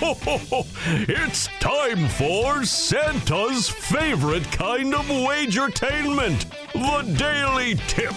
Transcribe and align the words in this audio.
it's 1.08 1.48
time 1.60 2.08
for 2.08 2.64
Santa's 2.64 3.68
favorite 3.68 4.50
kind 4.50 4.94
of 4.94 5.04
wagertainment, 5.04 6.46
the 6.72 7.12
Daily 7.18 7.74
Tip. 7.86 8.14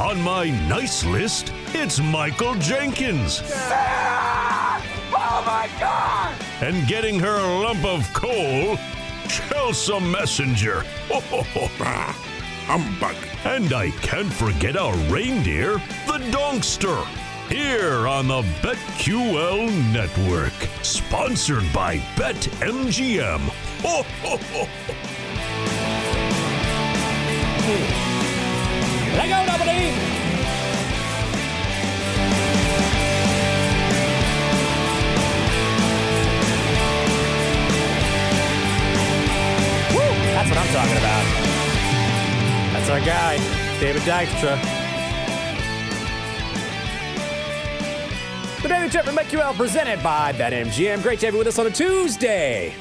On 0.00 0.20
my 0.22 0.48
nice 0.66 1.04
list, 1.04 1.52
it's 1.74 2.00
Michael 2.00 2.54
Jenkins. 2.54 3.42
Oh 5.18 5.42
my 5.44 5.68
God! 5.78 6.34
And 6.62 6.88
getting 6.88 7.20
her 7.20 7.36
a 7.36 7.60
lump 7.60 7.84
of 7.84 8.10
coal, 8.14 8.76
Chelsa 9.28 10.00
Messinger. 10.00 10.84
Humbug. 12.66 13.16
And 13.44 13.74
I 13.74 13.90
can't 13.90 14.32
forget 14.32 14.76
our 14.78 14.96
reindeer, 15.08 15.74
the 16.06 16.18
Donkster. 16.30 17.25
Here 17.48 18.08
on 18.08 18.26
the 18.26 18.42
BetQL 18.60 19.70
Network. 19.92 20.52
Sponsored 20.82 21.72
by 21.72 21.98
BetMGM. 22.16 23.38
Ho, 23.82 24.02
ho, 24.22 24.36
ho. 24.36 24.68
Let 29.14 29.28
go, 29.28 29.52
nobody! 29.52 29.92
Woo! 39.94 40.00
That's 40.34 40.48
what 40.48 40.58
I'm 40.58 40.72
talking 40.74 40.98
about. 40.98 41.24
That's 42.72 42.90
our 42.90 43.00
guy, 43.00 43.36
David 43.78 44.02
Dykstra. 44.02 44.85
The 48.66 48.74
Daily 48.74 48.88
Tip 48.88 49.04
from 49.04 49.14
BetQL 49.14 49.56
presented 49.56 50.02
by 50.02 50.32
BetMGM. 50.32 51.00
Great 51.00 51.20
to 51.20 51.26
have 51.26 51.34
you 51.34 51.38
with 51.38 51.46
us 51.46 51.60
on 51.60 51.68
a 51.68 51.70
Tuesday. 51.70 52.74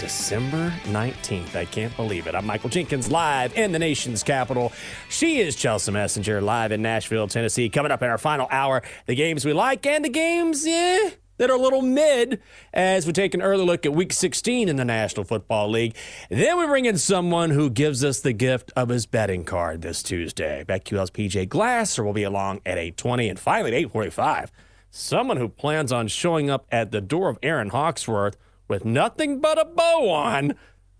December 0.00 0.74
19th. 0.86 1.54
I 1.54 1.64
can't 1.64 1.94
believe 1.94 2.26
it. 2.26 2.34
I'm 2.34 2.44
Michael 2.44 2.70
Jenkins 2.70 3.08
live 3.08 3.56
in 3.56 3.70
the 3.70 3.78
nation's 3.78 4.24
capital. 4.24 4.72
She 5.08 5.38
is 5.38 5.54
Chelsa 5.54 5.92
Messinger 5.92 6.42
live 6.42 6.72
in 6.72 6.82
Nashville, 6.82 7.28
Tennessee. 7.28 7.68
Coming 7.68 7.92
up 7.92 8.02
in 8.02 8.10
our 8.10 8.18
final 8.18 8.48
hour, 8.50 8.82
the 9.06 9.14
games 9.14 9.44
we 9.44 9.52
like 9.52 9.86
and 9.86 10.04
the 10.04 10.08
games, 10.08 10.66
eh, 10.66 11.10
that 11.36 11.50
are 11.50 11.56
a 11.56 11.60
little 11.60 11.82
mid 11.82 12.42
as 12.74 13.06
we 13.06 13.12
take 13.12 13.32
an 13.32 13.40
early 13.40 13.64
look 13.64 13.86
at 13.86 13.94
week 13.94 14.12
16 14.12 14.68
in 14.68 14.74
the 14.74 14.84
National 14.84 15.22
Football 15.22 15.70
League. 15.70 15.94
Then 16.30 16.58
we 16.58 16.66
bring 16.66 16.84
in 16.84 16.98
someone 16.98 17.50
who 17.50 17.70
gives 17.70 18.02
us 18.02 18.18
the 18.18 18.32
gift 18.32 18.72
of 18.74 18.88
his 18.88 19.06
betting 19.06 19.44
card 19.44 19.82
this 19.82 20.02
Tuesday. 20.02 20.64
BetQL's 20.68 21.12
PJ 21.12 21.48
Glasser 21.48 22.02
will 22.02 22.12
be 22.12 22.24
along 22.24 22.60
at 22.66 22.76
820 22.76 23.28
and 23.28 23.38
finally 23.38 23.70
at 23.70 23.76
845. 23.76 24.50
Someone 24.90 25.36
who 25.36 25.48
plans 25.48 25.92
on 25.92 26.08
showing 26.08 26.50
up 26.50 26.66
at 26.70 26.90
the 26.90 27.00
door 27.00 27.28
of 27.28 27.38
Erin 27.42 27.70
Hawksworth 27.70 28.36
with 28.68 28.84
nothing 28.84 29.40
but 29.40 29.58
a 29.58 29.64
bow 29.64 30.10
on. 30.10 30.54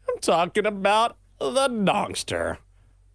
I'm 0.09 0.19
talking 0.21 0.67
about 0.67 1.17
the 1.39 1.69
Donkster. 1.69 2.59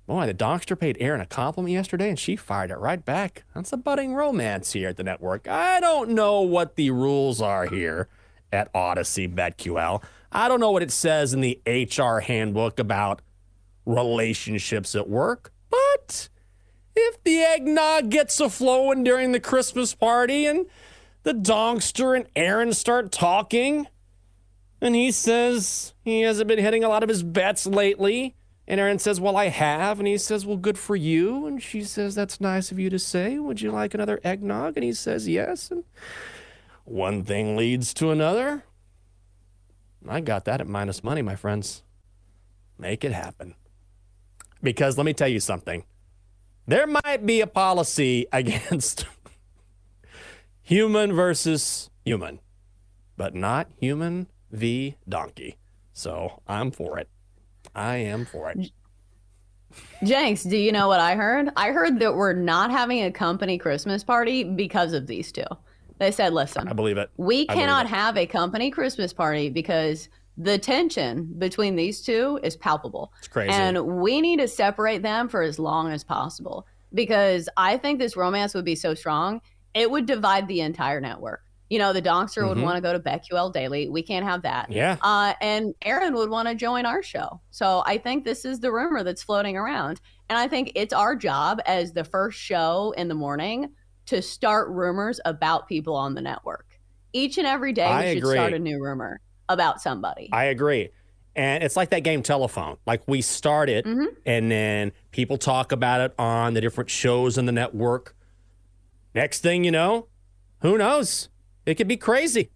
Boy, 0.05 0.25
the 0.25 0.33
Donkster 0.33 0.77
paid 0.77 0.97
Aaron 0.99 1.21
a 1.21 1.25
compliment 1.25 1.73
yesterday 1.73 2.09
and 2.09 2.19
she 2.19 2.35
fired 2.35 2.71
it 2.71 2.77
right 2.77 3.03
back. 3.03 3.43
That's 3.55 3.71
a 3.71 3.77
budding 3.77 4.13
romance 4.13 4.73
here 4.73 4.89
at 4.89 4.97
the 4.97 5.03
network. 5.03 5.47
I 5.47 5.79
don't 5.79 6.09
know 6.09 6.41
what 6.41 6.75
the 6.75 6.91
rules 6.91 7.41
are 7.41 7.67
here 7.67 8.09
at 8.51 8.71
Audacy 8.73 9.33
BetQL. 9.33 10.03
I 10.31 10.47
don't 10.47 10.59
know 10.59 10.71
what 10.71 10.83
it 10.83 10.91
says 10.91 11.33
in 11.33 11.41
the 11.41 11.61
HR 11.65 12.19
handbook 12.19 12.79
about 12.79 13.21
relationships 13.85 14.95
at 14.95 15.09
work, 15.09 15.53
but 15.69 16.29
if 16.95 17.23
the 17.23 17.39
eggnog 17.39 18.09
gets 18.09 18.39
a 18.39 18.49
flowing 18.49 19.03
during 19.03 19.31
the 19.31 19.39
Christmas 19.39 19.93
party 19.93 20.45
and 20.45 20.65
the 21.23 21.33
Donkster 21.33 22.15
and 22.15 22.27
Erin 22.35 22.73
start 22.73 23.11
talking, 23.11 23.87
and 24.81 24.95
he 24.95 25.11
says 25.11 25.93
he 26.03 26.21
hasn't 26.21 26.47
been 26.47 26.59
hitting 26.59 26.83
a 26.83 26.89
lot 26.89 27.03
of 27.03 27.09
his 27.09 27.23
bets 27.23 27.65
lately. 27.65 28.35
And 28.67 28.79
Erin 28.79 28.99
says, 28.99 29.19
Well, 29.19 29.35
I 29.35 29.47
have. 29.47 29.99
And 29.99 30.07
he 30.07 30.17
says, 30.17 30.45
Well, 30.45 30.57
good 30.57 30.77
for 30.77 30.95
you. 30.95 31.47
And 31.47 31.61
she 31.61 31.83
says, 31.83 32.15
That's 32.15 32.39
nice 32.39 32.71
of 32.71 32.79
you 32.79 32.89
to 32.89 32.99
say. 32.99 33.39
Would 33.39 33.61
you 33.61 33.71
like 33.71 33.93
another 33.93 34.19
eggnog? 34.23 34.77
And 34.77 34.83
he 34.83 34.93
says, 34.93 35.27
Yes. 35.27 35.71
And 35.71 35.83
one 36.85 37.23
thing 37.23 37.57
leads 37.57 37.93
to 37.95 38.11
another. 38.11 38.63
I 40.07 40.19
got 40.19 40.45
that 40.45 40.61
at 40.61 40.67
minus 40.67 41.03
money, 41.03 41.21
my 41.21 41.35
friends. 41.35 41.83
Make 42.77 43.03
it 43.03 43.13
happen. 43.13 43.55
Because 44.61 44.97
let 44.97 45.05
me 45.05 45.13
tell 45.13 45.27
you 45.27 45.39
something 45.39 45.83
there 46.67 46.87
might 46.87 47.25
be 47.25 47.41
a 47.41 47.47
policy 47.47 48.25
against 48.33 49.05
human 50.61 51.13
versus 51.13 51.89
human, 52.05 52.39
but 53.17 53.35
not 53.35 53.67
human 53.79 54.27
v 54.51 54.95
donkey. 55.07 55.57
So 55.93 56.41
I'm 56.47 56.71
for 56.71 56.97
it. 56.99 57.09
I 57.75 57.97
am 57.97 58.25
for 58.25 58.49
it. 58.51 58.71
Jenks, 60.03 60.43
do 60.43 60.57
you 60.57 60.71
know 60.71 60.87
what 60.87 60.99
I 60.99 61.15
heard? 61.15 61.49
I 61.55 61.71
heard 61.71 61.99
that 61.99 62.15
we're 62.15 62.33
not 62.33 62.69
having 62.71 63.03
a 63.03 63.11
company 63.11 63.57
Christmas 63.57 64.03
party 64.03 64.43
because 64.43 64.93
of 64.93 65.07
these 65.07 65.31
two. 65.31 65.45
They 65.97 66.11
said, 66.11 66.33
listen, 66.33 66.67
I 66.67 66.73
believe 66.73 66.97
it. 66.97 67.09
we 67.17 67.45
I 67.49 67.53
cannot 67.53 67.85
it. 67.85 67.89
have 67.89 68.17
a 68.17 68.25
company 68.25 68.69
Christmas 68.69 69.13
party 69.13 69.49
because 69.49 70.09
the 70.37 70.57
tension 70.57 71.33
between 71.37 71.75
these 71.75 72.01
two 72.01 72.39
is 72.43 72.55
palpable. 72.57 73.13
It's 73.19 73.27
crazy. 73.27 73.51
And 73.53 73.85
we 74.01 74.21
need 74.21 74.39
to 74.39 74.47
separate 74.47 75.01
them 75.03 75.29
for 75.29 75.41
as 75.41 75.59
long 75.59 75.91
as 75.91 76.03
possible 76.03 76.65
because 76.93 77.49
I 77.57 77.77
think 77.77 77.99
this 77.99 78.15
romance 78.15 78.53
would 78.53 78.65
be 78.65 78.75
so 78.75 78.93
strong, 78.93 79.41
it 79.73 79.89
would 79.89 80.05
divide 80.05 80.47
the 80.47 80.61
entire 80.61 80.99
network. 81.01 81.41
You 81.69 81.79
know, 81.79 81.91
the 81.93 82.01
Donkster 82.01 82.47
would 82.47 82.57
Mhm. 82.59 82.63
want 82.63 82.75
to 82.75 82.81
go 82.81 82.93
to 82.93 82.99
BetQL 82.99 83.51
Daily. 83.51 83.89
We 83.89 84.03
can't 84.03 84.25
have 84.25 84.43
that. 84.43 84.71
Yeah. 84.71 84.97
Uh, 85.01 85.33
and 85.41 85.73
Erin 85.81 86.13
would 86.13 86.29
want 86.29 86.47
to 86.47 86.53
join 86.55 86.85
our 86.85 87.01
show. 87.01 87.41
So 87.49 87.81
I 87.87 87.97
think 87.97 88.25
this 88.25 88.45
is 88.45 88.59
the 88.59 88.71
rumor 88.71 89.01
that's 89.03 89.23
floating 89.23 89.57
around. 89.57 89.99
And 90.29 90.37
I 90.37 90.47
think 90.47 90.71
it's 90.75 90.93
our 90.93 91.15
job 91.15 91.61
as 91.65 91.93
the 91.93 92.03
first 92.03 92.37
show 92.39 92.93
in 92.95 93.07
the 93.07 93.15
morning 93.15 93.71
to 94.07 94.21
start 94.21 94.69
rumors 94.69 95.19
about 95.25 95.67
people 95.67 95.95
on 95.95 96.13
the 96.13 96.21
network. 96.21 96.79
Each 97.11 97.37
and 97.39 97.47
every 97.47 97.73
day, 97.73 97.85
I 97.85 98.03
we 98.03 98.09
should 98.09 98.17
agree. 98.19 98.33
start 98.35 98.53
a 98.53 98.59
new 98.59 98.79
rumor 98.83 99.21
about 99.49 99.81
somebody. 99.81 100.29
I 100.31 100.45
agree. 100.45 100.89
And 101.35 101.63
it's 101.63 101.75
like 101.75 101.89
that 101.89 102.01
game 102.03 102.21
telephone. 102.23 102.77
Like 102.85 103.01
we 103.07 103.21
start 103.21 103.69
it 103.69 103.85
Mhm. 103.85 104.07
and 104.25 104.51
then 104.51 104.91
people 105.11 105.37
talk 105.37 105.71
about 105.71 106.01
it 106.01 106.13
on 106.19 106.53
the 106.53 106.61
different 106.61 106.89
shows 106.89 107.37
in 107.37 107.45
the 107.45 107.51
network. 107.51 108.15
Next 109.15 109.39
thing 109.41 109.63
you 109.63 109.71
know, 109.71 110.07
who 110.61 110.77
knows? 110.77 111.29
It 111.65 111.75
could 111.75 111.87
be 111.87 111.97
crazy. 111.97 112.41
It 112.41 112.51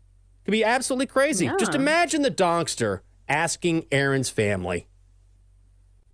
could 0.45 0.51
be 0.51 0.63
absolutely 0.63 1.07
crazy. 1.07 1.50
Just 1.59 1.73
imagine 1.75 2.21
the 2.21 2.31
Donkster 2.31 3.01
asking 3.27 3.85
Erin's 3.91 4.29
family. 4.29 4.88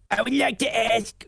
I 0.09 0.21
would 0.21 0.33
like 0.33 0.59
to 0.59 0.75
ask 0.93 1.25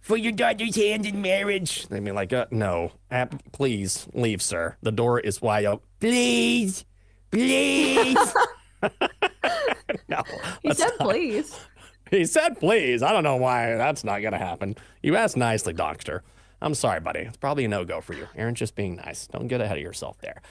for 0.00 0.16
your 0.16 0.32
daughter's 0.32 0.74
hand 0.76 1.06
in 1.06 1.22
marriage. 1.22 1.86
They'd 1.88 2.02
be 2.04 2.10
like, 2.10 2.32
uh, 2.32 2.46
no, 2.50 2.92
ab- 3.10 3.40
please 3.52 4.08
leave, 4.12 4.42
sir. 4.42 4.76
The 4.82 4.90
door 4.92 5.20
is 5.20 5.40
wide 5.40 5.66
open. 5.66 5.86
Please, 6.00 6.84
please. 7.32 8.16
no, 10.08 10.22
he 10.62 10.74
said, 10.74 10.90
not- 10.98 11.08
please. 11.08 11.58
He 12.10 12.26
said, 12.26 12.58
please. 12.58 13.02
I 13.02 13.12
don't 13.12 13.24
know 13.24 13.36
why 13.36 13.74
that's 13.76 14.04
not 14.04 14.20
going 14.20 14.32
to 14.32 14.38
happen. 14.38 14.76
You 15.02 15.16
asked 15.16 15.36
nicely, 15.36 15.72
Doctor. 15.72 16.22
I'm 16.60 16.74
sorry, 16.74 17.00
buddy. 17.00 17.20
It's 17.20 17.36
probably 17.38 17.64
a 17.64 17.68
no 17.68 17.84
go 17.84 18.00
for 18.00 18.12
you. 18.12 18.28
Erin's 18.36 18.58
just 18.58 18.74
being 18.76 18.96
nice. 18.96 19.26
Don't 19.26 19.48
get 19.48 19.60
ahead 19.60 19.78
of 19.78 19.82
yourself 19.82 20.18
there. 20.20 20.42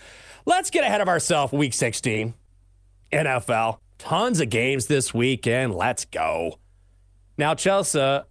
Let's 0.46 0.70
get 0.70 0.84
ahead 0.84 1.02
of 1.02 1.08
ourselves. 1.08 1.54
Week 1.54 1.74
16, 1.74 2.34
NFL. 3.14 3.78
Tons 3.98 4.40
of 4.40 4.50
games 4.50 4.88
this 4.88 5.14
weekend. 5.14 5.76
Let's 5.76 6.06
go. 6.06 6.58
Now, 7.38 7.54
Chelsa, 7.54 8.26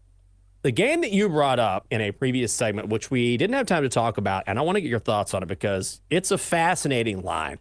the 0.63 0.73
game 0.73 1.01
that 1.03 1.13
you 1.13 1.29
brought 1.29 1.59
up 1.59 1.87
in 1.91 2.01
a 2.01 2.11
previous 2.11 2.53
segment, 2.53 2.89
which 2.89 3.11
we 3.11 3.37
didn't 3.37 3.55
have 3.55 3.67
time 3.67 3.85
to 3.85 3.89
talk 3.89 4.19
about, 4.19 4.45
and 4.47 4.59
I 4.59 4.63
want 4.63 4.77
to 4.77 4.81
get 4.83 4.91
your 4.91 4.99
thoughts 4.99 5.33
on 5.33 5.43
it 5.43 5.47
because 5.47 6.01
it's 6.11 6.31
a 6.33 6.39
fascinating 6.39 7.23
line. 7.23 7.59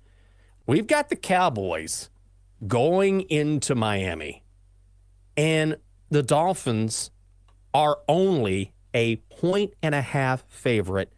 We've 0.69 0.85
got 0.85 1.09
the 1.09 1.15
Cowboys 1.15 2.11
going 2.67 3.21
into 3.21 3.73
Miami, 3.73 4.43
and 5.35 5.77
the 6.11 6.21
Dolphins 6.21 7.09
are 7.73 7.97
only 8.07 8.73
a 8.93 9.15
point 9.15 9.73
and 9.81 9.95
a 9.95 10.03
half 10.03 10.43
favorite 10.47 11.11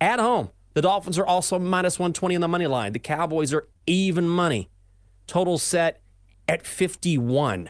at 0.00 0.18
home. 0.18 0.48
The 0.72 0.80
Dolphins 0.80 1.18
are 1.18 1.26
also 1.26 1.58
minus 1.58 1.98
120 1.98 2.36
on 2.36 2.40
the 2.40 2.48
money 2.48 2.66
line. 2.66 2.94
The 2.94 2.98
Cowboys 2.98 3.52
are 3.52 3.68
even 3.86 4.26
money. 4.30 4.70
Total 5.26 5.58
set 5.58 6.00
at 6.48 6.66
51. 6.66 7.68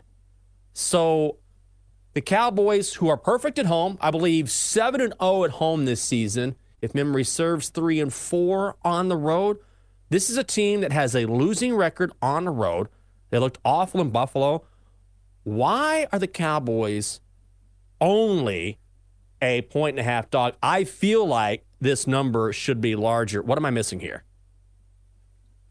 So 0.75 1.39
the 2.15 2.21
Cowboys, 2.21 2.95
who 2.95 3.09
are 3.09 3.17
perfect 3.17 3.59
at 3.59 3.67
home, 3.67 3.99
I 4.01 4.13
believe 4.13 4.49
7 4.49 5.01
and 5.01 5.15
0 5.21 5.43
at 5.43 5.51
home 5.51 5.87
this 5.87 6.01
season, 6.01 6.55
if 6.81 6.95
memory 6.95 7.25
serves, 7.25 7.69
3 7.69 7.99
and 7.99 8.15
4 8.15 8.77
on 8.85 9.09
the 9.09 9.17
road. 9.17 9.59
This 10.09 10.31
is 10.31 10.37
a 10.37 10.45
team 10.45 10.81
that 10.83 10.93
has 10.93 11.15
a 11.15 11.27
losing 11.27 11.75
record 11.75 12.13
on 12.23 12.45
the 12.45 12.51
road. 12.51 12.89
They 13.31 13.39
looked 13.39 13.59
awful 13.65 14.01
in 14.01 14.11
Buffalo. 14.11 14.65
Why 15.43 16.07
are 16.13 16.19
the 16.19 16.27
Cowboys 16.29 17.21
only 18.01 18.79
a 19.43 19.63
point 19.63 19.99
and 19.99 20.01
a 20.01 20.11
half 20.11 20.31
dog? 20.31 20.55
I 20.63 20.85
feel 20.85 21.27
like 21.27 21.65
this 21.81 22.07
number 22.07 22.53
should 22.53 22.81
be 22.81 22.95
larger. 22.95 23.43
What 23.43 23.59
am 23.59 23.65
I 23.67 23.71
missing 23.71 24.01
here? 24.01 24.25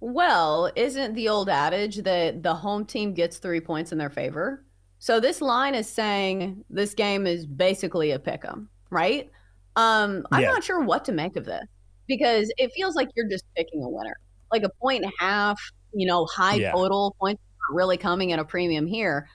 Well, 0.02 0.72
isn't 0.76 1.14
the 1.14 1.30
old 1.30 1.50
adage 1.50 1.98
that 2.04 2.44
the 2.44 2.54
home 2.54 2.86
team 2.86 3.14
gets 3.14 3.38
three 3.38 3.62
points 3.62 3.92
in 3.92 3.98
their 3.98 4.10
favor? 4.10 4.64
So 5.00 5.20
this 5.20 5.42
line 5.42 5.76
is 5.76 5.88
saying 5.90 6.64
this 6.70 6.94
game 6.94 7.26
is 7.26 7.46
basically 7.46 8.12
a 8.12 8.20
pick 8.20 8.44
'em, 8.46 8.70
right? 8.90 9.30
Um, 9.76 10.28
I'm 10.32 10.44
Yeah. 10.44 10.52
not 10.52 10.64
sure 10.64 10.82
what 10.82 11.06
to 11.06 11.12
make 11.12 11.36
of 11.36 11.46
this 11.46 11.66
because 12.08 12.52
it 12.58 12.72
feels 12.74 12.96
like 12.96 13.10
you're 13.16 13.30
just 13.30 13.46
picking 13.56 13.84
a 13.84 13.90
winner. 13.90 14.16
Like 14.52 14.64
a 14.64 14.70
point 14.82 15.04
and 15.04 15.12
a 15.20 15.24
half, 15.24 15.60
you 15.94 16.06
know, 16.08 16.26
high 16.28 16.56
Yeah. 16.56 16.72
total 16.72 17.16
points 17.20 17.42
are 17.70 17.76
really 17.76 17.98
coming 17.98 18.32
at 18.32 18.40
a 18.40 18.46
premium 18.46 18.88
here. 18.88 19.28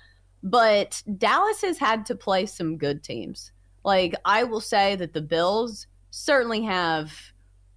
But 0.43 1.03
Dallas 1.19 1.61
has 1.63 1.79
had 1.79 2.07
to 2.07 2.15
play 2.15 2.47
some 2.47 2.79
good 2.79 3.03
teams. 3.03 3.53
Like 3.85 4.15
I 4.25 4.45
will 4.45 4.61
say 4.61 4.97
that 4.97 5.13
the 5.13 5.21
Bills 5.23 5.87
certainly 6.11 6.63
have 6.63 7.15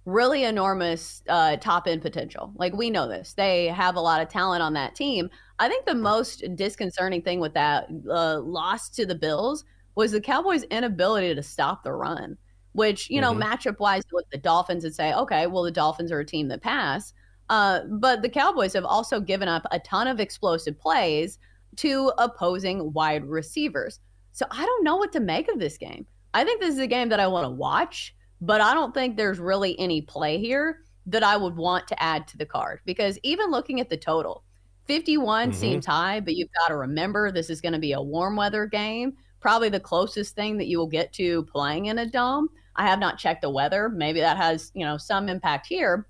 really 0.06 0.44
enormous 0.44 1.22
uh, 1.28 1.56
top 1.56 1.86
end 1.86 2.02
potential. 2.02 2.52
Like 2.56 2.74
we 2.74 2.90
know 2.90 3.08
this, 3.08 3.34
they 3.34 3.66
have 3.68 3.96
a 3.96 4.00
lot 4.00 4.20
of 4.22 4.28
talent 4.28 4.62
on 4.62 4.74
that 4.74 4.94
team. 4.94 5.30
I 5.58 5.68
think 5.68 5.86
the 5.86 5.94
most 5.94 6.44
disconcerting 6.56 7.22
thing 7.22 7.40
with 7.40 7.54
that 7.54 7.88
uh, 8.10 8.40
loss 8.40 8.88
to 8.90 9.06
the 9.06 9.14
Bills 9.14 9.64
was 9.94 10.12
the 10.12 10.20
Cowboys' 10.20 10.64
inability 10.64 11.34
to 11.34 11.42
stop 11.42 11.84
the 11.84 11.92
run. 11.92 12.36
Which 12.72 13.08
you 13.08 13.20
know, 13.20 13.32
Mhm. 13.32 13.42
matchup 13.42 13.78
wise, 13.78 14.02
at 14.18 14.30
the 14.32 14.38
Dolphins 14.38 14.84
and 14.84 14.94
say, 14.94 15.14
okay, 15.14 15.46
well 15.46 15.62
the 15.62 15.70
Dolphins 15.70 16.10
are 16.12 16.18
a 16.20 16.26
team 16.26 16.48
that 16.48 16.60
pass. 16.60 17.14
Uh, 17.50 17.80
but 17.88 18.22
the 18.22 18.28
Cowboys 18.28 18.72
have 18.72 18.84
also 18.84 19.20
given 19.20 19.48
up 19.48 19.66
a 19.70 19.78
ton 19.80 20.06
of 20.06 20.20
explosive 20.20 20.78
plays 20.78 21.38
to 21.76 22.12
opposing 22.18 22.92
wide 22.92 23.24
receivers. 23.24 24.00
So 24.32 24.46
I 24.50 24.64
don't 24.64 24.84
know 24.84 24.96
what 24.96 25.12
to 25.12 25.20
make 25.20 25.48
of 25.48 25.58
this 25.58 25.76
game. 25.76 26.06
I 26.32 26.44
think 26.44 26.60
this 26.60 26.74
is 26.74 26.80
a 26.80 26.86
game 26.86 27.08
that 27.10 27.20
I 27.20 27.26
want 27.26 27.44
to 27.44 27.50
watch, 27.50 28.14
but 28.40 28.60
I 28.60 28.74
don't 28.74 28.94
think 28.94 29.16
there's 29.16 29.38
really 29.38 29.78
any 29.78 30.02
play 30.02 30.38
here 30.38 30.80
that 31.06 31.22
I 31.22 31.36
would 31.36 31.56
want 31.56 31.86
to 31.88 32.02
add 32.02 32.26
to 32.28 32.38
the 32.38 32.46
card 32.46 32.80
because 32.84 33.18
even 33.22 33.50
looking 33.50 33.80
at 33.80 33.90
the 33.90 33.96
total, 33.96 34.42
51 34.86 35.50
Mhm. 35.50 35.54
seems 35.54 35.86
high, 35.86 36.20
but 36.20 36.34
you've 36.34 36.52
got 36.60 36.68
to 36.68 36.76
remember 36.76 37.30
this 37.30 37.50
is 37.50 37.60
going 37.60 37.72
to 37.72 37.78
be 37.78 37.92
a 37.92 38.00
warm 38.02 38.36
weather 38.36 38.66
game, 38.66 39.16
probably 39.40 39.68
the 39.68 39.80
closest 39.80 40.34
thing 40.34 40.56
that 40.58 40.66
you 40.66 40.78
will 40.78 40.86
get 40.86 41.12
to 41.14 41.44
playing 41.44 41.86
in 41.86 41.98
a 41.98 42.06
dome. 42.06 42.48
I 42.76 42.86
have 42.88 42.98
not 42.98 43.18
checked 43.18 43.42
the 43.42 43.50
weather. 43.50 43.88
Maybe 43.88 44.20
that 44.20 44.36
has, 44.36 44.72
you 44.74 44.84
know, 44.84 44.96
some 44.96 45.28
impact 45.28 45.66
here. 45.66 46.06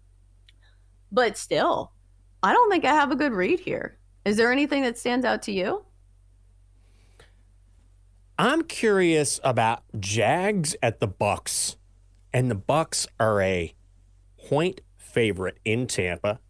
But 1.15 1.39
still, 1.39 1.93
I 2.43 2.53
don't 2.53 2.69
think 2.69 2.85
I 2.85 2.93
have 2.93 3.13
a 3.13 3.17
good 3.17 3.33
read 3.33 3.61
here. 3.61 3.97
Is 4.25 4.37
there 4.37 4.51
anything 4.51 4.83
that 4.83 4.99
stands 4.99 5.25
out 5.25 5.43
to 5.43 5.53
you? 5.53 5.85
I'm 8.37 8.65
curious 8.65 9.39
about 9.45 9.85
Jags 10.01 10.75
at 10.83 10.99
the 10.99 11.07
Bucks, 11.07 11.77
and 12.33 12.51
the 12.51 12.57
Bucks 12.57 13.07
are 13.21 13.41
a 13.41 13.73
point 14.49 14.81
favorite 14.97 15.59
in 15.65 15.87
Tampa. 15.87 16.41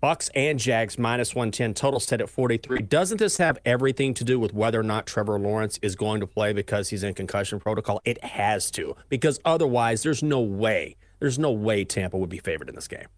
Bucks 0.00 0.30
and 0.34 0.58
Jags 0.58 0.98
minus 0.98 1.34
110, 1.34 1.74
total 1.74 2.00
set 2.00 2.22
at 2.22 2.30
43. 2.30 2.80
Doesn't 2.80 3.18
this 3.18 3.36
have 3.36 3.58
everything 3.66 4.14
to 4.14 4.24
do 4.24 4.40
with 4.40 4.54
whether 4.54 4.80
or 4.80 4.82
not 4.82 5.04
Trevor 5.04 5.38
Lawrence 5.38 5.78
is 5.82 5.94
going 5.94 6.20
to 6.20 6.26
play 6.26 6.54
because 6.54 6.88
he's 6.88 7.02
in 7.02 7.12
concussion 7.12 7.60
protocol? 7.60 8.00
It 8.06 8.24
has 8.24 8.70
to, 8.70 8.96
because 9.10 9.38
otherwise, 9.44 10.02
there's 10.02 10.22
no 10.22 10.40
way, 10.40 10.96
there's 11.18 11.38
no 11.38 11.52
way 11.52 11.84
Tampa 11.84 12.16
would 12.16 12.30
be 12.30 12.38
favored 12.38 12.70
in 12.70 12.74
this 12.74 12.88
game. 12.88 13.08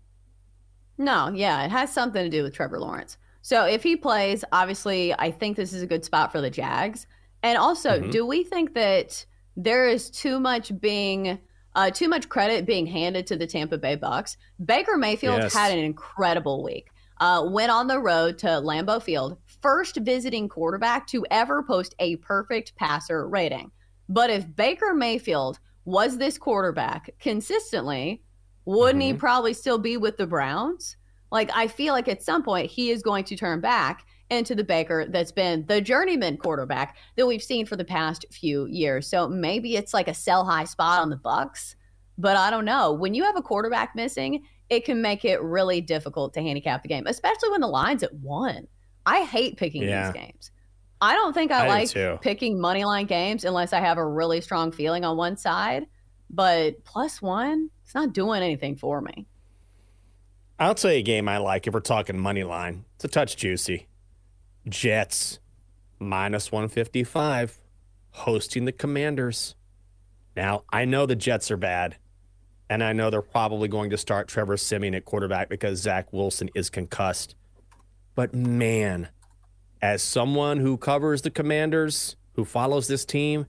No, 1.02 1.31
yeah, 1.34 1.64
it 1.64 1.70
has 1.70 1.93
something 1.93 2.22
to 2.22 2.31
do 2.31 2.43
with 2.43 2.54
Trevor 2.54 2.78
Lawrence. 2.78 3.19
So 3.43 3.64
if 3.64 3.82
he 3.82 3.96
plays, 3.96 4.44
obviously, 4.52 5.12
I 5.19 5.32
think 5.32 5.56
this 5.56 5.72
is 5.72 5.82
a 5.82 5.87
good 5.87 6.04
spot 6.04 6.31
for 6.31 6.40
the 6.40 6.50
Jags. 6.50 7.06
And 7.43 7.58
also, 7.58 8.00
Mhm. 8.00 8.10
do 8.12 8.25
we 8.25 8.44
think 8.44 8.75
that 8.75 9.26
there 9.56 9.88
is 9.88 10.10
too 10.10 10.38
much 10.38 10.78
being 10.81 11.38
uh, 11.75 11.90
too 11.90 12.06
much 12.06 12.28
credit 12.28 12.66
being 12.66 12.84
handed 12.84 13.26
to 13.26 13.34
the 13.34 13.46
Tampa 13.46 13.78
Bay 13.78 13.96
Bucks? 13.96 14.37
Baker 14.62 14.99
Mayfield 14.99 15.40
Yes. 15.40 15.54
had 15.54 15.72
an 15.72 15.78
incredible 15.78 16.62
week. 16.62 16.88
Uh, 17.19 17.49
went 17.50 17.72
on 17.72 17.87
the 17.87 17.99
road 17.99 18.37
to 18.37 18.46
Lambeau 18.60 19.00
Field, 19.02 19.38
first 19.46 19.96
visiting 19.96 20.50
quarterback 20.50 21.06
to 21.06 21.25
ever 21.31 21.62
post 21.62 21.94
a 21.99 22.16
perfect 22.16 22.76
passer 22.76 23.26
rating. 23.26 23.70
But 24.06 24.28
if 24.28 24.54
Baker 24.54 24.93
Mayfield 24.93 25.60
was 25.87 26.19
this 26.19 26.37
quarterback 26.37 27.08
consistently, 27.19 28.22
wouldn't 28.64 29.03
he 29.03 29.12
Mhm. 29.12 29.19
probably 29.19 29.53
still 29.55 29.79
be 29.79 29.97
with 29.97 30.17
the 30.17 30.26
Browns? 30.26 30.97
Like, 31.31 31.50
I 31.55 31.67
feel 31.67 31.94
like 31.94 32.09
at 32.09 32.23
some 32.23 32.43
point 32.43 32.70
he 32.70 32.91
is 32.91 33.03
going 33.03 33.25
to 33.25 33.37
turn 33.37 33.61
back 33.61 34.05
into 34.31 34.55
the 34.55 34.64
Baker 34.64 35.06
that's 35.09 35.32
been 35.32 35.64
the 35.67 35.81
journeyman 35.81 36.37
quarterback 36.37 36.97
that 37.17 37.26
we've 37.26 37.43
seen 37.43 37.67
for 37.67 37.76
the 37.76 37.85
past 37.85 38.25
few 38.31 38.67
years. 38.67 39.06
So 39.09 39.29
maybe 39.29 39.76
it's 39.76 39.93
like 39.94 40.09
a 40.09 40.14
sell 40.14 40.44
high 40.44 40.64
spot 40.64 41.00
on 41.00 41.11
the 41.11 41.17
Bucks, 41.17 41.76
but 42.19 42.37
I 42.37 42.50
don't 42.50 42.64
know. 42.64 42.93
When 42.93 43.14
you 43.14 43.25
have 43.25 43.37
a 43.37 43.43
quarterback 43.43 43.94
missing, 43.94 44.44
it 44.70 44.85
can 44.85 45.03
make 45.03 45.25
it 45.25 45.43
really 45.43 45.81
difficult 45.82 46.32
to 46.35 46.41
handicap 46.43 46.82
the 46.82 46.88
game, 46.88 47.06
especially 47.06 47.50
when 47.50 47.61
the 47.61 47.67
line's 47.69 48.03
at 48.03 48.14
one. 48.14 48.67
I 49.05 49.23
hate 49.25 49.56
picking 49.59 49.82
Yeah. 49.82 50.11
these 50.12 50.23
games. 50.23 50.50
I 51.00 51.14
don't 51.14 51.32
think 51.35 51.50
I, 51.50 51.67
I 51.67 51.69
like 51.69 52.20
picking 52.23 52.61
money 52.61 52.85
line 52.85 53.06
games 53.06 53.44
unless 53.44 53.73
I 53.73 53.81
have 53.81 53.99
a 53.99 54.06
really 54.06 54.41
strong 54.41 54.70
feeling 54.70 55.04
on 55.04 55.16
one 55.16 55.37
side. 55.37 55.87
But 56.31 56.85
plus 56.85 57.21
one, 57.21 57.69
it's 57.92 57.94
not 57.94 58.14
doing 58.14 58.42
anything 58.42 58.75
for 58.75 59.02
me. 59.02 59.26
I'll 60.58 60.75
tell 60.75 60.92
you 60.92 61.00
a 61.00 61.02
game 61.02 61.28
I 61.28 61.37
like 61.37 61.66
if 61.66 61.75
we're 61.75 61.80
talking 61.80 62.18
money 62.18 62.42
line. 62.42 62.87
It's 62.94 63.04
a 63.04 63.08
touch 63.08 63.37
juicy. 63.37 63.87
Jets 64.66 65.40
minus 65.99 66.50
155 66.50 67.58
hosting 68.12 68.64
the 68.64 68.72
Commanders. 68.72 69.56
Now, 70.34 70.64
I 70.72 70.87
know 70.87 71.04
the 71.04 71.14
Jets 71.14 71.50
are 71.50 71.58
bad, 71.58 71.96
and 72.70 72.82
I 72.82 72.94
know 72.94 73.11
they're 73.11 73.20
probably 73.20 73.68
going 73.68 73.90
to 73.90 73.99
start 73.99 74.26
Trevor 74.26 74.56
Siemian 74.56 74.94
at 74.94 75.04
quarterback 75.04 75.50
because 75.50 75.78
Zach 75.78 76.14
Wilson 76.14 76.49
is 76.54 76.70
concussed. 76.70 77.34
But 78.14 78.32
man, 78.34 79.08
as 79.82 80.02
someone 80.02 80.61
who 80.61 80.78
covers 80.78 81.20
the 81.20 81.30
Commanders, 81.30 82.16
who 82.37 82.46
follows 82.46 82.88
this 82.88 83.04
team, 83.04 83.49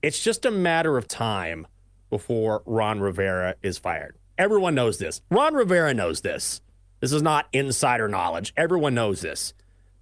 it's 0.00 0.22
just 0.22 0.46
a 0.46 0.52
matter 0.52 0.96
of 0.96 1.08
time 1.08 1.66
before 2.14 2.62
Ron 2.64 3.00
Rivera 3.00 3.56
is 3.60 3.76
fired. 3.76 4.16
Everyone 4.38 4.76
knows 4.76 4.98
this. 4.98 5.20
Ron 5.32 5.52
Rivera 5.52 5.92
knows 5.92 6.20
this. 6.20 6.60
This 7.00 7.10
is 7.10 7.22
not 7.22 7.48
insider 7.52 8.06
knowledge. 8.06 8.52
Everyone 8.56 8.94
knows 8.94 9.20
this. 9.20 9.52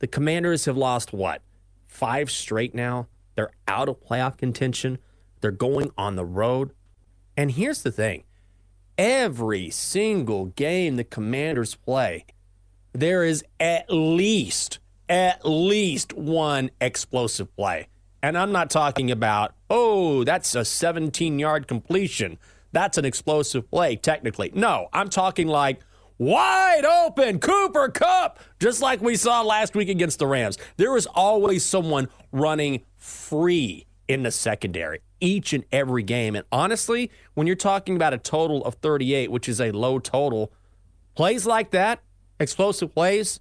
The 0.01 0.07
Commanders 0.07 0.67
have 0.67 0.77
lost 0.77 1.15
what? 1.15 1.41
Five 1.87 2.31
straight 2.31 2.75
now. 2.75 3.07
They're 3.35 3.53
out 3.67 3.89
of 3.89 4.05
playoff 4.05 4.37
contention. 4.37 4.99
They're 5.41 5.53
going 5.53 5.91
on 5.97 6.17
the 6.17 6.25
road. 6.27 6.73
And 7.35 7.53
here's 7.53 7.83
the 7.83 7.91
thing 7.91 8.25
every 8.99 9.71
single 9.71 10.45
game 10.45 10.97
the 10.97 11.05
Commanders 11.05 11.77
play, 11.77 12.27
there 12.93 13.25
is 13.25 13.43
at 13.59 13.87
least, 13.89 14.81
at 15.09 15.47
least 15.47 16.13
one 16.13 16.71
explosive 16.79 17.57
play. 17.57 17.89
And 18.23 18.39
I'm 18.39 18.53
not 18.53 18.71
talking 18.71 19.11
about, 19.11 19.55
oh, 19.69 20.23
that's 20.25 20.55
a 20.55 20.65
17 20.65 21.39
yard 21.39 21.67
completion. 21.67 22.39
That's 22.71 22.97
an 22.97 23.05
explosive 23.05 23.71
play, 23.71 23.97
technically. 23.97 24.53
No, 24.55 24.89
I'm 24.93 25.09
talking 25.09 25.49
like 25.49 25.81
wide 26.19 26.85
open 26.85 27.41
Cooper 27.41 27.89
Kupp, 27.89 28.39
just 28.61 28.81
like 28.81 29.01
we 29.01 29.17
saw 29.17 29.43
last 29.43 29.75
week 29.75 29.89
against 29.89 30.21
the 30.21 30.27
Rams. 30.27 30.57
There 30.77 30.97
is 30.97 31.07
always 31.07 31.65
someone 31.65 32.09
running 32.31 32.83
free 32.97 33.87
in 34.09 34.23
the 34.23 34.31
secondary 34.31 35.01
each 35.21 35.53
and 35.53 35.65
every 35.71 36.03
game. 36.03 36.35
And 36.35 36.45
honestly, 36.51 37.11
when 37.35 37.47
you're 37.47 37.57
talking 37.57 37.97
about 37.97 38.13
a 38.13 38.19
total 38.19 38.65
of 38.65 38.75
38, 38.77 39.31
which 39.31 39.49
is 39.49 39.61
a 39.61 39.71
low 39.71 39.99
total, 39.99 40.53
plays 41.15 41.47
like 41.47 41.71
that, 41.71 42.01
explosive 42.41 42.93
plays, 42.93 43.41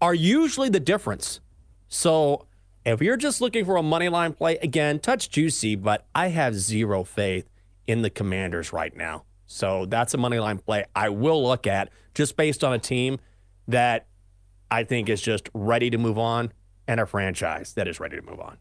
are 0.00 0.14
usually 0.14 0.68
the 0.68 0.80
difference. 0.80 1.40
So 1.88 2.46
If 2.86 3.02
you're 3.02 3.16
just 3.16 3.40
looking 3.40 3.64
for 3.64 3.74
a 3.74 3.82
money 3.82 4.08
line 4.08 4.32
play, 4.32 4.58
again, 4.58 5.00
touch 5.00 5.28
juicy, 5.28 5.74
but 5.74 6.06
I 6.14 6.28
have 6.28 6.54
zero 6.54 7.02
faith 7.02 7.50
in 7.88 8.02
the 8.02 8.10
Commanders 8.10 8.72
right 8.72 8.96
now. 8.96 9.24
So 9.48 9.86
that's 9.86 10.14
a 10.14 10.18
money 10.18 10.38
line 10.38 10.58
play 10.58 10.84
I 10.94 11.08
will 11.08 11.42
look 11.42 11.66
at 11.66 11.90
just 12.14 12.36
based 12.36 12.62
on 12.62 12.72
a 12.72 12.78
team 12.78 13.18
that 13.66 14.06
I 14.70 14.84
think 14.84 15.08
is 15.08 15.20
just 15.20 15.50
ready 15.52 15.90
to 15.90 15.98
move 15.98 16.16
on 16.16 16.52
and 16.86 17.00
a 17.00 17.06
franchise 17.06 17.74
that 17.74 17.88
is 17.88 17.98
ready 17.98 18.18
to 18.18 18.22
move 18.22 18.38
on. 18.38 18.56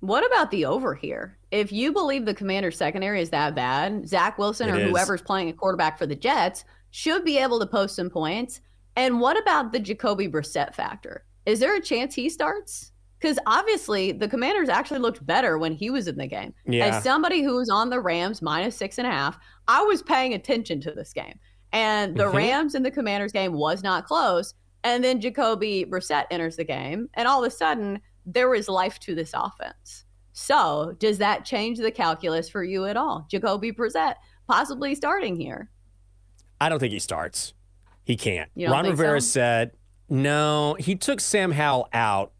What 0.00 0.26
about 0.26 0.50
the 0.50 0.64
over 0.64 0.92
here? 0.92 1.38
If 1.52 1.70
you 1.70 1.92
believe 1.92 2.24
the 2.24 2.34
Commanders 2.34 2.76
secondary 2.76 3.20
is 3.20 3.30
that 3.30 3.54
bad, 3.54 4.08
Zach 4.08 4.36
Wilson 4.36 4.68
It 4.68 4.72
or 4.72 4.78
is. 4.80 4.90
whoever's 4.90 5.22
playing 5.22 5.48
a 5.48 5.52
quarterback 5.52 5.96
for 5.96 6.06
the 6.06 6.16
Jets 6.16 6.64
should 6.90 7.24
be 7.24 7.38
able 7.38 7.60
to 7.60 7.66
post 7.66 7.94
some 7.94 8.10
points. 8.10 8.60
And 8.96 9.20
what 9.20 9.40
about 9.40 9.70
the 9.70 9.78
Jacoby 9.78 10.26
Brissett 10.26 10.74
factor? 10.74 11.24
Is 11.46 11.60
there 11.60 11.76
a 11.76 11.80
chance 11.80 12.16
he 12.16 12.28
starts? 12.28 12.91
Because 13.22 13.38
obviously 13.46 14.10
the 14.10 14.26
Commanders 14.26 14.68
actually 14.68 14.98
looked 14.98 15.24
better 15.24 15.56
when 15.56 15.72
he 15.72 15.90
was 15.90 16.08
in 16.08 16.16
the 16.16 16.26
game. 16.26 16.52
Yeah. 16.66 16.86
As 16.86 17.04
somebody 17.04 17.40
who 17.42 17.54
was 17.54 17.70
on 17.70 17.88
the 17.88 18.00
Rams 18.00 18.42
minus 18.42 18.76
six 18.76 18.98
and 18.98 19.06
a 19.06 19.10
half, 19.10 19.38
I 19.68 19.80
was 19.84 20.02
paying 20.02 20.34
attention 20.34 20.80
to 20.80 20.90
this 20.90 21.12
game. 21.12 21.38
And 21.72 22.16
the 22.16 22.24
Mhm. 22.24 22.34
Rams 22.34 22.74
and 22.74 22.84
the 22.84 22.90
Commanders 22.90 23.30
game 23.30 23.52
was 23.52 23.84
not 23.84 24.06
close. 24.06 24.54
And 24.82 25.04
then 25.04 25.20
Jacoby 25.20 25.84
Brissett 25.88 26.24
enters 26.32 26.56
the 26.56 26.64
game, 26.64 27.08
and 27.14 27.28
all 27.28 27.44
of 27.44 27.46
a 27.46 27.54
sudden 27.54 28.00
there 28.26 28.52
is 28.56 28.68
life 28.68 28.98
to 29.00 29.14
this 29.14 29.32
offense. 29.34 30.04
So, 30.32 30.96
does 30.98 31.18
that 31.18 31.44
change 31.44 31.78
the 31.78 31.92
calculus 31.92 32.48
for 32.48 32.64
you 32.64 32.86
at 32.86 32.96
all? 32.96 33.26
Jacoby 33.30 33.70
Brissett 33.70 34.14
possibly 34.48 34.96
starting 34.96 35.36
here. 35.36 35.70
I 36.60 36.68
don't 36.68 36.80
think 36.80 36.92
he 36.92 36.98
starts. 36.98 37.54
He 38.02 38.16
can't. 38.16 38.50
Ron 38.56 38.86
Rivera 38.86 39.20
so? 39.20 39.26
said, 39.26 39.70
no, 40.08 40.74
he 40.80 40.96
took 40.96 41.20
Sam 41.20 41.52
Howell 41.52 41.88
out. 41.92 42.32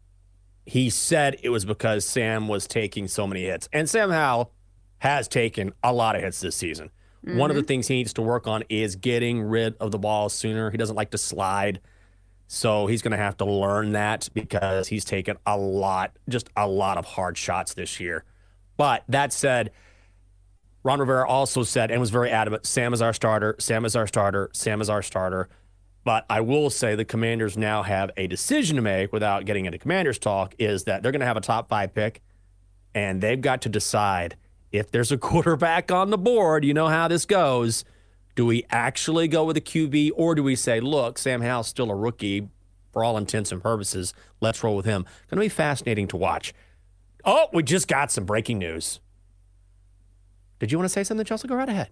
He 0.65 0.89
said 0.89 1.37
it 1.43 1.49
was 1.49 1.65
because 1.65 2.05
Sam 2.05 2.47
was 2.47 2.67
taking 2.67 3.07
so 3.07 3.27
many 3.27 3.43
hits. 3.43 3.67
And 3.73 3.89
Sam 3.89 4.09
Howell 4.09 4.51
has 4.99 5.27
taken 5.27 5.73
a 5.83 5.91
lot 5.91 6.15
of 6.15 6.21
hits 6.21 6.39
this 6.39 6.55
season. 6.55 6.89
One 7.25 7.49
of 7.49 7.55
the 7.55 7.61
mm-hmm. 7.61 7.67
things 7.67 7.87
he 7.87 7.95
needs 7.95 8.11
to 8.13 8.21
work 8.21 8.47
on 8.47 8.63
is 8.67 8.97
getting 8.97 9.43
rid 9.43 9.75
of 9.79 9.91
the 9.91 9.97
ball 9.97 10.27
sooner. 10.27 10.69
He 10.71 10.77
doesn't 10.77 10.95
like 10.95 11.11
to 11.11 11.17
slide. 11.17 11.79
So 12.47 12.85
he's 12.85 13.01
going 13.01 13.11
to 13.11 13.17
have 13.17 13.37
to 13.37 13.45
learn 13.45 13.93
that 13.93 14.27
because 14.33 14.89
he's 14.89 15.05
taken 15.05 15.37
a 15.45 15.57
lot, 15.57 16.17
just 16.27 16.49
a 16.57 16.67
lot 16.67 16.97
of 16.97 17.05
hard 17.05 17.37
shots 17.37 17.75
this 17.75 18.01
year. 18.01 18.25
But 18.75 19.05
that 19.07 19.31
said, 19.31 19.71
Ron 20.83 20.99
Rivera 20.99 21.25
also 21.25 21.63
said 21.63 21.91
and 21.91 22.01
was 22.01 22.09
very 22.09 22.29
adamant 22.29 22.65
Sam 22.65 22.93
is 22.93 23.01
our 23.01 23.13
starter, 23.13 23.55
Sam 23.57 23.85
is 23.85 23.95
our 23.95 24.05
starter, 24.05 24.49
Sam 24.53 24.81
is 24.81 24.89
our 24.89 25.01
starter. 25.01 25.47
But 26.03 26.25
I 26.29 26.41
will 26.41 26.69
say 26.69 26.95
the 26.95 27.05
commanders 27.05 27.57
now 27.57 27.83
have 27.83 28.11
a 28.17 28.27
decision 28.27 28.75
to 28.75 28.81
make 28.81 29.13
without 29.13 29.45
getting 29.45 29.65
into 29.65 29.77
commanders 29.77 30.19
talk 30.19 30.53
is 30.59 30.83
that 30.83 31.01
they're 31.01 31.11
going 31.11 31.21
to 31.21 31.25
have 31.25 31.37
a 31.37 31.41
top 31.41 31.69
five 31.69 31.93
pick 31.93 32.21
and 32.93 33.21
they've 33.21 33.39
got 33.39 33.61
to 33.61 33.69
decide 33.69 34.35
if 34.71 34.91
there's 34.91 35.11
a 35.11 35.17
quarterback 35.29 35.91
on 35.91 36.09
the 36.09 36.17
board. 36.17 36.65
You 36.65 36.73
know 36.73 36.87
how 36.87 37.07
this 37.07 37.25
goes. 37.25 37.85
Do 38.35 38.45
we 38.45 38.65
actually 38.69 39.27
go 39.27 39.45
with 39.45 39.57
a 39.57 39.61
QB 39.61 40.11
or 40.15 40.35
do 40.35 40.43
we 40.43 40.55
say, 40.55 40.79
look, 40.79 41.17
Sam 41.17 41.41
Howell's 41.41 41.67
still 41.67 41.91
a 41.91 41.95
rookie 41.95 42.49
for 42.91 43.03
all 43.03 43.17
intents 43.17 43.51
and 43.51 43.61
purposes? 43.61 44.13
Let's 44.41 44.63
roll 44.63 44.75
with 44.75 44.85
him. 44.85 45.03
Going 45.29 45.37
to 45.37 45.45
be 45.45 45.49
fascinating 45.49 46.07
to 46.09 46.17
watch. 46.17 46.53
Oh, 47.23 47.47
we 47.53 47.63
just 47.63 47.87
got 47.87 48.11
some 48.11 48.25
breaking 48.25 48.57
news. 48.57 48.99
Did 50.59 50.71
you 50.71 50.77
want 50.77 50.85
to 50.85 50.93
say 50.93 51.03
something, 51.03 51.25
Chelsa? 51.25 51.47
Go 51.47 51.55
right 51.55 51.69
ahead. 51.69 51.89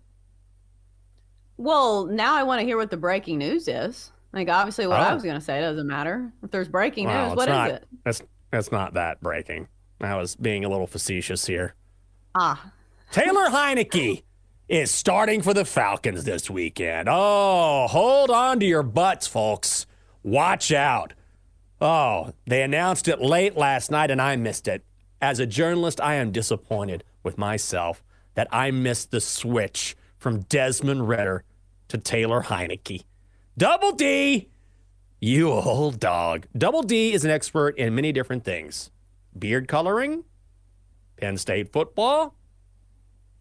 Well, 1.61 2.05
now 2.05 2.33
I 2.35 2.43
want 2.43 2.59
to 2.59 2.65
hear 2.65 2.77
what 2.77 2.89
the 2.89 2.97
breaking 2.97 3.37
news 3.37 3.67
is. 3.67 4.11
Like, 4.33 4.49
obviously, 4.49 4.87
what 4.87 4.99
I 4.99 5.11
Oh. 5.11 5.13
was 5.13 5.23
going 5.23 5.35
to 5.35 5.41
say 5.41 5.59
doesn't 5.61 5.85
matter. 5.87 6.31
If 6.43 6.51
there's 6.51 6.67
breaking 6.67 7.05
Well, 7.07 7.29
news, 7.29 7.37
what 7.37 7.49
is 7.49 7.53
not, 7.53 7.69
it? 7.71 7.87
That's 8.03 8.21
that's 8.51 8.71
not 8.71 8.93
that 8.95 9.21
breaking. 9.21 9.67
I 10.01 10.15
was 10.15 10.35
being 10.35 10.65
a 10.65 10.69
little 10.69 10.87
facetious 10.87 11.45
here. 11.45 11.75
Ah, 12.35 12.71
Taylor 13.11 13.45
Heinicke 13.49 14.23
is 14.67 14.89
starting 14.89 15.41
for 15.41 15.53
the 15.53 15.65
Falcons 15.65 16.23
this 16.23 16.49
weekend. 16.49 17.07
Oh, 17.11 17.87
hold 17.87 18.29
on 18.31 18.59
to 18.61 18.65
your 18.65 18.83
butts, 18.83 19.27
folks. 19.27 19.85
Watch 20.23 20.71
out. 20.71 21.13
Oh, 21.79 22.33
they 22.47 22.61
announced 22.63 23.07
it 23.07 23.21
late 23.21 23.55
last 23.57 23.91
night 23.91 24.09
and 24.11 24.21
I 24.21 24.35
missed 24.35 24.67
it. 24.67 24.83
As 25.21 25.39
a 25.39 25.45
journalist, 25.45 25.99
I 26.01 26.15
am 26.15 26.31
disappointed 26.31 27.03
with 27.21 27.37
myself 27.37 28.03
that 28.33 28.47
I 28.51 28.71
missed 28.71 29.11
the 29.11 29.21
switch 29.21 29.95
from 30.17 30.41
Desmond 30.41 31.07
Ridder 31.07 31.43
to 31.91 31.97
Taylor 31.97 32.41
Heinicke. 32.41 33.03
Double 33.57 33.91
D, 33.91 34.49
you 35.19 35.51
old 35.51 35.99
dog. 35.99 36.47
Double 36.57 36.83
D 36.83 37.11
is 37.11 37.25
an 37.25 37.31
expert 37.31 37.77
in 37.77 37.93
many 37.93 38.13
different 38.13 38.45
things 38.45 38.91
beard 39.37 39.67
coloring, 39.67 40.23
Penn 41.17 41.37
State 41.37 41.71
football, 41.73 42.35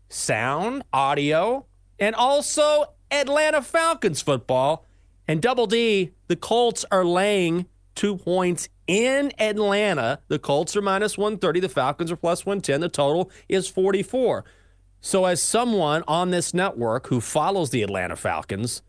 sound, 0.09 0.83
audio, 0.93 1.67
and 2.01 2.17
also 2.17 2.87
Atlanta 3.11 3.63
Falcons 3.63 4.21
football. 4.21 4.85
And 5.29 5.41
Double 5.41 5.67
D, 5.67 6.11
the 6.27 6.35
Colts 6.35 6.85
are 6.91 7.05
laying 7.05 7.67
two 7.95 8.17
points 8.17 8.69
in 8.89 9.33
Atlanta. 9.39 10.19
The 10.27 10.41
Colts 10.41 10.75
are 10.75 10.83
minus 10.83 11.17
130, 11.17 11.61
the 11.61 11.69
Falcons 11.69 12.11
are 12.11 12.17
plus 12.17 12.45
110. 12.45 12.81
The 12.81 12.89
total 12.89 13.31
is 13.49 13.69
44. 13.69 14.45
So, 15.01 15.25
as 15.25 15.43
someone 15.43 16.05
on 16.07 16.31
this 16.31 16.53
network 16.53 17.07
who 17.07 17.21
follows 17.21 17.71
the 17.71 17.83
Atlanta 17.83 18.17
Falcons, 18.17 18.83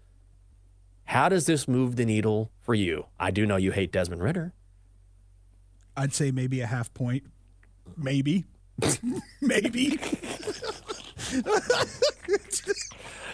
how 1.06 1.30
does 1.30 1.46
this 1.46 1.68
move 1.68 1.96
the 1.96 2.06
needle 2.06 2.52
for 2.60 2.74
you? 2.74 3.06
I 3.20 3.32
do 3.32 3.46
know 3.46 3.56
you 3.56 3.72
hate 3.72 3.92
Desmond 3.92 4.22
Ridder. 4.22 4.54
I'd 5.96 6.14
say 6.14 6.32
maybe 6.32 6.62
a 6.62 6.68
half 6.68 6.94
point. 6.94 7.24
Maybe. 7.98 8.46
maybe. 9.42 10.00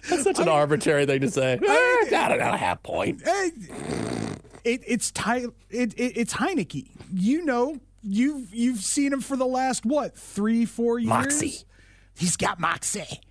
That's 0.10 0.24
such 0.24 0.40
an 0.40 0.48
arbitrary 0.48 1.06
thing 1.06 1.22
to 1.22 1.32
say. 1.32 1.54
Eh, 1.54 2.16
I 2.16 2.26
don't 2.30 2.40
know, 2.40 2.54
a 2.54 2.58
half 2.58 2.82
point. 2.84 3.22
Hey, 3.24 3.52
it, 4.64 4.82
it's 4.86 5.12
Ty, 5.12 5.46
it, 5.70 5.94
it, 5.94 6.18
it's 6.18 6.34
Heinicke. 6.34 6.88
You 7.14 7.44
know, 7.44 7.80
you've 8.04 8.54
you've 8.54 8.80
seen 8.80 9.14
him 9.14 9.22
for 9.22 9.36
the 9.36 9.46
last 9.46 9.86
what 9.86 10.16
three, 10.16 10.66
four 10.66 11.00
years. 11.00 11.10
Moxie. 11.10 11.67
He's 12.18 12.36
got 12.36 12.60
moxie. 12.60 13.22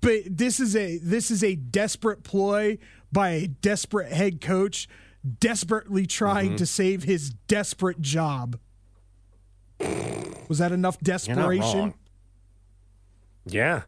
But 0.00 0.20
this 0.26 0.60
is 0.60 0.76
a 0.76 0.98
this 0.98 1.30
is 1.30 1.42
a 1.42 1.54
desperate 1.56 2.22
ploy 2.22 2.78
by 3.10 3.30
a 3.30 3.46
desperate 3.48 4.12
head 4.12 4.40
coach, 4.40 4.88
desperately 5.40 6.06
trying 6.06 6.48
Mm-hmm. 6.50 6.56
to 6.56 6.66
save 6.66 7.02
his 7.04 7.30
desperate 7.48 8.00
job. 8.00 8.58
Was 10.48 10.58
that 10.58 10.72
enough 10.72 10.98
desperation? 11.00 11.94
Yeah. 13.46 13.82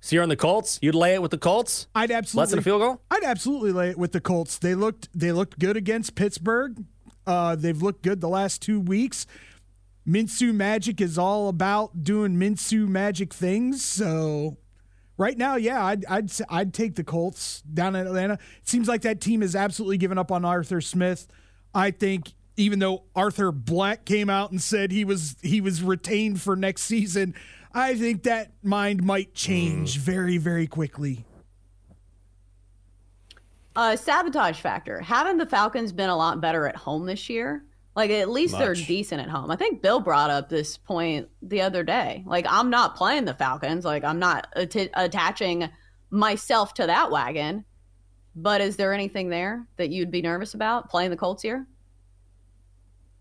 So 0.00 0.16
you're 0.16 0.22
on 0.22 0.28
the 0.30 0.36
Colts? 0.36 0.78
You'd 0.80 0.94
lay 0.94 1.14
it 1.14 1.20
with 1.22 1.30
the 1.30 1.38
Colts? 1.38 1.86
I'd 1.94 2.10
absolutely 2.10 2.42
Less 2.42 2.50
than 2.50 2.58
a 2.58 2.62
field 2.62 2.80
goal? 2.80 3.00
I'd 3.10 3.22
absolutely 3.24 3.72
lay 3.72 3.90
it 3.90 3.98
with 3.98 4.12
the 4.12 4.20
Colts. 4.20 4.58
They 4.58 4.74
looked 4.74 5.08
they 5.14 5.30
looked 5.30 5.58
good 5.58 5.76
against 5.76 6.14
Pittsburgh. 6.14 6.84
Uh, 7.26 7.54
they've 7.54 7.80
looked 7.80 8.02
good 8.02 8.20
the 8.20 8.28
last 8.28 8.62
two 8.62 8.80
weeks. 8.80 9.26
Minshew 10.06 10.54
Magic 10.54 11.00
is 11.00 11.18
all 11.18 11.48
about 11.48 12.02
doing 12.02 12.36
Minshew 12.36 12.88
Magic 12.88 13.32
things. 13.32 13.84
So 13.84 14.56
right 15.18 15.36
now, 15.36 15.56
yeah, 15.56 15.84
I'd 15.84 16.04
I'd 16.06 16.30
I'd 16.48 16.74
take 16.74 16.94
the 16.96 17.04
Colts 17.04 17.62
down 17.62 17.94
in 17.94 18.06
Atlanta. 18.06 18.34
It 18.34 18.68
seems 18.68 18.88
like 18.88 19.02
that 19.02 19.20
team 19.20 19.42
has 19.42 19.54
absolutely 19.54 19.98
given 19.98 20.18
up 20.18 20.32
on 20.32 20.44
Arthur 20.44 20.80
Smith. 20.80 21.28
I 21.74 21.90
think 21.90 22.32
even 22.56 22.78
though 22.78 23.04
Arthur 23.14 23.52
Blank 23.52 24.04
came 24.04 24.28
out 24.28 24.50
and 24.50 24.60
said 24.60 24.90
he 24.90 25.04
was 25.04 25.36
he 25.42 25.60
was 25.60 25.82
retained 25.82 26.40
for 26.40 26.56
next 26.56 26.82
season, 26.82 27.34
I 27.72 27.94
think 27.94 28.24
that 28.24 28.52
mind 28.62 29.04
might 29.04 29.34
change 29.34 29.98
very 29.98 30.38
very 30.38 30.66
quickly. 30.66 31.24
uh, 33.76 33.96
sabotage 33.96 34.58
factor. 34.60 35.00
Haven't 35.00 35.38
the 35.38 35.46
Falcons 35.46 35.92
been 35.92 36.10
a 36.10 36.16
lot 36.16 36.40
better 36.40 36.66
at 36.66 36.76
home 36.76 37.06
this 37.06 37.30
year? 37.30 37.64
Like, 37.96 38.10
at 38.10 38.30
least 38.30 38.56
they're 38.56 38.74
decent 38.74 39.20
at 39.20 39.28
home. 39.28 39.50
I 39.50 39.56
think 39.56 39.82
Bill 39.82 40.00
brought 40.00 40.30
up 40.30 40.48
this 40.48 40.76
point 40.76 41.28
the 41.42 41.62
other 41.62 41.82
day. 41.82 42.22
Like, 42.24 42.46
I'm 42.48 42.70
not 42.70 42.96
playing 42.96 43.24
the 43.24 43.34
Falcons. 43.34 43.84
Like, 43.84 44.04
I'm 44.04 44.20
not 44.20 44.46
atti- 44.56 44.90
attaching 44.94 45.68
myself 46.10 46.74
to 46.74 46.86
that 46.86 47.10
wagon. 47.10 47.64
But 48.36 48.60
is 48.60 48.76
there 48.76 48.92
anything 48.92 49.28
there 49.28 49.66
that 49.76 49.90
you'd 49.90 50.10
be 50.10 50.22
nervous 50.22 50.54
about 50.54 50.88
playing 50.88 51.10
the 51.10 51.16
Colts 51.16 51.42
here? 51.42 51.66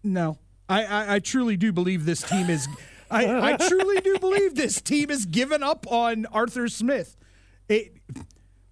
No, 0.04 0.38
I, 0.70 0.86
I, 0.86 1.16
I 1.16 1.20
truly 1.20 1.58
do 1.58 1.72
believe 1.72 2.06
this 2.06 2.22
team 2.22 2.50
is. 2.50 2.68
I, 3.12 3.54
I 3.54 3.58
truly 3.58 4.02
do 4.02 4.20
believe 4.20 4.54
this 4.54 4.80
team 4.82 5.10
has 5.10 5.26
given 5.26 5.64
up 5.64 5.92
on 5.92 6.28
Arthur 6.28 6.68
Smith. 6.68 7.18
It, 7.68 7.96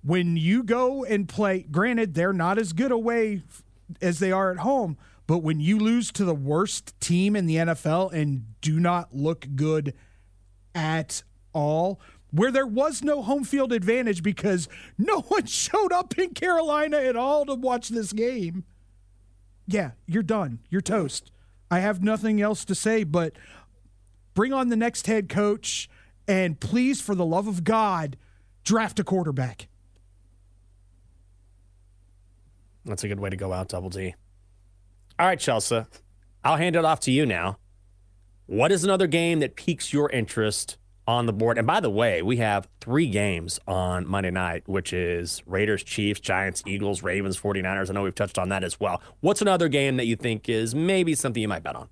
when 0.04 0.38
you 0.38 0.62
go 0.62 1.04
and 1.04 1.28
play, 1.28 1.66
granted, 1.70 2.14
they're 2.14 2.34
not 2.34 2.60
as 2.60 2.72
good 2.72 2.92
away 2.92 3.42
as 4.00 4.20
they 4.20 4.32
are 4.32 4.52
at 4.52 4.60
home, 4.60 4.96
but 5.28 5.40
when 5.40 5.60
you 5.60 5.78
lose 5.78 6.12
to 6.14 6.26
the 6.26 6.36
worst 6.36 7.00
team 7.00 7.36
in 7.36 7.46
the 7.46 7.58
NFL 7.58 8.12
and 8.12 8.60
do 8.62 8.80
not 8.80 9.14
look 9.14 9.48
good 9.56 9.94
at 10.74 11.24
all, 11.54 12.00
where 12.32 12.52
there 12.52 12.68
was 12.68 13.04
no 13.04 13.22
home 13.22 13.44
field 13.44 13.72
advantage 13.72 14.24
because 14.24 14.68
no 14.98 15.22
one 15.28 15.46
showed 15.46 15.94
up 15.94 16.18
in 16.18 16.32
Carolina 16.32 16.98
at 16.98 17.16
all 17.16 17.46
to 17.46 17.56
watch 17.56 17.90
this 17.90 18.12
game 18.14 18.64
yeah, 19.68 19.92
you're 20.06 20.24
done. 20.24 20.60
You're 20.70 20.82
toast. 20.82 21.32
I 21.70 21.80
have 21.80 22.02
nothing 22.02 22.42
else 22.42 22.64
to 22.66 22.74
say, 22.74 23.04
but 23.04 23.34
bring 24.34 24.54
on 24.54 24.70
the 24.70 24.78
next 24.78 25.08
head 25.08 25.28
coach 25.28 25.90
and 26.28 26.60
please, 26.60 27.02
for 27.02 27.14
the 27.14 27.26
love 27.26 27.48
of 27.48 27.64
God, 27.64 28.18
draft 28.64 29.00
a 29.00 29.04
quarterback. 29.04 29.68
That's 32.86 33.04
a 33.04 33.10
good 33.10 33.20
way 33.20 33.30
to 33.30 33.36
go 33.36 33.52
out, 33.52 33.68
Double 33.68 33.90
D. 33.90 34.16
All 35.20 35.26
right, 35.28 35.40
Chelsa. 35.40 35.88
I'll 36.44 36.58
hand 36.58 36.76
it 36.76 36.86
off 36.86 37.00
to 37.02 37.12
you 37.12 37.26
now. 37.26 37.58
What 38.46 38.72
is 38.72 38.84
another 38.84 39.08
game 39.08 39.40
that 39.40 39.56
piques 39.56 39.92
your 39.92 40.10
interest 40.12 40.78
on 41.08 41.26
the 41.26 41.34
board? 41.34 41.58
And 41.58 41.66
by 41.68 41.80
the 41.80 41.90
way, 41.90 42.22
we 42.22 42.38
have 42.38 42.68
three 42.80 43.08
games 43.10 43.60
on 43.68 44.08
Monday 44.08 44.32
night, 44.32 44.64
which 44.68 44.94
is 44.94 45.42
Raiders, 45.46 45.84
Chiefs, 45.84 46.20
Giants, 46.20 46.64
Eagles, 46.66 47.02
Ravens, 47.04 47.38
49ers. 47.40 47.90
I 47.90 47.94
know 47.94 48.04
we've 48.04 48.16
touched 48.16 48.38
on 48.38 48.50
that 48.50 48.64
as 48.64 48.80
well. 48.80 49.02
What's 49.22 49.42
another 49.42 49.68
game 49.68 49.98
that 49.98 50.06
you 50.06 50.16
think 50.16 50.48
is 50.48 50.74
maybe 50.76 51.16
something 51.16 51.42
you 51.42 51.48
might 51.48 51.64
bet 51.64 51.76
on? 51.76 51.90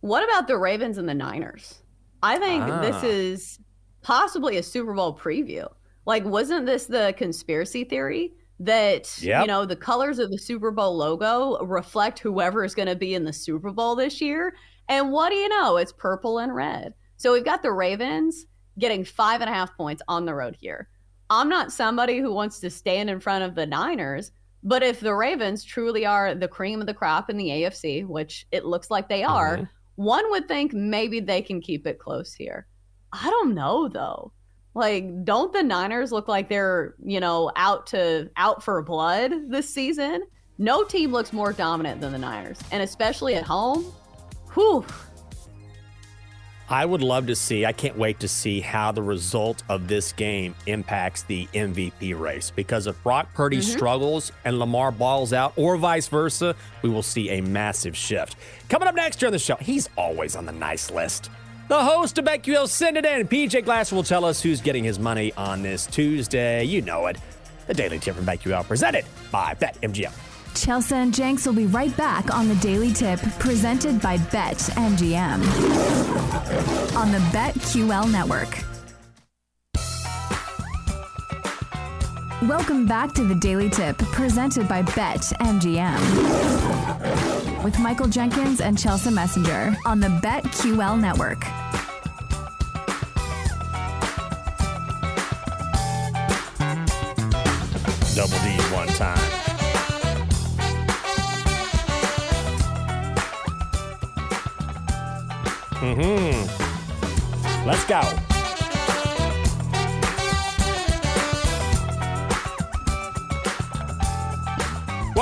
What 0.00 0.22
about 0.24 0.46
the 0.46 0.58
Ravens 0.58 0.98
and 0.98 1.08
the 1.08 1.14
Niners? 1.14 1.82
I 2.22 2.38
think 2.38 2.62
Ah. 2.64 2.80
this 2.80 3.02
is 3.02 3.58
possibly 4.02 4.56
a 4.58 4.62
Super 4.62 4.92
Bowl 4.94 5.16
preview. 5.16 5.66
Like, 6.06 6.24
wasn't 6.24 6.66
this 6.66 6.86
the 6.86 7.14
conspiracy 7.16 7.84
theory 7.84 8.34
that 8.64 9.20
Yep. 9.22 9.40
you 9.42 9.46
know 9.46 9.64
the 9.64 9.76
colors 9.76 10.18
of 10.18 10.30
the 10.30 10.38
Super 10.38 10.70
Bowl 10.70 10.96
logo 10.96 11.58
reflect 11.64 12.18
whoever 12.18 12.64
is 12.64 12.74
going 12.74 12.88
to 12.88 12.96
be 12.96 13.14
in 13.14 13.24
the 13.24 13.32
Super 13.32 13.70
Bowl 13.70 13.94
this 13.96 14.20
year? 14.20 14.54
And 14.88 15.10
what 15.12 15.30
do 15.30 15.36
you 15.36 15.48
know? 15.48 15.76
It's 15.76 15.92
purple 15.92 16.38
and 16.38 16.54
red. 16.54 16.94
So 17.16 17.32
we've 17.32 17.44
got 17.44 17.62
the 17.62 17.72
Ravens 17.72 18.46
getting 18.78 19.04
five 19.04 19.40
and 19.40 19.48
a 19.50 19.52
half 19.52 19.76
points 19.76 20.02
on 20.08 20.24
the 20.24 20.34
road 20.34 20.56
here. 20.60 20.88
I'm 21.30 21.48
not 21.48 21.72
somebody 21.72 22.18
who 22.18 22.32
wants 22.32 22.58
to 22.60 22.70
stand 22.70 23.08
in 23.10 23.20
front 23.20 23.44
of 23.44 23.54
the 23.54 23.66
Niners, 23.66 24.32
but 24.62 24.82
if 24.82 25.00
the 25.00 25.14
Ravens 25.14 25.64
truly 25.64 26.04
are 26.04 26.34
the 26.34 26.48
cream 26.48 26.80
of 26.80 26.86
the 26.86 26.94
crop 26.94 27.30
in 27.30 27.36
the 27.36 27.48
AFC, 27.50 28.04
which 28.04 28.46
it 28.52 28.64
looks 28.64 28.90
like 28.90 29.08
they 29.08 29.22
are, 29.24 29.56
Mhm. 29.58 29.68
one 29.96 30.30
would 30.30 30.46
think 30.48 30.72
maybe 30.72 31.20
they 31.20 31.42
can 31.42 31.60
keep 31.60 31.86
it 31.86 31.98
close 31.98 32.34
here. 32.34 32.66
I 33.12 33.28
don't 33.30 33.54
know 33.54 33.88
though. 33.88 34.32
Like, 34.74 35.24
don't 35.24 35.52
the 35.52 35.62
Niners 35.62 36.12
look 36.12 36.28
like 36.28 36.48
they're, 36.48 36.94
you 37.04 37.20
know, 37.20 37.50
out 37.56 37.86
to 37.88 38.30
out 38.36 38.62
for 38.62 38.80
blood 38.82 39.32
this 39.48 39.68
season? 39.68 40.22
No 40.58 40.84
team 40.84 41.12
looks 41.12 41.32
more 41.32 41.52
dominant 41.52 42.00
than 42.00 42.12
the 42.12 42.18
Niners, 42.18 42.58
and 42.70 42.82
especially 42.82 43.34
at 43.34 43.44
home. 43.44 43.84
Whew. 44.54 44.84
I 46.68 46.86
would 46.86 47.02
love 47.02 47.26
to 47.26 47.36
see, 47.36 47.66
I 47.66 47.72
can't 47.72 47.98
wait 47.98 48.20
to 48.20 48.28
see 48.28 48.60
how 48.60 48.92
the 48.92 49.02
result 49.02 49.62
of 49.68 49.88
this 49.88 50.12
game 50.12 50.54
impacts 50.66 51.22
the 51.24 51.46
MVP 51.52 52.18
race. 52.18 52.50
Because 52.50 52.86
if 52.86 53.02
Brock 53.02 53.28
Purdy 53.34 53.58
mm-hmm. 53.58 53.76
struggles 53.76 54.32
and 54.46 54.58
Lamar 54.58 54.90
balls 54.90 55.34
out, 55.34 55.52
or 55.56 55.76
vice 55.76 56.08
versa, 56.08 56.54
we 56.80 56.88
will 56.88 57.02
see 57.02 57.28
a 57.28 57.42
massive 57.42 57.94
shift. 57.94 58.36
Coming 58.70 58.88
up 58.88 58.94
next 58.94 59.20
here 59.20 59.26
on 59.26 59.32
the 59.32 59.38
show, 59.38 59.56
he's 59.56 59.90
always 59.98 60.34
on 60.34 60.46
the 60.46 60.52
nice 60.52 60.90
list. 60.90 61.28
The 61.68 61.82
host 61.82 62.18
of 62.18 62.24
BetQL 62.24 62.68
Send 62.68 62.96
It 62.96 63.04
In, 63.04 63.26
PJ 63.26 63.64
Glass, 63.64 63.92
will 63.92 64.02
tell 64.02 64.24
us 64.24 64.42
who's 64.42 64.60
getting 64.60 64.84
his 64.84 64.98
money 64.98 65.32
on 65.36 65.62
this 65.62 65.86
Tuesday. 65.86 66.64
You 66.64 66.82
know 66.82 67.06
it. 67.06 67.16
The 67.66 67.74
Daily 67.74 67.98
Tip 67.98 68.16
from 68.16 68.26
BetQL 68.26 68.66
presented 68.66 69.04
by 69.30 69.54
BetMGM. 69.54 70.12
Chelsa 70.54 70.92
and 70.92 71.14
Jenks 71.14 71.46
will 71.46 71.54
be 71.54 71.66
right 71.66 71.96
back 71.96 72.34
on 72.34 72.48
the 72.48 72.56
Daily 72.56 72.92
Tip 72.92 73.20
presented 73.38 74.02
by 74.02 74.18
Bet 74.18 74.58
MGM 74.58 75.40
on 76.96 77.10
the 77.12 77.18
BetQL 77.18 78.10
network. 78.10 78.71
Welcome 82.48 82.86
back 82.86 83.12
to 83.12 83.22
the 83.22 83.36
Daily 83.36 83.70
Tip 83.70 83.96
presented 83.98 84.66
by 84.66 84.82
Bet 84.82 85.20
MGM 85.40 86.02
with 87.62 87.78
Michael 87.78 88.08
Jenkins 88.08 88.60
and 88.60 88.76
Chelsa 88.76 89.12
Messinger 89.12 89.76
on 89.86 90.00
the 90.00 90.08
BetQL 90.08 91.00
network. 91.00 91.42
Double 98.16 98.38
D 98.42 98.56
one 98.74 98.88
time. 98.88 99.16
Mm-hmm. 105.80 107.68
Let's 107.68 107.84
go. 107.84 108.31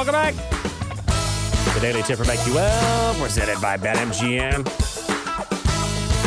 Welcome 0.03 0.15
back. 0.15 0.35
The 1.75 1.81
Daily 1.83 2.03
Tip 2.03 2.17
from 2.17 2.27
BetQL, 2.27 3.21
presented 3.21 3.61
by 3.61 3.77
BetMGM. 3.77 4.67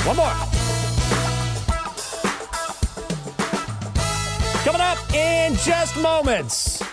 One 0.06 0.16
more. 0.16 0.32
Coming 4.64 4.80
up 4.80 5.00
in 5.16 5.56
just 5.56 5.98
moments. 5.98 6.84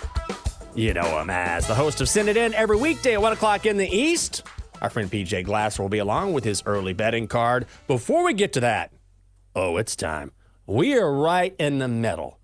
You 0.75 0.95
know 0.95 1.21
him 1.21 1.29
as 1.29 1.67
the 1.67 1.75
host 1.75 2.01
of 2.01 2.09
Send 2.09 2.31
It 2.31 2.39
In 2.39 2.55
every 2.55 2.79
weekday 2.79 3.13
at 3.13 3.21
1 3.21 3.35
o'clock 3.35 3.67
in 3.67 3.77
the 3.77 3.87
East. 3.87 4.43
Our 4.81 4.89
friend 4.89 5.11
PJ 5.11 5.45
Glasser 5.45 5.83
will 5.83 5.91
be 5.91 5.99
along 5.99 6.33
with 6.33 6.45
his 6.45 6.63
early 6.65 6.95
betting 6.95 7.29
card. 7.29 7.67
Before 7.89 8.25
we 8.25 8.33
get 8.33 8.55
to 8.55 8.61
that, 8.61 8.91
oh, 9.55 9.77
it's 9.77 9.95
time. 9.95 10.33
We 10.65 10.97
are 10.97 11.13
right 11.13 11.55
in 11.59 11.79
the 11.79 11.89
middle 11.89 12.39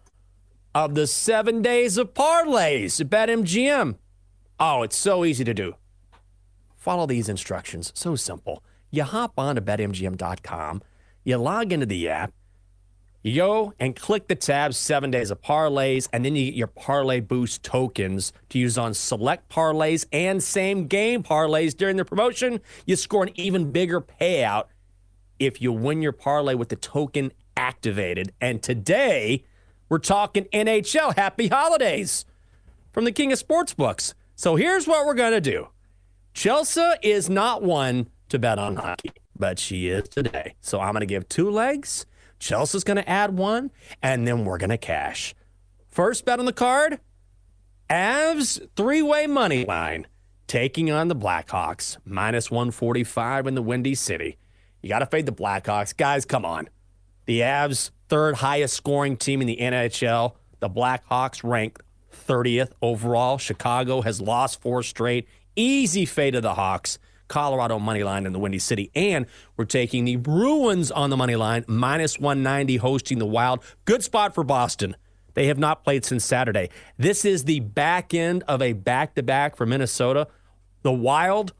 of 0.75 0.95
the 0.95 1.07
seven 1.07 1.63
days 1.63 1.97
of 1.97 2.13
parlays 2.13 3.01
at 3.01 3.09
BetMGM. 3.09 3.97
Oh, 4.59 4.83
it's 4.83 4.97
so 4.97 5.25
easy 5.25 5.45
to 5.45 5.55
do. 5.55 5.75
Follow 6.77 7.07
these 7.07 7.29
instructions. 7.29 7.93
So 7.95 8.17
simple. 8.17 8.63
You 8.91 9.03
hop 9.03 9.33
on 9.37 9.57
to 9.57 9.61
betmgm.com, 9.61 10.83
you 11.25 11.37
log 11.37 11.73
into 11.73 11.87
the 11.87 12.09
app, 12.09 12.33
you 13.23 13.35
go 13.35 13.75
and 13.81 13.97
click 13.97 14.29
the 14.29 14.37
tab 14.37 14.73
seven 14.73 15.11
days 15.11 15.33
of 15.33 15.43
parlays, 15.43 16.09
and 16.13 16.25
then 16.25 16.37
you 16.37 16.47
get 16.47 16.55
your 16.55 16.69
parlay 16.69 17.19
boost 17.19 17.65
tokens 17.65 18.33
to 18.51 18.59
use 18.59 18.79
on 18.79 18.95
select 18.95 19.49
parlays 19.49 20.07
and 20.13 20.41
same 20.41 20.87
game 20.87 21.25
parlays 21.25 21.77
during 21.77 21.97
the 21.97 22.05
promotion. 22.05 22.61
You 22.87 22.95
score 22.95 23.25
an 23.25 23.31
even 23.35 23.73
bigger 23.73 24.01
payout 24.01 24.67
if 25.41 25.61
you 25.61 25.73
win 25.73 26.03
your 26.03 26.13
parlay 26.13 26.55
with 26.55 26.69
the 26.69 26.77
token 26.77 27.33
activated. 27.57 28.33
And 28.41 28.63
today, 28.63 29.45
we're 29.89 29.99
talking 29.99 30.45
NHL. 30.53 31.17
Happy 31.17 31.49
holidays 31.49 32.25
from 32.93 33.05
the 33.05 33.13
King 33.13 33.33
of 33.33 33.45
Sportsbooks. 33.45 34.15
So 34.37 34.55
here's 34.57 34.87
what 34.87 35.07
we're 35.07 35.15
going 35.15 35.33
to 35.33 35.41
do 35.41 35.69
Chelsa 36.35 36.97
is 37.03 37.29
not 37.31 37.63
one 37.63 38.09
to 38.29 38.39
bet 38.39 38.59
on 38.59 38.77
hockey, 38.77 39.11
but 39.35 39.59
she 39.59 39.89
is 39.89 40.09
today. 40.09 40.55
So 40.61 40.79
I'm 40.79 40.93
going 40.93 41.01
to 41.01 41.07
give 41.07 41.29
two 41.29 41.51
legs. 41.51 42.05
Chelsa's 42.39 42.85
going 42.85 42.99
to 42.99 43.09
add 43.09 43.37
one, 43.39 43.71
and 44.03 44.29
then 44.29 44.45
we're 44.45 44.59
going 44.59 44.71
to 44.71 44.79
cash. 44.79 45.35
First 45.89 46.27
bet 46.27 46.39
on 46.39 46.45
the 46.45 46.53
card 46.53 47.01
Avs 47.89 48.61
three 48.77 49.01
way 49.01 49.27
money 49.27 49.65
line 49.65 50.07
taking 50.47 50.91
on 50.91 51.09
the 51.09 51.17
Blackhawks, 51.17 51.97
minus 52.05 52.51
145 52.51 53.47
in 53.47 53.55
the 53.55 53.63
Windy 53.63 53.95
City. 53.95 54.37
You 54.83 54.91
got 54.91 54.99
to 54.99 55.07
fade 55.07 55.25
the 55.25 55.33
Blackhawks. 55.33 55.97
Guys, 55.97 56.27
come 56.27 56.45
on. 56.45 56.69
The 57.25 57.41
Avs, 57.41 57.91
third 58.09 58.37
highest 58.37 58.75
scoring 58.75 59.17
team 59.17 59.41
in 59.41 59.47
the 59.47 59.57
NHL. 59.57 60.35
The 60.61 60.69
Blackhawks 60.69 61.43
ranked 61.43 61.83
30th 62.17 62.73
overall. 62.81 63.39
Chicago 63.39 64.01
has 64.03 64.21
lost 64.21 64.61
four 64.61 64.83
straight. 64.83 65.29
Easy 65.55 66.05
fate 66.05 66.35
of 66.35 66.43
the 66.43 66.55
Hawks. 66.55 66.99
Colorado 67.29 67.79
money 67.79 68.05
line 68.05 68.25
in 68.25 68.33
the 68.33 68.39
Windy 68.39 68.59
City. 68.59 68.91
And 68.95 69.27
we're 69.57 69.65
taking 69.65 70.05
the 70.05 70.17
Bruins 70.17 70.91
on 70.91 71.11
the 71.11 71.17
money 71.17 71.37
line, 71.37 71.65
minus 71.67 72.19
190, 72.19 72.77
hosting 72.77 73.19
the 73.19 73.27
Wild. 73.27 73.65
Good 73.85 74.03
spot 74.05 74.35
for 74.35 74.45
Boston. 74.45 74.97
They 75.35 75.49
have 75.49 75.59
not 75.59 75.85
played 75.85 76.05
since 76.05 76.25
Saturday. 76.25 76.71
This 76.99 77.25
is 77.25 77.45
the 77.45 77.61
back 77.61 78.15
end 78.15 78.43
of 78.49 78.63
a 78.63 78.73
back 78.73 79.15
to 79.17 79.23
back 79.23 79.57
for 79.57 79.67
Minnesota. 79.67 80.29
The 80.83 80.93
Wild 80.93 81.53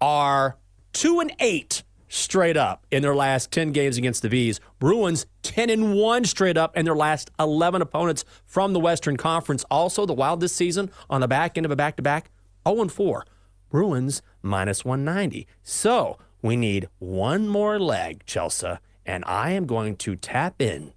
are 0.00 0.56
two 0.92 1.20
and 1.20 1.32
eight 1.40 1.82
straight 2.08 2.56
up 2.56 2.86
in 2.90 3.02
their 3.02 3.14
last 3.14 3.50
10 3.50 3.72
games 3.72 3.96
against 3.96 4.22
the 4.22 4.28
Bees. 4.28 4.60
Bruins 4.78 5.26
10 5.42 5.70
and 5.70 5.94
1 5.94 6.24
straight 6.24 6.56
up 6.56 6.76
in 6.76 6.84
their 6.84 6.96
last 6.96 7.30
11 7.38 7.82
opponents 7.82 8.24
from 8.46 8.72
the 8.72 8.80
Western 8.80 9.16
Conference. 9.16 9.64
Also, 9.70 10.06
the 10.06 10.12
Wild 10.12 10.40
this 10.40 10.52
season 10.52 10.90
on 11.08 11.20
the 11.20 11.28
back 11.28 11.56
end 11.56 11.64
of 11.64 11.72
a 11.72 11.76
back 11.76 11.96
to 11.96 12.02
back 12.02 12.30
0 12.66 12.82
and 12.82 12.92
4. 12.92 13.24
Bruins 13.70 14.22
minus 14.42 14.84
190. 14.84 15.46
So 15.62 16.18
we 16.42 16.56
need 16.56 16.88
one 16.98 17.48
more 17.48 17.78
leg, 17.78 18.24
Chelsa, 18.26 18.78
and 19.04 19.24
I 19.26 19.50
am 19.50 19.66
going 19.66 19.96
to 19.96 20.16
tap 20.16 20.60
in 20.60 20.92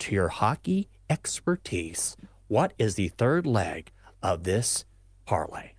to 0.00 0.14
your 0.14 0.28
hockey 0.28 0.88
expertise. 1.08 2.16
What 2.48 2.72
is 2.78 2.96
the 2.96 3.08
third 3.08 3.46
leg 3.46 3.90
of 4.22 4.44
this 4.44 4.84
parlay? 5.24 5.72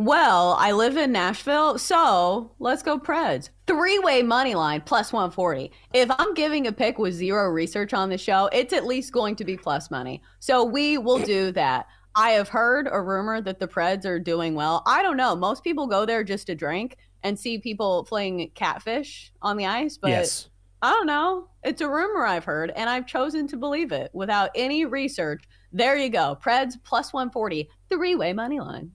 Well, 0.00 0.54
I 0.60 0.70
live 0.70 0.96
in 0.96 1.10
Nashville, 1.10 1.76
so 1.76 2.52
let's 2.60 2.84
go 2.84 3.00
Preds. 3.00 3.50
Three 3.66 3.98
way 3.98 4.22
money 4.22 4.54
line 4.54 4.80
plus 4.82 5.12
140. 5.12 5.72
If 5.92 6.08
I'm 6.20 6.34
giving 6.34 6.68
a 6.68 6.72
pick 6.72 7.00
with 7.00 7.14
zero 7.14 7.48
research 7.48 7.92
on 7.92 8.08
the 8.08 8.16
show, 8.16 8.48
it's 8.52 8.72
at 8.72 8.86
least 8.86 9.12
going 9.12 9.34
to 9.34 9.44
be 9.44 9.56
plus 9.56 9.90
money. 9.90 10.22
So 10.38 10.62
we 10.62 10.98
will 10.98 11.18
do 11.18 11.50
that. 11.50 11.88
I 12.14 12.30
have 12.30 12.48
heard 12.48 12.88
a 12.88 13.02
rumor 13.02 13.40
that 13.40 13.58
the 13.58 13.66
Preds 13.66 14.04
are 14.04 14.20
doing 14.20 14.54
well. 14.54 14.84
I 14.86 15.02
don't 15.02 15.16
know. 15.16 15.34
Most 15.34 15.64
people 15.64 15.88
go 15.88 16.06
there 16.06 16.22
just 16.22 16.46
to 16.46 16.54
drink 16.54 16.96
and 17.24 17.36
see 17.36 17.58
people 17.58 18.04
playing 18.04 18.52
catfish 18.54 19.32
on 19.42 19.56
the 19.56 19.66
ice, 19.66 19.98
but 19.98 20.10
yes. 20.10 20.48
I 20.80 20.92
don't 20.92 21.08
know. 21.08 21.48
It's 21.64 21.80
a 21.80 21.88
rumor 21.88 22.24
I've 22.24 22.44
heard, 22.44 22.70
and 22.76 22.88
I've 22.88 23.08
chosen 23.08 23.48
to 23.48 23.56
believe 23.56 23.90
it 23.90 24.12
without 24.14 24.50
any 24.54 24.84
research. 24.84 25.42
There 25.72 25.96
you 25.96 26.08
go. 26.08 26.38
Preds 26.40 26.74
plus 26.84 27.12
140, 27.12 27.68
three 27.90 28.14
way 28.14 28.32
money 28.32 28.60
line. 28.60 28.92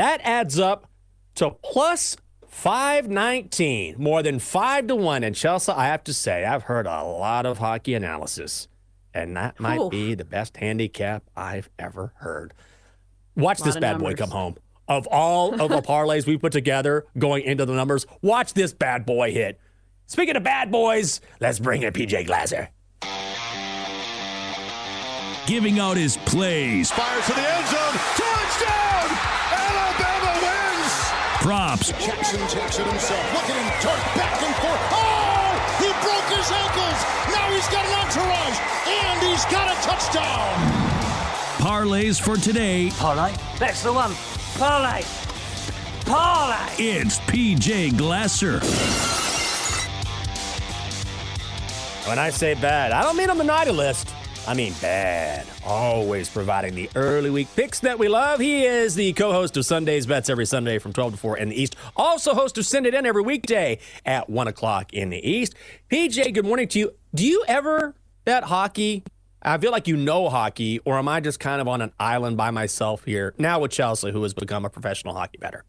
That 0.00 0.22
adds 0.24 0.58
up 0.58 0.88
to 1.34 1.50
plus 1.50 2.16
519, 2.46 3.96
more 3.98 4.22
than 4.22 4.38
five 4.38 4.86
to 4.86 4.96
one. 4.96 5.22
And 5.22 5.36
Chelsa, 5.36 5.76
I 5.76 5.88
have 5.88 6.04
to 6.04 6.14
say, 6.14 6.46
I've 6.46 6.62
heard 6.62 6.86
a 6.86 7.02
lot 7.02 7.44
of 7.44 7.58
hockey 7.58 7.92
analysis, 7.92 8.66
and 9.12 9.36
that 9.36 9.60
might 9.60 9.78
Oof. 9.78 9.90
be 9.90 10.14
the 10.14 10.24
best 10.24 10.56
handicap 10.56 11.24
I've 11.36 11.68
ever 11.78 12.14
heard. 12.16 12.54
Watch 13.36 13.58
this 13.58 13.74
of 13.74 13.82
bad 13.82 13.98
boy 13.98 14.14
come 14.14 14.30
home. 14.30 14.56
Of 14.88 15.06
all 15.08 15.60
of 15.60 15.68
the 15.68 15.82
parlays 15.82 16.24
we 16.24 16.38
put 16.38 16.52
together 16.52 17.04
going 17.18 17.44
into 17.44 17.66
the 17.66 17.74
numbers, 17.74 18.06
watch 18.22 18.54
this 18.54 18.72
bad 18.72 19.04
boy 19.04 19.32
hit. 19.32 19.60
Speaking 20.06 20.34
of 20.34 20.42
bad 20.42 20.72
boys, 20.72 21.20
let's 21.40 21.58
bring 21.58 21.82
in 21.82 21.92
PJ 21.92 22.24
Glasser. 22.24 22.70
Giving 25.46 25.78
out 25.78 25.98
his 25.98 26.16
plays, 26.16 26.90
Fires 26.90 27.26
to 27.26 27.32
the 27.34 27.54
end 27.54 27.66
zone. 27.66 28.00
Touchdown! 28.16 28.99
Alabama 31.40 31.76
wins! 31.76 31.92
props, 31.92 32.04
Jackson 32.04 32.40
takes 32.48 32.78
it 32.78 32.86
himself. 32.86 33.32
Look 33.32 33.44
at 33.44 33.56
him 33.56 33.68
dart 33.82 34.16
back 34.16 34.42
and 34.42 34.54
forth. 34.56 34.80
Oh! 34.92 35.30
He 35.78 35.88
broke 36.04 36.28
his 36.36 36.50
ankles. 36.52 37.00
Now 37.32 37.50
he's 37.52 37.68
got 37.68 37.84
an 37.84 37.94
entourage. 38.04 38.58
And 38.86 39.22
he's 39.22 39.44
got 39.46 39.70
a 39.70 39.76
touchdown. 39.82 40.50
parlays 41.58 42.20
for 42.20 42.36
today. 42.36 42.90
Parlay. 42.90 43.34
That's 43.58 43.82
the 43.82 43.92
one. 43.92 44.12
Parlay. 44.58 45.02
Parlay. 46.04 46.74
It's 46.78 47.18
PJ 47.20 47.96
Glasser. 47.96 48.60
When 52.08 52.18
I 52.18 52.30
say 52.30 52.54
bad, 52.54 52.92
I 52.92 53.02
don't 53.02 53.16
mean 53.16 53.30
on 53.30 53.38
the 53.38 53.44
naughty 53.44 53.70
list. 53.70 54.08
I 54.50 54.54
mean 54.54 54.74
bad. 54.82 55.46
Always 55.64 56.28
providing 56.28 56.74
the 56.74 56.90
early 56.96 57.30
week 57.30 57.46
picks 57.54 57.78
that 57.80 58.00
we 58.00 58.08
love. 58.08 58.40
He 58.40 58.64
is 58.64 58.96
the 58.96 59.12
co-host 59.12 59.56
of 59.56 59.64
Sundays 59.64 60.06
Bets 60.06 60.28
every 60.28 60.44
Sunday 60.44 60.80
from 60.80 60.92
12 60.92 61.12
to 61.12 61.18
4 61.18 61.38
in 61.38 61.50
the 61.50 61.62
East. 61.62 61.76
Also 61.94 62.34
host 62.34 62.58
of 62.58 62.66
Send 62.66 62.84
It 62.84 62.92
In 62.92 63.06
every 63.06 63.22
weekday 63.22 63.78
at 64.04 64.28
1 64.28 64.48
o'clock 64.48 64.92
in 64.92 65.10
the 65.10 65.30
East. 65.30 65.54
PJ, 65.88 66.34
good 66.34 66.44
morning 66.44 66.66
to 66.66 66.80
you. 66.80 66.90
Do 67.14 67.24
you 67.24 67.44
ever 67.46 67.94
bet 68.24 68.42
hockey? 68.42 69.04
I 69.40 69.56
feel 69.58 69.70
like 69.70 69.86
you 69.86 69.96
know 69.96 70.28
hockey, 70.28 70.80
or 70.80 70.98
am 70.98 71.06
I 71.06 71.20
just 71.20 71.38
kind 71.38 71.60
of 71.60 71.68
on 71.68 71.80
an 71.80 71.92
island 72.00 72.36
by 72.36 72.50
myself 72.50 73.04
here? 73.04 73.36
Now 73.38 73.60
with 73.60 73.70
Chelsa, 73.70 74.10
who 74.10 74.24
has 74.24 74.34
become 74.34 74.64
a 74.64 74.68
professional 74.68 75.14
hockey 75.14 75.38
bettor. 75.38 75.62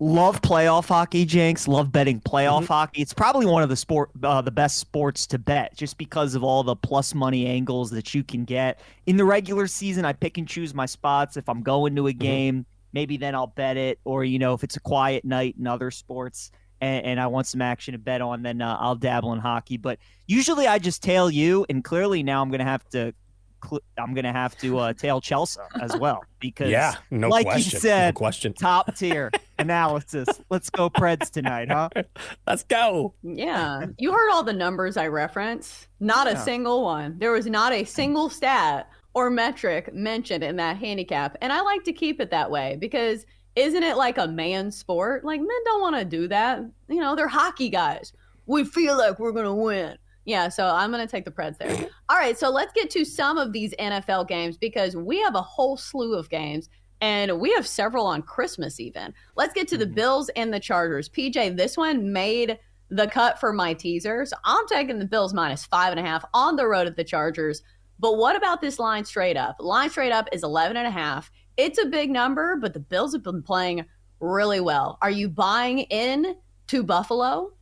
Love 0.00 0.40
playoff 0.42 0.86
hockey, 0.86 1.24
Jenks. 1.24 1.66
Love 1.66 1.90
betting 1.90 2.20
playoff 2.20 2.68
hockey. 2.68 3.02
It's 3.02 3.12
probably 3.12 3.46
one 3.46 3.64
of 3.64 3.68
the 3.68 3.76
sport, 3.76 4.10
uh, 4.22 4.40
the 4.40 4.50
best 4.52 4.78
sports 4.78 5.26
to 5.26 5.38
bet, 5.38 5.76
just 5.76 5.98
because 5.98 6.36
of 6.36 6.44
all 6.44 6.62
the 6.62 6.76
plus 6.76 7.14
money 7.14 7.46
angles 7.46 7.90
that 7.90 8.14
you 8.14 8.22
can 8.22 8.44
get 8.44 8.78
in 9.06 9.16
the 9.16 9.24
regular 9.24 9.66
season. 9.66 10.04
I 10.04 10.12
pick 10.12 10.38
and 10.38 10.46
choose 10.46 10.72
my 10.72 10.86
spots. 10.86 11.36
If 11.36 11.48
I'm 11.48 11.62
going 11.62 11.96
to 11.96 12.06
a 12.06 12.12
game, 12.12 12.64
maybe 12.92 13.16
then 13.16 13.34
I'll 13.34 13.48
bet 13.48 13.76
it, 13.76 13.98
or 14.04 14.22
you 14.22 14.38
know, 14.38 14.54
if 14.54 14.62
it's 14.62 14.76
a 14.76 14.80
quiet 14.80 15.24
night 15.24 15.56
in 15.58 15.66
other 15.66 15.90
sports 15.90 16.52
and, 16.80 17.04
and 17.04 17.20
I 17.20 17.26
want 17.26 17.48
some 17.48 17.60
action 17.60 17.92
to 17.92 17.98
bet 17.98 18.20
on, 18.20 18.42
then 18.42 18.62
uh, 18.62 18.76
I'll 18.78 18.94
dabble 18.94 19.32
in 19.32 19.40
hockey. 19.40 19.78
But 19.78 19.98
usually, 20.28 20.68
I 20.68 20.78
just 20.78 21.02
tail 21.02 21.28
you, 21.28 21.66
and 21.68 21.82
clearly 21.82 22.22
now 22.22 22.40
I'm 22.40 22.50
going 22.50 22.60
to 22.60 22.64
have 22.64 22.88
to. 22.90 23.14
Cl- 23.64 23.80
I'm 23.98 24.14
gonna 24.14 24.32
have 24.32 24.56
to 24.58 24.78
uh, 24.78 24.92
tail 24.92 25.20
Chelsa 25.20 25.58
as 25.80 25.96
well 25.98 26.22
because, 26.40 26.70
Yeah, 26.70 26.94
no 27.10 27.28
like 27.28 27.46
question. 27.46 27.72
you 27.74 27.78
said, 27.80 28.14
no 28.14 28.18
question. 28.18 28.52
top 28.54 28.94
tier 28.96 29.30
analysis. 29.58 30.28
Let's 30.50 30.70
go 30.70 30.88
Preds 30.90 31.30
tonight, 31.30 31.68
huh? 31.70 31.88
Let's 32.46 32.64
go. 32.64 33.14
Yeah. 33.22 33.86
You 33.98 34.12
heard 34.12 34.30
all 34.32 34.42
the 34.42 34.52
numbers 34.52 34.96
I 34.96 35.08
referenced. 35.08 35.88
Not 36.00 36.26
a 36.26 36.32
Yeah. 36.32 36.42
single 36.42 36.82
one. 36.84 37.16
There 37.18 37.32
was 37.32 37.46
not 37.46 37.72
a 37.72 37.84
single 37.84 38.30
stat 38.30 38.88
or 39.14 39.30
metric 39.30 39.92
mentioned 39.92 40.44
in 40.44 40.56
that 40.56 40.76
handicap. 40.76 41.36
And 41.40 41.52
I 41.52 41.60
like 41.62 41.82
to 41.84 41.92
keep 41.92 42.20
it 42.20 42.30
that 42.30 42.50
way 42.50 42.76
because 42.80 43.26
isn't 43.56 43.82
it 43.82 43.96
like 43.96 44.18
a 44.18 44.28
man 44.28 44.70
sport? 44.70 45.24
Like 45.24 45.40
men 45.40 45.48
don't 45.64 45.80
want 45.80 45.96
to 45.96 46.04
do 46.04 46.28
that. 46.28 46.60
You 46.88 47.00
know, 47.00 47.16
they're 47.16 47.26
hockey 47.26 47.68
guys. 47.70 48.12
We 48.46 48.64
feel 48.64 48.96
like 48.96 49.18
we're 49.18 49.32
going 49.32 49.44
to 49.46 49.52
win. 49.54 49.98
Yeah, 50.28 50.50
so 50.50 50.66
I'm 50.66 50.92
going 50.92 51.04
to 51.04 51.10
take 51.10 51.24
the 51.24 51.30
Preds 51.30 51.56
there. 51.56 51.88
All 52.10 52.18
right, 52.18 52.38
so 52.38 52.50
let's 52.50 52.74
get 52.74 52.90
to 52.90 53.06
some 53.06 53.38
of 53.38 53.54
these 53.54 53.74
NFL 53.78 54.28
games 54.28 54.58
because 54.58 54.94
we 54.94 55.18
have 55.22 55.34
a 55.34 55.40
whole 55.40 55.78
slew 55.78 56.18
of 56.18 56.28
games 56.28 56.68
and 57.00 57.40
we 57.40 57.50
have 57.54 57.66
several 57.66 58.04
on 58.04 58.20
Christmas 58.20 58.78
even. 58.78 59.14
Let's 59.36 59.54
get 59.54 59.68
to 59.68 59.78
the 59.78 59.86
mm-hmm. 59.86 59.94
Bills 59.94 60.28
and 60.36 60.52
the 60.52 60.60
Chargers. 60.60 61.08
PJ, 61.08 61.56
this 61.56 61.78
one 61.78 62.12
made 62.12 62.58
the 62.90 63.06
cut 63.06 63.40
for 63.40 63.54
my 63.54 63.72
teaser. 63.72 64.26
So 64.26 64.36
I'm 64.44 64.68
taking 64.68 64.98
the 64.98 65.06
Bills 65.06 65.32
minus 65.32 65.64
five 65.64 65.92
and 65.92 65.98
a 65.98 66.06
half 66.06 66.26
on 66.34 66.56
the 66.56 66.66
road 66.66 66.86
at 66.86 66.96
the 66.96 67.04
Chargers. 67.04 67.62
But 67.98 68.18
what 68.18 68.36
about 68.36 68.60
this 68.60 68.78
line 68.78 69.06
straight 69.06 69.38
up? 69.38 69.56
Line 69.60 69.88
straight 69.88 70.12
up 70.12 70.28
is 70.30 70.42
11 70.42 70.76
and 70.76 70.86
a 70.86 70.90
half. 70.90 71.30
It's 71.56 71.78
a 71.78 71.86
big 71.86 72.10
number, 72.10 72.56
but 72.60 72.74
the 72.74 72.80
Bills 72.80 73.14
have 73.14 73.22
been 73.22 73.42
playing 73.42 73.86
really 74.20 74.60
well. 74.60 74.98
Are 75.00 75.10
you 75.10 75.30
buying 75.30 75.78
in 75.78 76.36
to 76.66 76.82
Buffalo? 76.82 77.54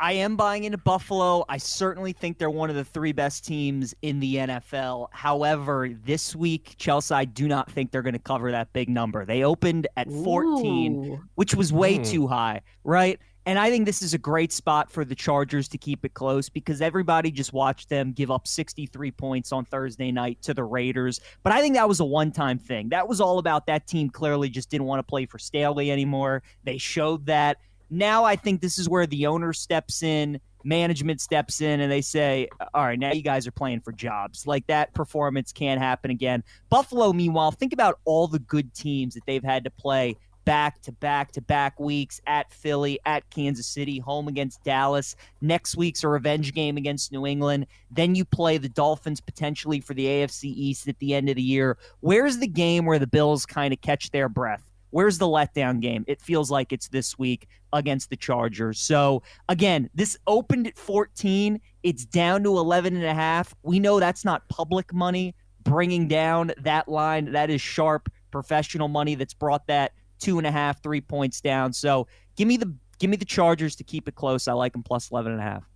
I 0.00 0.12
am 0.12 0.34
buying 0.36 0.64
into 0.64 0.78
Buffalo. 0.78 1.44
I 1.48 1.58
certainly 1.58 2.12
think 2.12 2.38
they're 2.38 2.48
one 2.48 2.70
of 2.70 2.76
the 2.76 2.84
three 2.84 3.12
best 3.12 3.44
teams 3.44 3.94
in 4.00 4.18
the 4.18 4.36
NFL. 4.36 5.08
However, 5.12 5.90
this 6.04 6.34
week, 6.34 6.76
Chelsa, 6.78 7.12
I 7.14 7.26
do 7.26 7.46
not 7.46 7.70
think 7.70 7.90
they're 7.90 8.00
going 8.02 8.14
to 8.14 8.18
cover 8.18 8.50
that 8.50 8.72
big 8.72 8.88
number. 8.88 9.26
They 9.26 9.44
opened 9.44 9.86
at 9.98 10.10
14, 10.10 11.04
Ooh. 11.04 11.20
which 11.34 11.54
was 11.54 11.70
way 11.72 11.96
Hmm. 11.96 12.02
too 12.02 12.26
high, 12.26 12.62
right? 12.82 13.18
And 13.46 13.58
I 13.58 13.70
think 13.70 13.86
this 13.86 14.02
is 14.02 14.12
a 14.14 14.18
great 14.18 14.52
spot 14.52 14.90
for 14.90 15.04
the 15.04 15.14
Chargers 15.14 15.66
to 15.68 15.78
keep 15.78 16.04
it 16.04 16.14
close 16.14 16.48
because 16.48 16.80
everybody 16.82 17.30
just 17.30 17.52
watched 17.52 17.88
them 17.88 18.12
give 18.12 18.30
up 18.30 18.46
63 18.46 19.10
points 19.10 19.50
on 19.50 19.64
Thursday 19.64 20.12
night 20.12 20.40
to 20.42 20.52
the 20.54 20.62
Raiders. 20.62 21.20
But 21.42 21.52
I 21.54 21.60
think 21.60 21.74
that 21.74 21.88
was 21.88 22.00
a 22.00 22.04
one 22.04 22.32
time 22.32 22.58
thing. 22.58 22.90
That 22.90 23.08
was 23.08 23.20
all 23.20 23.38
about 23.38 23.66
that 23.66 23.86
team 23.86 24.10
clearly 24.10 24.50
just 24.50 24.70
didn't 24.70 24.86
want 24.86 24.98
to 25.00 25.02
play 25.02 25.24
for 25.26 25.38
Staley 25.38 25.90
anymore. 25.90 26.42
They 26.64 26.78
showed 26.78 27.26
that. 27.26 27.58
Now 27.90 28.24
I 28.24 28.36
think 28.36 28.60
this 28.60 28.78
is 28.78 28.88
where 28.88 29.06
the 29.06 29.26
owner 29.26 29.52
steps 29.52 30.02
in, 30.02 30.40
management 30.64 31.20
steps 31.20 31.60
in, 31.60 31.80
and 31.80 31.90
they 31.90 32.00
say, 32.00 32.48
all 32.72 32.84
right, 32.84 32.98
now 32.98 33.12
you 33.12 33.22
guys 33.22 33.46
are 33.46 33.52
playing 33.52 33.80
for 33.80 33.92
jobs. 33.92 34.46
Like 34.46 34.66
that 34.68 34.94
performance 34.94 35.52
can't 35.52 35.80
happen 35.80 36.10
again. 36.10 36.44
Buffalo, 36.68 37.12
meanwhile, 37.12 37.50
think 37.50 37.72
about 37.72 37.98
all 38.04 38.28
the 38.28 38.38
good 38.38 38.72
teams 38.74 39.14
that 39.14 39.22
they've 39.26 39.44
had 39.44 39.64
to 39.64 39.70
play 39.70 40.16
back 40.44 40.80
to 40.82 40.92
back 40.92 41.32
to 41.32 41.40
back 41.40 41.78
weeks 41.78 42.20
at 42.26 42.52
Philly, 42.52 42.98
at 43.04 43.28
Kansas 43.30 43.66
City, 43.66 43.98
home 43.98 44.28
against 44.28 44.62
Dallas. 44.64 45.14
Next 45.40 45.76
week's 45.76 46.02
a 46.02 46.08
revenge 46.08 46.54
game 46.54 46.76
against 46.76 47.12
New 47.12 47.26
England. 47.26 47.66
Then 47.90 48.14
you 48.14 48.24
play 48.24 48.58
the 48.58 48.68
Dolphins 48.68 49.20
potentially 49.20 49.80
for 49.80 49.94
the 49.94 50.06
AFC 50.06 50.44
East 50.44 50.88
at 50.88 50.98
the 50.98 51.14
end 51.14 51.28
of 51.28 51.36
the 51.36 51.42
year. 51.42 51.76
Where's 52.00 52.38
the 52.38 52.46
game 52.46 52.86
where 52.86 52.98
the 52.98 53.06
Bills 53.06 53.46
kind 53.46 53.72
of 53.72 53.80
catch 53.80 54.10
their 54.10 54.28
breath? 54.28 54.69
Where's 54.90 55.18
the 55.18 55.26
letdown 55.26 55.80
game? 55.80 56.04
It 56.06 56.20
feels 56.20 56.50
like 56.50 56.72
it's 56.72 56.88
this 56.88 57.18
week 57.18 57.48
against 57.72 58.10
the 58.10 58.16
Chargers. 58.16 58.80
So 58.80 59.22
again, 59.48 59.88
this 59.94 60.16
opened 60.26 60.66
at 60.66 60.76
14. 60.76 61.60
It's 61.82 62.04
down 62.04 62.42
to 62.44 62.58
11 62.58 62.96
and 62.96 63.04
a 63.04 63.14
half. 63.14 63.54
We 63.62 63.78
know 63.78 64.00
that's 64.00 64.24
not 64.24 64.48
public 64.48 64.92
money 64.92 65.34
bringing 65.62 66.08
down 66.08 66.52
that 66.58 66.88
line. 66.88 67.32
That 67.32 67.50
is 67.50 67.60
sharp 67.60 68.08
professional 68.30 68.88
money 68.88 69.14
that's 69.14 69.34
brought 69.34 69.66
that 69.66 69.92
two 70.18 70.38
and 70.38 70.46
a 70.46 70.50
half, 70.50 70.82
three 70.82 71.00
points 71.00 71.40
down. 71.40 71.72
So 71.72 72.06
give 72.36 72.48
me 72.48 72.56
the 72.56 72.74
give 72.98 73.10
me 73.10 73.16
the 73.16 73.24
Chargers 73.24 73.76
to 73.76 73.84
keep 73.84 74.08
it 74.08 74.14
close. 74.14 74.48
I 74.48 74.52
like 74.52 74.72
them 74.72 74.82
plus 74.82 75.10
11 75.10 75.32
and 75.32 75.40
a 75.40 75.44
half. 75.44 75.69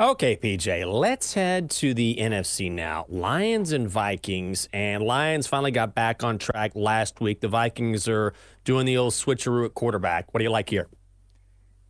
Okay, 0.00 0.36
PJ, 0.36 0.86
let's 0.86 1.34
head 1.34 1.70
to 1.70 1.92
the 1.92 2.18
NFC 2.20 2.70
now. 2.70 3.04
Lions 3.08 3.72
and 3.72 3.88
Vikings, 3.88 4.68
and 4.72 5.02
Lions 5.02 5.48
finally 5.48 5.72
got 5.72 5.92
back 5.92 6.22
on 6.22 6.38
track 6.38 6.70
last 6.76 7.20
week. 7.20 7.40
The 7.40 7.48
Vikings 7.48 8.06
are 8.06 8.32
doing 8.62 8.86
the 8.86 8.96
old 8.96 9.12
switcheroo 9.12 9.64
at 9.64 9.74
quarterback. 9.74 10.32
What 10.32 10.38
do 10.38 10.44
you 10.44 10.52
like 10.52 10.70
here? 10.70 10.86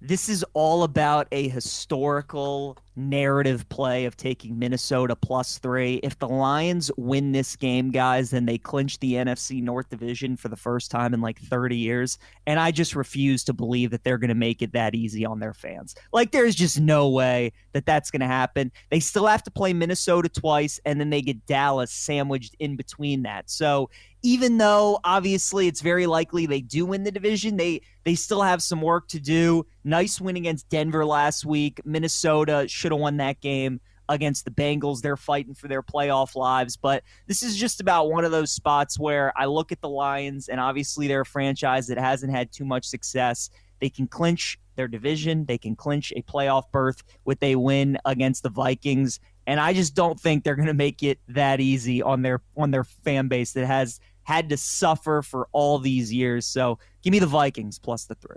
This 0.01 0.29
is 0.29 0.45
all 0.55 0.85
about 0.85 1.27
a 1.33 1.49
historical 1.49 2.79
narrative 2.95 3.69
play 3.69 4.05
of 4.05 4.17
taking 4.17 4.57
Minnesota 4.57 5.17
plus 5.17 5.59
three. 5.59 5.97
If 6.05 6.19
the 6.21 6.29
Lions 6.29 6.91
win 6.97 7.33
this 7.33 7.57
game, 7.57 7.91
guys, 7.91 8.31
then 8.31 8.47
they 8.47 8.59
clinch 8.59 9.01
the 9.01 9.15
NFC 9.15 9.61
North 9.61 9.89
Division 9.89 10.37
for 10.37 10.49
the 10.49 10.57
first 10.57 10.93
time 10.93 11.15
in 11.15 11.21
like 11.21 11.41
30 11.41 11.77
years. 11.77 12.19
And 12.47 12.61
I 12.61 12.71
just 12.71 12.95
refuse 12.95 13.43
to 13.45 13.53
believe 13.53 13.91
that 13.91 14.05
they're 14.05 14.19
going 14.19 14.29
to 14.29 14.35
make 14.35 14.63
it 14.63 14.73
that 14.73 14.95
easy 14.95 15.27
on 15.27 15.41
their 15.41 15.55
fans. 15.55 15.97
Like, 16.13 16.31
there's 16.31 16.55
just 16.55 16.79
no 16.79 17.09
way 17.09 17.53
that 17.73 17.87
that's 17.87 18.11
going 18.11 18.21
to 18.21 18.27
happen. 18.27 18.71
They 18.91 19.01
still 19.01 19.27
have 19.27 19.43
to 19.45 19.51
play 19.51 19.73
Minnesota 19.73 20.29
twice, 20.29 20.81
and 20.85 21.01
then 21.01 21.11
they 21.11 21.23
get 21.23 21.45
Dallas 21.47 21.91
sandwiched 21.91 22.55
in 22.61 22.77
between 22.77 23.23
that. 23.23 23.51
So, 23.51 23.91
even 24.23 24.59
though 24.59 24.99
obviously 25.05 25.69
it's 25.69 25.81
very 25.81 26.07
likely 26.07 26.47
they 26.47 26.61
do 26.61 26.85
win 26.87 27.05
the 27.05 27.11
division, 27.13 27.57
they 27.57 27.81
they 28.05 28.15
still 28.15 28.43
have 28.43 28.63
some 28.63 28.81
work 28.83 29.09
to 29.09 29.21
do. 29.21 29.65
Nice 29.85 30.21
win 30.21 30.37
against 30.37 30.69
Denver 30.69 31.05
last 31.05 31.45
week. 31.45 31.81
Minnesota 31.85 32.67
should 32.69 32.93
have 32.93 33.01
won 33.01 33.19
that 33.19 33.41
game. 33.41 33.81
against 34.09 34.45
the 34.45 34.51
Bengals. 34.51 35.01
They're 35.03 35.17
fighting 35.17 35.55
for 35.55 35.69
their 35.69 35.83
playoff 35.83 36.35
lives. 36.35 36.77
But 36.77 37.05
this 37.27 37.43
is 37.43 37.57
just 37.57 37.81
about 37.81 38.11
one 38.11 38.25
of 38.25 38.31
those 38.31 38.51
spots 38.51 38.99
where 38.99 39.33
I 39.37 39.45
look 39.45 39.71
at 39.71 39.81
the 39.81 39.89
Lions, 39.89 40.49
and 40.49 40.61
obviously 40.61 41.09
they're 41.09 41.21
a 41.21 41.27
franchise 41.27 41.87
that 41.89 41.99
hasn't 41.99 42.33
had 42.33 42.51
too 42.51 42.65
much 42.65 42.87
success. 42.87 43.51
They 43.81 43.91
can 43.91 44.07
clinch 44.07 44.59
their 44.77 44.89
division, 44.89 45.45
they 45.45 45.59
can 45.59 45.75
clinch 45.77 46.13
a 46.17 46.23
playoff 46.23 46.71
berth 46.73 47.03
with 47.25 47.43
a 47.43 47.57
win 47.57 47.99
against 48.05 48.43
the 48.45 48.49
Vikings. 48.49 49.21
And 49.49 49.59
I 49.59 49.73
just 49.73 49.95
don't 49.95 50.21
think 50.21 50.45
they're 50.45 50.57
going 50.57 50.69
to 50.69 50.75
make 50.75 51.03
it 51.03 51.19
that 51.29 51.59
easy 51.59 52.03
on 52.03 52.21
their 52.21 52.43
on 52.55 52.71
their 52.71 52.85
fan 52.85 53.29
base 53.29 53.53
that 53.53 53.65
has 53.65 53.99
had 54.23 54.51
to 54.51 54.59
suffer 54.59 55.23
for 55.23 55.49
all 55.53 55.79
these 55.79 56.13
years. 56.13 56.45
So 56.45 56.79
give 57.03 57.13
me 57.13 57.19
the 57.19 57.27
Vikings 57.27 57.79
plus 57.79 58.05
the 58.05 58.15
three. 58.15 58.37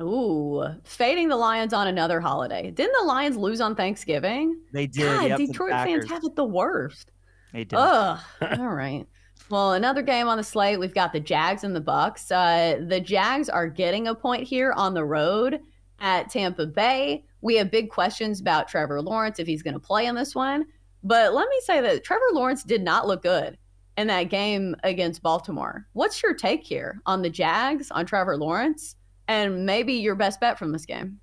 Ooh, 0.00 0.64
fading 0.84 1.28
the 1.28 1.36
Lions 1.36 1.74
on 1.74 1.88
another 1.88 2.20
holiday. 2.20 2.70
Didn't 2.70 2.94
the 3.00 3.04
Lions 3.04 3.36
lose 3.36 3.60
on 3.60 3.74
Thanksgiving? 3.74 4.60
They 4.72 4.86
did. 4.86 5.02
God, 5.02 5.28
yep, 5.28 5.38
the 5.38 5.46
Detroit 5.48 5.72
fans 5.72 6.08
have 6.08 6.22
it 6.22 6.36
the 6.36 6.44
worst. 6.44 7.10
They 7.52 7.64
did. 7.64 7.76
Ugh. 7.76 8.20
All 8.60 8.68
right. 8.68 9.08
Well, 9.50 9.72
another 9.72 10.02
game 10.02 10.28
on 10.28 10.36
the 10.36 10.44
slate. 10.44 10.78
We've 10.78 10.94
got 10.94 11.12
the 11.12 11.18
Jags 11.18 11.64
and 11.64 11.74
the 11.74 11.80
Bucks. 11.80 12.30
Uh, 12.30 12.80
the 12.86 13.00
Jags 13.00 13.48
are 13.48 13.66
getting 13.66 14.06
a 14.06 14.14
point 14.14 14.44
here 14.44 14.72
on 14.72 14.94
the 14.94 15.04
road 15.04 15.58
at 15.98 16.30
Tampa 16.30 16.66
Bay. 16.66 17.24
We 17.42 17.56
have 17.56 17.70
big 17.70 17.90
questions 17.90 18.40
about 18.40 18.68
Trevor 18.68 19.00
Lawrence 19.00 19.38
if 19.38 19.46
he's 19.46 19.62
going 19.62 19.74
to 19.74 19.80
play 19.80 20.06
in 20.06 20.14
this 20.14 20.34
one. 20.34 20.66
But 21.02 21.32
let 21.32 21.48
me 21.48 21.60
say 21.62 21.80
that 21.80 22.04
Trevor 22.04 22.22
Lawrence 22.32 22.62
did 22.62 22.82
not 22.82 23.06
look 23.06 23.22
good 23.22 23.56
in 23.96 24.06
that 24.08 24.24
game 24.24 24.76
against 24.84 25.22
Baltimore. 25.22 25.86
What's 25.94 26.22
your 26.22 26.34
take 26.34 26.64
here 26.64 27.00
on 27.06 27.22
the 27.22 27.30
Jags, 27.30 27.90
on 27.90 28.06
Trevor 28.06 28.36
Lawrence, 28.36 28.96
and 29.28 29.64
maybe 29.64 29.94
your 29.94 30.14
best 30.14 30.40
bet 30.40 30.58
from 30.58 30.72
this 30.72 30.86
game? 30.86 31.18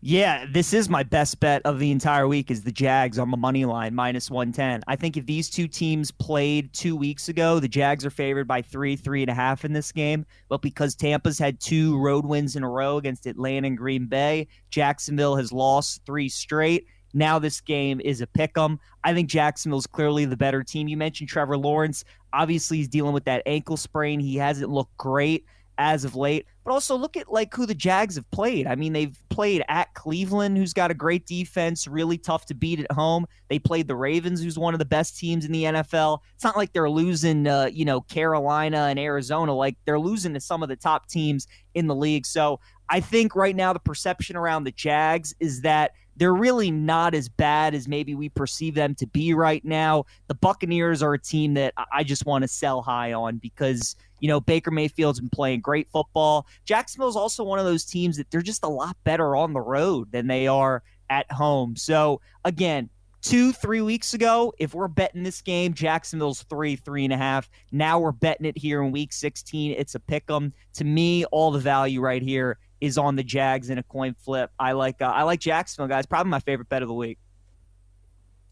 Yeah, 0.00 0.46
this 0.48 0.72
is 0.72 0.88
my 0.88 1.02
best 1.02 1.40
bet 1.40 1.60
of 1.64 1.80
the 1.80 1.90
entire 1.90 2.28
week 2.28 2.52
is 2.52 2.62
the 2.62 2.70
Jags 2.70 3.18
on 3.18 3.32
the 3.32 3.36
money 3.36 3.64
line 3.64 3.96
minus 3.96 4.30
110. 4.30 4.82
I 4.86 4.94
think 4.94 5.16
if 5.16 5.26
these 5.26 5.50
two 5.50 5.66
teams 5.66 6.12
played 6.12 6.72
two 6.72 6.94
weeks 6.94 7.28
ago, 7.28 7.58
the 7.58 7.66
Jags 7.66 8.06
are 8.06 8.10
favored 8.10 8.46
by 8.46 8.62
three, 8.62 8.94
three 8.94 9.22
and 9.22 9.30
a 9.30 9.34
half 9.34 9.64
in 9.64 9.72
this 9.72 9.90
game. 9.90 10.24
But 10.48 10.62
because 10.62 10.94
Tampa's 10.94 11.36
had 11.36 11.58
two 11.58 11.98
road 11.98 12.24
wins 12.24 12.54
in 12.54 12.62
a 12.62 12.70
row 12.70 12.98
against 12.98 13.26
Atlanta 13.26 13.66
and 13.66 13.76
Green 13.76 14.06
Bay, 14.06 14.46
Jacksonville 14.70 15.34
has 15.34 15.50
lost 15.50 16.02
three 16.06 16.28
straight. 16.28 16.86
Now 17.12 17.40
this 17.40 17.60
game 17.60 18.00
is 18.04 18.20
a 18.20 18.26
pick 18.28 18.56
'em. 18.56 18.78
I 19.02 19.14
think 19.14 19.28
Jacksonville's 19.28 19.88
clearly 19.88 20.26
the 20.26 20.36
better 20.36 20.62
team. 20.62 20.86
You 20.86 20.96
mentioned 20.96 21.28
Trevor 21.28 21.58
Lawrence. 21.58 22.04
Obviously, 22.32 22.76
he's 22.76 22.88
dealing 22.88 23.14
with 23.14 23.24
that 23.24 23.42
ankle 23.46 23.76
sprain. 23.76 24.20
He 24.20 24.36
hasn't 24.36 24.70
looked 24.70 24.96
great 24.96 25.44
as 25.78 26.04
of 26.04 26.16
late. 26.16 26.46
But 26.64 26.72
also 26.72 26.96
look 26.96 27.16
at 27.16 27.32
like 27.32 27.54
who 27.54 27.64
the 27.64 27.74
Jags 27.74 28.16
have 28.16 28.30
played. 28.30 28.66
I 28.66 28.74
mean, 28.74 28.92
they've 28.92 29.16
played 29.30 29.62
at 29.68 29.94
Cleveland, 29.94 30.58
who's 30.58 30.74
got 30.74 30.90
a 30.90 30.94
great 30.94 31.24
defense, 31.24 31.86
really 31.86 32.18
tough 32.18 32.44
to 32.46 32.54
beat 32.54 32.80
at 32.80 32.92
home. 32.92 33.26
They 33.48 33.58
played 33.58 33.88
the 33.88 33.96
Ravens, 33.96 34.42
who's 34.42 34.58
one 34.58 34.74
of 34.74 34.78
the 34.78 34.84
best 34.84 35.16
teams 35.16 35.44
in 35.44 35.52
the 35.52 35.64
NFL. 35.64 36.18
It's 36.34 36.44
not 36.44 36.56
like 36.56 36.72
they're 36.72 36.90
losing, 36.90 37.46
uh, 37.46 37.70
you 37.72 37.84
know, 37.84 38.02
Carolina 38.02 38.88
and 38.90 38.98
Arizona. 38.98 39.54
Like 39.54 39.76
they're 39.86 40.00
losing 40.00 40.34
to 40.34 40.40
some 40.40 40.62
of 40.62 40.68
the 40.68 40.76
top 40.76 41.08
teams 41.08 41.46
in 41.74 41.86
the 41.86 41.94
league. 41.94 42.26
So 42.26 42.60
I 42.90 43.00
think 43.00 43.34
right 43.34 43.56
now 43.56 43.72
the 43.72 43.78
perception 43.78 44.36
around 44.36 44.64
the 44.64 44.72
Jags 44.72 45.34
is 45.40 45.62
that 45.62 45.92
they're 46.18 46.34
really 46.34 46.70
not 46.70 47.14
as 47.14 47.28
bad 47.28 47.74
as 47.74 47.88
maybe 47.88 48.14
we 48.14 48.28
perceive 48.28 48.74
them 48.74 48.94
to 48.96 49.06
be 49.06 49.32
right 49.34 49.64
now. 49.64 50.04
The 50.26 50.34
Buccaneers 50.34 51.02
are 51.02 51.14
a 51.14 51.18
team 51.18 51.54
that 51.54 51.74
I 51.92 52.02
just 52.02 52.26
want 52.26 52.42
to 52.42 52.48
sell 52.48 52.82
high 52.82 53.12
on 53.12 53.38
because, 53.38 53.94
you 54.20 54.28
know, 54.28 54.40
Baker 54.40 54.70
Mayfield's 54.70 55.20
been 55.20 55.30
playing 55.30 55.60
great 55.60 55.88
football. 55.90 56.46
Jacksonville's 56.64 57.16
also 57.16 57.44
one 57.44 57.58
of 57.58 57.64
those 57.64 57.84
teams 57.84 58.16
that 58.16 58.30
they're 58.30 58.42
just 58.42 58.64
a 58.64 58.68
lot 58.68 58.96
better 59.04 59.36
on 59.36 59.52
the 59.52 59.60
road 59.60 60.10
than 60.10 60.26
they 60.26 60.48
are 60.48 60.82
at 61.08 61.30
home. 61.30 61.76
So, 61.76 62.20
again, 62.44 62.90
two, 63.22 63.52
three 63.52 63.80
weeks 63.80 64.12
ago, 64.12 64.52
if 64.58 64.74
we're 64.74 64.88
betting 64.88 65.22
this 65.22 65.40
game, 65.40 65.72
Jacksonville's 65.72 66.42
three, 66.42 66.76
three 66.76 67.04
and 67.04 67.12
a 67.12 67.16
half. 67.16 67.48
Now 67.70 68.00
we're 68.00 68.12
betting 68.12 68.46
it 68.46 68.58
here 68.58 68.82
in 68.82 68.90
week 68.90 69.12
16. 69.12 69.72
It's 69.72 69.94
a 69.94 70.00
pick 70.00 70.24
'em. 70.28 70.52
To 70.74 70.84
me, 70.84 71.24
all 71.26 71.52
the 71.52 71.60
value 71.60 72.00
right 72.00 72.22
here 72.22 72.58
is 72.80 72.98
on 72.98 73.16
the 73.16 73.24
Jags 73.24 73.70
in 73.70 73.78
a 73.78 73.82
coin 73.82 74.14
flip. 74.14 74.50
I 74.58 74.72
like 74.72 75.02
uh, 75.02 75.06
I 75.06 75.22
like 75.24 75.40
Jacksonville, 75.40 75.88
guys. 75.88 76.06
Probably 76.06 76.30
my 76.30 76.40
favorite 76.40 76.68
bet 76.68 76.82
of 76.82 76.88
the 76.88 76.94
week. 76.94 77.18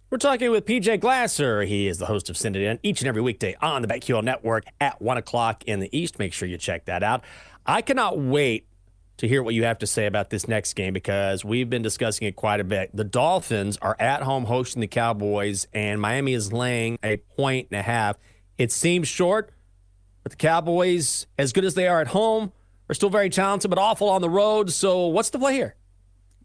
We're 0.09 0.19
talking 0.19 0.53
with 0.53 0.65
PJ 0.65 1.01
Glasser. 1.01 1.63
He 1.63 1.89
is 1.89 1.99
the 1.99 2.07
host 2.07 2.31
of 2.31 2.37
Send 2.37 2.55
It 2.55 2.63
In 2.63 2.79
each 2.85 3.01
and 3.01 3.09
every 3.09 3.23
weekday 3.23 3.57
on 3.61 3.83
the 3.83 3.89
BetQL 3.89 4.23
Network 4.23 4.65
at 4.81 5.03
1 5.03 5.17
o'clock 5.17 5.65
in 5.65 5.81
the 5.81 5.97
East. 5.97 6.21
Make 6.21 6.33
sure 6.33 6.47
you 6.47 6.59
check 6.59 6.85
that 6.85 7.03
out. 7.03 7.25
I 7.67 7.83
cannot 7.83 8.17
wait 8.17 8.69
to 9.17 9.27
hear 9.27 9.43
what 9.43 9.55
you 9.55 9.65
have 9.65 9.79
to 9.79 9.87
say 9.87 10.07
about 10.07 10.31
this 10.31 10.47
next 10.47 10.75
game 10.75 10.93
because 10.93 11.45
we've 11.45 11.69
been 11.69 11.83
discussing 11.83 12.29
it 12.29 12.37
quite 12.37 12.61
a 12.61 12.65
bit. 12.65 12.91
The 12.95 13.05
Dolphins 13.05 13.79
are 13.83 13.97
at 13.99 14.23
home 14.23 14.45
hosting 14.45 14.81
the 14.81 14.87
Cowboys, 14.87 15.67
and 15.73 16.01
Miami 16.01 16.35
is 16.35 16.53
laying 16.53 16.99
a 17.03 17.17
point 17.17 17.69
and 17.73 17.81
a 17.81 17.83
half. 17.83 18.17
It 18.59 18.71
seems 18.71 19.09
short, 19.09 19.51
but 20.23 20.31
the 20.31 20.37
Cowboys, 20.37 21.27
as 21.39 21.53
good 21.53 21.65
as 21.65 21.75
they 21.75 21.89
are 21.89 22.01
at 22.01 22.09
home, 22.09 22.53
are 22.89 22.95
still 22.95 23.11
very 23.11 23.31
talented, 23.31 23.71
but 23.71 23.79
awful 23.79 24.09
on 24.09 24.21
the 24.23 24.31
road. 24.31 24.73
So, 24.73 25.07
what's 25.07 25.31
the 25.31 25.39
play 25.39 25.55
here? 25.55 25.77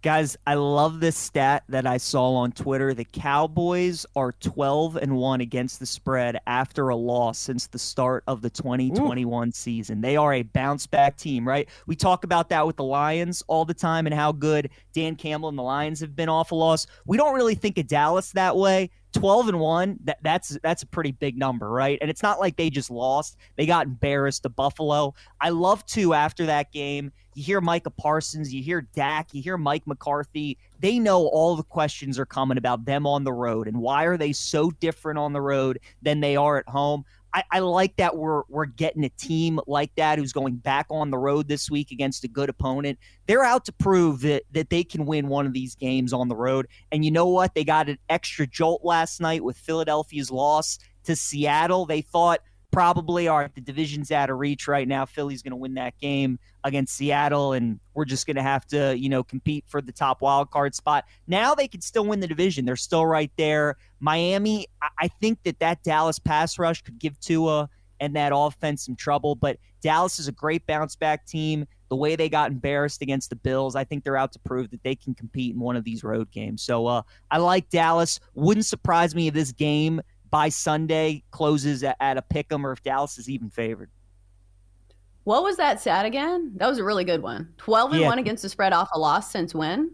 Guys, 0.03 0.35
I 0.47 0.55
love 0.55 0.99
this 0.99 1.15
stat 1.15 1.63
that 1.69 1.85
I 1.85 1.97
saw 1.97 2.33
on 2.33 2.53
Twitter. 2.53 2.95
The 2.95 3.05
Cowboys 3.05 4.03
are 4.15 4.31
12 4.31 4.95
and 4.95 5.15
1 5.15 5.41
against 5.41 5.79
the 5.79 5.85
spread 5.85 6.39
after 6.47 6.89
a 6.89 6.95
loss 6.95 7.37
since 7.37 7.67
the 7.67 7.77
start 7.77 8.23
of 8.25 8.41
the 8.41 8.49
2021 8.49 9.51
season. 9.51 10.01
They 10.01 10.15
are 10.17 10.33
a 10.33 10.41
bounce 10.41 10.87
back 10.87 11.17
team, 11.17 11.47
right? 11.47 11.69
We 11.85 11.95
talk 11.95 12.23
about 12.23 12.49
that 12.49 12.65
with 12.65 12.77
the 12.77 12.83
Lions 12.83 13.43
all 13.45 13.63
the 13.63 13.75
time 13.75 14.07
and 14.07 14.15
how 14.15 14.31
good 14.31 14.71
Dan 14.91 15.15
Campbell 15.15 15.49
and 15.49 15.57
the 15.57 15.61
Lions 15.61 15.99
have 15.99 16.15
been 16.15 16.29
off 16.29 16.51
a 16.51 16.55
loss. 16.55 16.87
We 17.05 17.15
don't 17.15 17.35
really 17.35 17.53
think 17.53 17.77
of 17.77 17.85
Dallas 17.85 18.31
that 18.31 18.57
way. 18.57 18.89
12 19.13 19.49
and 19.49 19.59
1 19.59 19.99
that, 20.05 20.17
that's 20.23 20.57
that's 20.63 20.83
a 20.83 20.87
pretty 20.87 21.11
big 21.11 21.37
number 21.37 21.69
right 21.69 21.97
and 21.99 22.09
it's 22.09 22.23
not 22.23 22.39
like 22.39 22.55
they 22.55 22.69
just 22.69 22.89
lost 22.89 23.35
they 23.57 23.65
got 23.65 23.85
embarrassed 23.85 24.43
to 24.43 24.49
buffalo 24.49 25.13
i 25.41 25.49
love 25.49 25.85
to 25.85 26.13
after 26.13 26.45
that 26.45 26.71
game 26.71 27.11
you 27.33 27.43
hear 27.43 27.61
micah 27.61 27.89
parsons 27.89 28.53
you 28.53 28.61
hear 28.61 28.81
dak 28.93 29.33
you 29.33 29.41
hear 29.41 29.57
mike 29.57 29.85
mccarthy 29.85 30.57
they 30.79 30.99
know 30.99 31.27
all 31.27 31.55
the 31.55 31.63
questions 31.63 32.19
are 32.19 32.25
coming 32.25 32.57
about 32.57 32.85
them 32.85 33.07
on 33.07 33.23
the 33.23 33.33
road 33.33 33.67
and 33.67 33.77
why 33.77 34.03
are 34.03 34.17
they 34.17 34.33
so 34.33 34.71
different 34.71 35.17
on 35.17 35.33
the 35.33 35.41
road 35.41 35.79
than 36.01 36.19
they 36.19 36.35
are 36.35 36.57
at 36.57 36.67
home 36.67 37.03
I, 37.33 37.43
I, 37.51 37.59
like 37.59 37.95
that 37.95 38.17
we're 38.17 38.43
we're 38.49 38.65
getting 38.65 39.05
a 39.05 39.09
team 39.09 39.59
like 39.65 39.95
that 39.95 40.19
who's 40.19 40.33
going 40.33 40.57
back 40.57 40.85
on 40.89 41.11
the 41.11 41.17
road 41.17 41.47
this 41.47 41.71
week 41.71 41.91
against 41.91 42.23
a 42.25 42.27
good 42.27 42.49
opponent. 42.49 42.99
They're 43.25 43.43
out 43.43 43.63
to 43.65 43.71
prove 43.71 44.21
that 44.21 44.43
that 44.51 44.69
they 44.69 44.83
can 44.83 45.05
win 45.05 45.29
one 45.29 45.45
of 45.45 45.53
these 45.53 45.75
games 45.75 46.11
on 46.11 46.27
the 46.27 46.35
road. 46.35 46.67
And 46.91 47.05
you 47.05 47.11
know 47.11 47.27
what? 47.27 47.55
They 47.55 47.63
got 47.63 47.87
an 47.87 47.97
extra 48.09 48.45
jolt 48.47 48.81
last 48.83 49.21
night 49.21 49.43
with 49.43 49.57
Philadelphia's 49.57 50.29
loss 50.29 50.77
to 51.05 51.15
Seattle. 51.15 51.85
They 51.85 52.01
thought 52.01 52.41
probably 52.71 53.27
right, 53.27 53.53
the 53.53 53.61
division's 53.61 54.11
out 54.11 54.29
of 54.29 54.39
reach 54.39 54.67
right 54.67 54.87
now. 54.87 55.05
Philly's 55.05 55.41
going 55.41 55.51
to 55.51 55.57
win 55.57 55.73
that 55.75 55.97
game 55.99 56.39
against 56.63 56.95
Seattle, 56.95 57.53
and 57.53 57.79
we're 57.93 58.05
just 58.05 58.25
going 58.25 58.37
to 58.37 58.43
have 58.43 58.65
to, 58.67 58.97
you 58.97 59.09
know, 59.09 59.23
compete 59.23 59.65
for 59.67 59.81
the 59.81 59.91
top 59.91 60.21
wild 60.21 60.51
card 60.51 60.73
spot. 60.73 61.05
Now 61.27 61.53
they 61.53 61.67
can 61.67 61.81
still 61.81 62.05
win 62.05 62.19
the 62.19 62.27
division. 62.27 62.65
They're 62.65 62.75
still 62.75 63.05
right 63.05 63.31
there. 63.37 63.77
Miami, 63.99 64.67
I 64.99 65.07
think 65.07 65.39
that 65.43 65.59
that 65.59 65.83
Dallas 65.83 66.19
pass 66.19 66.57
rush 66.57 66.81
could 66.81 66.99
give 66.99 67.19
Tua 67.19 67.69
and 67.99 68.15
that 68.15 68.31
offense 68.33 68.85
some 68.85 68.95
trouble, 68.95 69.35
but 69.35 69.57
Dallas 69.81 70.17
is 70.17 70.27
a 70.27 70.31
great 70.31 70.65
bounce 70.65 70.95
back 70.95 71.25
team. 71.25 71.65
The 71.89 71.95
way 71.95 72.15
they 72.15 72.29
got 72.29 72.51
embarrassed 72.51 73.01
against 73.01 73.29
the 73.29 73.35
Bills, 73.35 73.75
I 73.75 73.83
think 73.83 74.03
they're 74.03 74.17
out 74.17 74.31
to 74.31 74.39
prove 74.39 74.71
that 74.71 74.81
they 74.81 74.95
can 74.95 75.13
compete 75.13 75.53
in 75.53 75.59
one 75.59 75.75
of 75.75 75.83
these 75.83 76.03
road 76.03 76.31
games. 76.31 76.63
So 76.63 76.87
uh, 76.87 77.01
I 77.29 77.37
like 77.37 77.69
Dallas. 77.69 78.19
Wouldn't 78.33 78.65
surprise 78.65 79.13
me 79.13 79.27
if 79.27 79.33
this 79.33 79.51
game 79.51 80.01
by 80.31 80.49
Sunday 80.49 81.23
closes 81.31 81.83
at, 81.83 81.97
at 81.99 82.17
a 82.17 82.21
pick 82.21 82.51
'em 82.51 82.65
or 82.65 82.71
if 82.71 82.81
Dallas 82.81 83.17
is 83.17 83.29
even 83.29 83.49
favored. 83.49 83.89
What 85.23 85.43
was 85.43 85.57
that 85.57 85.79
stat 85.79 86.05
again? 86.05 86.53
That 86.55 86.67
was 86.67 86.79
a 86.79 86.83
really 86.83 87.03
good 87.03 87.21
one. 87.21 87.53
12 87.57 87.91
and 87.91 88.01
Yeah. 88.01 88.07
1 88.07 88.17
against 88.17 88.41
the 88.41 88.49
spread 88.49 88.73
off 88.73 88.89
a 88.93 88.99
loss 88.99 89.31
since 89.31 89.53
when? 89.53 89.91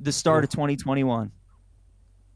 The 0.00 0.12
start 0.12 0.44
of 0.44 0.50
2021. 0.50 1.30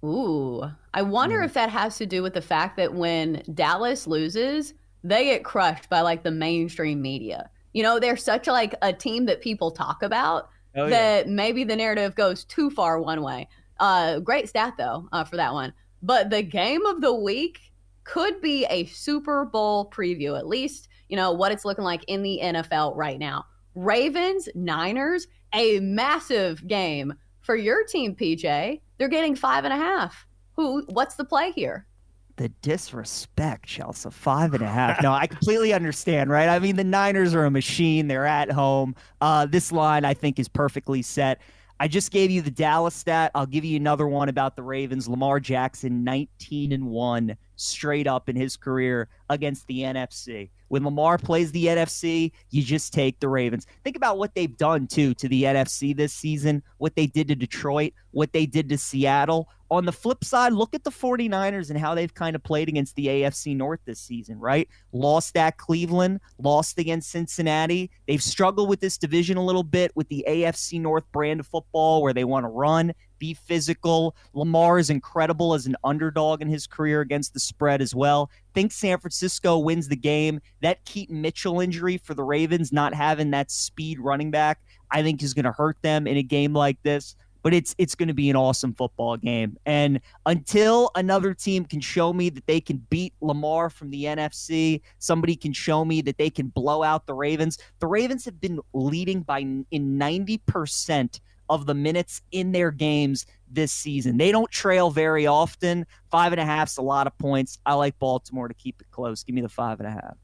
Ooh. 0.05 0.63
I 0.93 1.03
wonder 1.03 1.43
if 1.43 1.55
that 1.55 1.71
has 1.71 1.97
to 1.99 2.07
do 2.07 2.23
with 2.23 2.35
the 2.35 2.43
fact 2.43 2.77
that 2.77 2.93
when 2.95 3.43
Dallas 3.55 4.07
loses, 4.07 4.75
they 5.03 5.25
get 5.25 5.45
crushed 5.45 5.89
by 5.89 6.01
like 6.03 6.23
the 6.23 6.31
mainstream 6.31 7.01
media. 7.01 7.51
You 7.73 7.83
know, 7.83 7.99
they're 7.99 8.17
such 8.17 8.47
like 8.47 8.75
a 8.83 8.93
team 8.93 9.27
that 9.27 9.41
people 9.41 9.71
talk 9.71 10.03
about 10.03 10.51
Oh, 10.79 10.85
yeah. 10.85 10.91
that 10.91 11.29
maybe 11.29 11.65
the 11.65 11.75
narrative 11.77 12.15
goes 12.15 12.45
too 12.45 12.69
far 12.71 13.01
one 13.01 13.23
way. 13.23 13.49
Uh, 13.81 14.19
great 14.21 14.47
stat 14.49 14.75
though 14.77 15.09
uh, 15.13 15.25
for 15.25 15.37
that 15.37 15.53
one. 15.55 15.73
But 16.07 16.31
the 16.31 16.43
game 16.43 16.87
of 16.87 17.01
the 17.01 17.13
week 17.13 17.59
could 18.05 18.41
be 18.41 18.65
a 18.71 18.87
Super 18.87 19.45
Bowl 19.45 19.91
preview, 19.91 20.39
at 20.39 20.47
least, 20.47 20.89
you 21.09 21.17
know, 21.17 21.33
what 21.33 21.51
it's 21.51 21.65
looking 21.65 21.83
like 21.83 22.05
in 22.07 22.23
the 22.23 22.39
NFL 22.41 22.95
right 22.95 23.19
now. 23.19 23.45
Ravens, 23.75 24.49
Niners, 24.55 25.27
a 25.53 25.81
massive 25.81 26.65
game 26.69 27.13
for 27.41 27.57
your 27.57 27.85
team, 27.85 28.15
PJ. 28.15 28.81
They're 28.99 29.09
getting 29.09 29.35
five 29.35 29.65
and 29.65 29.73
a 29.73 29.77
half. 29.77 30.25
Who? 30.55 30.85
What's 30.87 31.17
the 31.17 31.25
play 31.25 31.51
here? 31.51 31.89
The 32.37 32.51
disrespect, 32.63 33.67
Chelsa. 33.67 34.13
Five 34.13 34.55
and 34.55 34.63
a 34.63 34.69
half. 34.69 35.03
No, 35.03 35.13
I 35.13 35.27
completely 35.27 35.73
understand, 35.73 36.31
right? 36.31 36.49
I 36.49 36.61
mean, 36.61 36.77
the 36.77 36.85
Niners 36.85 37.35
are 37.35 37.45
a 37.45 37.51
machine. 37.51 38.07
They're 38.07 38.27
at 38.27 38.53
home. 38.53 38.95
Uh, 39.21 39.47
this 39.47 39.73
line, 39.73 40.05
I 40.05 40.15
think, 40.15 40.39
is 40.39 40.47
perfectly 40.47 41.03
set. 41.03 41.41
I 41.79 41.89
just 41.89 42.11
gave 42.11 42.31
you 42.31 42.41
the 42.41 42.51
Dallas 42.51 42.95
stat. 42.95 43.31
I'll 43.35 43.45
give 43.45 43.65
you 43.65 43.77
another 43.77 44.09
one 44.09 44.31
about 44.31 44.57
the 44.57 44.63
Ravens. 44.63 45.09
Lamar 45.09 45.41
Jackson, 45.41 46.03
19 46.05 46.73
and 46.73 46.87
1 46.87 47.37
straight 47.57 48.07
up 48.07 48.31
in 48.31 48.37
his 48.37 48.57
career 48.57 49.09
against 49.29 49.67
the 49.67 49.81
NFC. 49.81 50.49
When 50.69 50.85
Lamar 50.85 51.19
plays 51.19 51.53
the 51.53 51.67
NFC, 51.67 52.33
you 52.51 52.63
just 52.63 52.93
take 52.95 53.21
the 53.21 53.29
Ravens. 53.29 53.67
Think 53.85 53.97
about 53.97 54.17
what 54.19 54.35
they've 54.35 54.57
done 54.57 54.87
too 54.87 55.15
to 55.15 55.29
the 55.29 55.45
NFC 55.45 55.95
this 55.95 56.13
season, 56.13 56.63
what 56.79 56.97
they 56.97 57.07
did 57.07 57.29
to 57.29 57.35
Detroit, 57.35 57.93
what 58.11 58.33
they 58.33 58.47
did 58.47 58.69
to 58.71 58.79
Seattle. 58.79 59.49
On 59.69 59.85
the 59.85 59.93
flip 59.93 60.23
side, 60.23 60.53
look 60.53 60.75
at 60.75 60.85
the 60.85 60.91
49ers 60.91 61.71
and 61.71 61.79
how 61.79 61.95
they've 61.95 62.15
kind 62.15 62.37
of 62.37 62.43
played 62.45 62.69
against 62.69 62.95
the 62.95 63.07
AFC 63.07 63.57
North 63.57 63.81
this 63.85 63.99
season, 63.99 64.39
right? 64.39 64.69
Lost 64.93 65.37
at 65.37 65.57
Cleveland, 65.57 66.21
lost 66.39 66.79
against 66.79 67.11
Cincinnati. 67.11 67.91
They've 68.07 68.23
struggled 68.23 68.69
with 68.69 68.79
this 68.79 68.97
division 68.97 69.37
a 69.37 69.45
little 69.45 69.65
bit 69.65 69.91
with 69.97 70.09
the 70.09 70.25
AFC 70.29 70.81
North 70.81 71.05
brand 71.11 71.41
of 71.41 71.49
football 71.49 72.01
where 72.01 72.13
they 72.13 72.23
want 72.23 72.45
to 72.45 72.49
run, 72.49 72.93
be 73.19 73.35
physical. 73.35 74.15
Lamar 74.35 74.79
is 74.79 74.89
incredible 74.89 75.55
as 75.55 75.67
an 75.67 75.77
underdog 75.83 76.43
in 76.43 76.49
his 76.49 76.69
career 76.69 77.01
against 77.01 77.35
the 77.35 77.41
spread 77.41 77.81
as 77.83 77.93
well. 77.93 78.31
Think 78.55 78.71
San 78.71 78.99
Francisco 78.99 79.59
wins 79.59 79.89
the 79.89 79.97
game. 79.97 80.41
That 80.63 80.85
Keaton 80.85 81.21
Mitchell 81.21 81.61
injury 81.61 81.99
for 81.99 82.15
the 82.15 82.23
Ravens, 82.23 82.73
not 82.73 82.95
having 82.95 83.33
that 83.33 83.51
speed 83.51 83.99
running 83.99 84.31
back, 84.31 84.61
I 84.93 85.03
think 85.03 85.23
is 85.23 85.35
going 85.35 85.45
to 85.45 85.53
hurt 85.53 85.79
them 85.83 86.07
in 86.07 86.17
a 86.17 86.23
game 86.23 86.53
like 86.53 86.81
this 86.85 87.17
but 87.47 87.55
it's 87.55 87.77
it's 87.79 87.95
going 87.95 88.09
to 88.09 88.13
be 88.13 88.29
an 88.29 88.35
awesome 88.35 88.75
football 88.75 89.17
game. 89.17 89.57
And 89.67 90.01
until 90.27 90.91
another 90.97 91.33
team 91.33 91.65
can 91.65 91.79
show 91.81 92.13
me 92.13 92.29
that 92.31 92.45
they 92.49 92.61
can 92.61 92.85
beat 92.91 93.15
Lamar 93.21 93.71
from 93.71 93.91
the 93.91 94.03
NFC, 94.03 94.81
somebody 94.99 95.37
can 95.37 95.53
show 95.53 95.85
me 95.85 96.03
that 96.03 96.19
they 96.19 96.29
can 96.29 96.49
blow 96.49 96.83
out 96.83 97.07
the 97.07 97.15
Ravens. 97.15 97.59
The 97.79 97.87
Ravens 97.87 98.25
have 98.25 98.41
been 98.41 98.59
leading 98.75 99.21
by 99.21 99.39
in 99.39 99.65
90% 99.71 101.21
of 101.49 101.67
the 101.67 101.75
minutes 101.75 102.21
in 102.33 102.51
their 102.51 102.73
games 102.73 103.27
this 103.49 103.71
season. 103.71 104.17
They 104.17 104.33
don't 104.33 104.51
trail 104.51 104.91
very 104.91 105.29
often. 105.29 105.87
Five 106.11 106.33
and 106.33 106.41
a 106.41 106.45
half's 106.45 106.79
a 106.79 106.83
lot 106.83 107.07
of 107.07 107.17
points. 107.17 107.61
I 107.65 107.75
like 107.75 107.97
Baltimore 108.01 108.49
to 108.49 108.55
keep 108.55 108.81
it 108.81 108.91
close. 108.91 109.23
Give 109.23 109.37
me 109.37 109.43
the 109.43 109.49
five 109.49 109.79
and 109.79 109.87
a 109.87 109.93
half. 109.93 110.17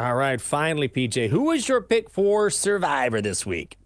All 0.00 0.14
right, 0.14 0.40
finally, 0.40 0.88
PJ, 0.88 1.28
who 1.28 1.42
was 1.42 1.68
your 1.68 1.82
pick 1.82 2.08
for 2.08 2.48
Survivor 2.48 3.20
this 3.20 3.44
week? 3.44 3.76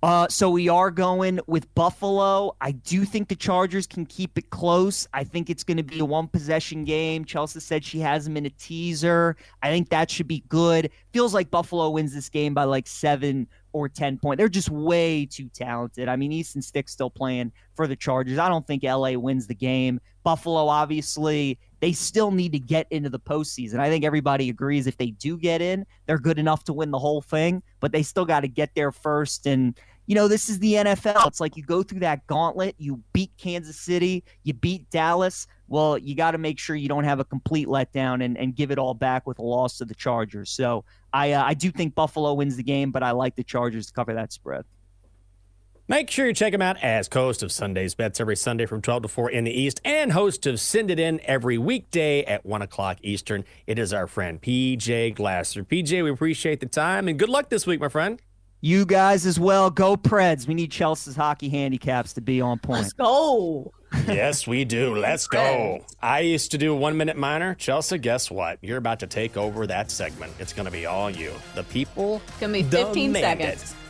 Uh, 0.00 0.28
so 0.28 0.48
we 0.48 0.68
are 0.68 0.92
going 0.92 1.40
with 1.48 1.72
Buffalo. 1.74 2.54
I 2.60 2.70
do 2.70 3.04
think 3.04 3.28
the 3.28 3.34
Chargers 3.34 3.84
can 3.86 4.06
keep 4.06 4.38
it 4.38 4.48
close. 4.50 5.08
I 5.12 5.24
think 5.24 5.50
it's 5.50 5.64
going 5.64 5.76
to 5.76 5.82
be 5.82 5.98
a 5.98 6.04
one 6.04 6.28
possession 6.28 6.84
game. 6.84 7.24
Chelsa 7.24 7.60
said 7.60 7.84
she 7.84 7.98
has 7.98 8.24
them 8.24 8.36
in 8.36 8.46
a 8.46 8.50
teaser. 8.50 9.36
I 9.60 9.70
think 9.70 9.88
that 9.88 10.08
should 10.08 10.28
be 10.28 10.44
good. 10.48 10.90
Feels 11.12 11.34
like 11.34 11.50
Buffalo 11.50 11.90
wins 11.90 12.14
this 12.14 12.28
game 12.28 12.54
by 12.54 12.62
like 12.62 12.86
seven 12.86 13.48
or 13.72 13.88
10 13.88 14.18
points. 14.18 14.38
They're 14.38 14.48
just 14.48 14.70
way 14.70 15.26
too 15.26 15.48
talented. 15.48 16.08
I 16.08 16.14
mean, 16.14 16.30
Easton 16.30 16.62
Stick's 16.62 16.92
still 16.92 17.10
playing 17.10 17.50
for 17.74 17.88
the 17.88 17.96
Chargers. 17.96 18.38
I 18.38 18.48
don't 18.48 18.66
think 18.66 18.84
LA 18.84 19.12
wins 19.12 19.48
the 19.48 19.54
game. 19.54 20.00
Buffalo, 20.22 20.68
obviously, 20.68 21.58
they 21.80 21.92
still 21.92 22.30
need 22.30 22.52
to 22.52 22.58
get 22.58 22.86
into 22.90 23.08
the 23.08 23.20
postseason. 23.20 23.78
I 23.78 23.88
think 23.88 24.04
everybody 24.04 24.48
agrees 24.48 24.86
if 24.86 24.96
they 24.96 25.10
do 25.10 25.36
get 25.36 25.60
in, 25.60 25.86
they're 26.06 26.18
good 26.18 26.38
enough 26.38 26.64
to 26.64 26.72
win 26.72 26.90
the 26.90 26.98
whole 26.98 27.22
thing, 27.22 27.62
but 27.80 27.92
they 27.92 28.02
still 28.02 28.24
got 28.24 28.40
to 28.40 28.48
get 28.48 28.74
there 28.74 28.90
first. 28.90 29.46
And, 29.46 29.78
you 30.06 30.14
know, 30.14 30.26
this 30.26 30.48
is 30.48 30.58
the 30.58 30.74
NFL. 30.74 31.26
It's 31.26 31.40
like 31.40 31.56
you 31.56 31.62
go 31.62 31.82
through 31.82 32.00
that 32.00 32.26
gauntlet, 32.26 32.74
you 32.78 33.02
beat 33.12 33.30
Kansas 33.36 33.78
City, 33.78 34.24
you 34.42 34.54
beat 34.54 34.90
Dallas. 34.90 35.46
Well, 35.68 35.98
you 35.98 36.14
got 36.14 36.32
to 36.32 36.38
make 36.38 36.58
sure 36.58 36.74
you 36.74 36.88
don't 36.88 37.04
have 37.04 37.20
a 37.20 37.24
complete 37.24 37.68
letdown 37.68 38.24
and, 38.24 38.36
and 38.36 38.56
give 38.56 38.70
it 38.70 38.78
all 38.78 38.94
back 38.94 39.26
with 39.26 39.38
a 39.38 39.42
loss 39.42 39.78
to 39.78 39.84
the 39.84 39.94
Chargers. 39.94 40.50
So 40.50 40.84
I, 41.12 41.32
uh, 41.32 41.44
I 41.44 41.54
do 41.54 41.70
think 41.70 41.94
Buffalo 41.94 42.34
wins 42.34 42.56
the 42.56 42.62
game, 42.62 42.90
but 42.90 43.02
I 43.02 43.12
like 43.12 43.36
the 43.36 43.44
Chargers 43.44 43.86
to 43.88 43.92
cover 43.92 44.14
that 44.14 44.32
spread. 44.32 44.64
Make 45.90 46.10
sure 46.10 46.26
you 46.26 46.34
check 46.34 46.52
him 46.52 46.60
out 46.60 46.76
as 46.82 47.08
host 47.10 47.42
of 47.42 47.50
Sunday's 47.50 47.94
Bets 47.94 48.20
every 48.20 48.36
Sunday 48.36 48.66
from 48.66 48.82
12 48.82 49.04
to 49.04 49.08
4 49.08 49.30
in 49.30 49.44
the 49.44 49.50
East 49.50 49.80
and 49.86 50.12
host 50.12 50.46
of 50.46 50.60
Send 50.60 50.90
It 50.90 51.00
In 51.00 51.18
every 51.24 51.56
weekday 51.56 52.24
at 52.24 52.44
1 52.44 52.60
o'clock 52.60 52.98
Eastern. 53.00 53.42
It 53.66 53.78
is 53.78 53.94
our 53.94 54.06
friend 54.06 54.38
PJ 54.38 55.14
Glasser. 55.14 55.64
PJ, 55.64 56.04
we 56.04 56.10
appreciate 56.10 56.60
the 56.60 56.66
time 56.66 57.08
and 57.08 57.18
good 57.18 57.30
luck 57.30 57.48
this 57.48 57.66
week, 57.66 57.80
my 57.80 57.88
friend. 57.88 58.20
You 58.60 58.84
guys 58.84 59.24
as 59.24 59.40
well. 59.40 59.70
Go 59.70 59.96
Preds. 59.96 60.46
We 60.46 60.52
need 60.52 60.70
Chelsa's 60.70 61.16
hockey 61.16 61.48
handicaps 61.48 62.12
to 62.14 62.20
be 62.20 62.42
on 62.42 62.58
point. 62.58 62.82
Let's 62.82 62.92
go. 62.92 63.72
yes, 64.06 64.46
we 64.46 64.66
do. 64.66 64.94
Let's 64.98 65.26
go. 65.26 65.86
I 66.02 66.20
used 66.20 66.50
to 66.50 66.58
do 66.58 66.74
one 66.74 66.98
minute 66.98 67.16
minor. 67.16 67.54
Chelsa, 67.54 67.98
guess 67.98 68.30
what? 68.30 68.58
You're 68.60 68.76
about 68.76 69.00
to 69.00 69.06
take 69.06 69.38
over 69.38 69.66
that 69.66 69.90
segment. 69.90 70.34
It's 70.38 70.52
going 70.52 70.66
to 70.66 70.70
be 70.70 70.84
all 70.84 71.08
you. 71.08 71.32
The 71.54 71.64
people. 71.64 72.20
It's 72.28 72.40
going 72.40 72.52
to 72.52 72.62
be 72.62 72.68
15 72.68 73.14
seconds. 73.14 73.62
It. 73.72 73.87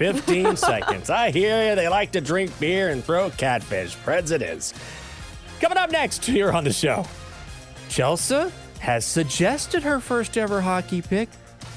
15 0.00 0.56
seconds. 0.56 1.10
I 1.10 1.30
hear 1.30 1.68
you. 1.68 1.76
They 1.76 1.86
like 1.86 2.12
to 2.12 2.22
drink 2.22 2.58
beer 2.58 2.88
and 2.88 3.04
throw 3.04 3.28
catfish. 3.28 3.96
Is. 4.06 4.72
Coming 5.60 5.76
up 5.76 5.90
next 5.90 6.24
here 6.36 6.50
on 6.50 6.64
the 6.64 6.72
show, 6.72 7.04
Chelsa 7.90 8.50
has 8.78 9.04
suggested 9.04 9.82
her 9.82 10.00
first 10.00 10.38
ever 10.38 10.62
hockey 10.62 11.02
pick, 11.02 11.28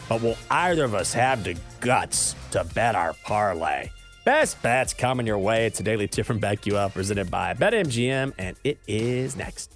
but 0.08 0.22
will 0.22 0.38
either 0.50 0.86
of 0.86 0.96
us 0.96 1.12
have 1.12 1.44
the 1.44 1.58
guts 1.82 2.34
to 2.52 2.64
bet 2.74 2.96
our 2.96 3.14
parlay? 3.26 3.90
Best 4.24 4.62
bets 4.62 4.94
coming 4.94 5.28
your 5.28 5.38
way. 5.38 5.66
It's 5.66 5.82
a 5.82 5.84
daily 5.84 6.08
tip 6.08 6.26
from 6.26 6.40
BetQL 6.40 6.94
presented 6.94 7.30
by 7.30 7.54
BetMGM, 7.56 8.32
and 8.38 8.56
it 8.64 8.80
is 8.88 9.36
next. 9.36 9.76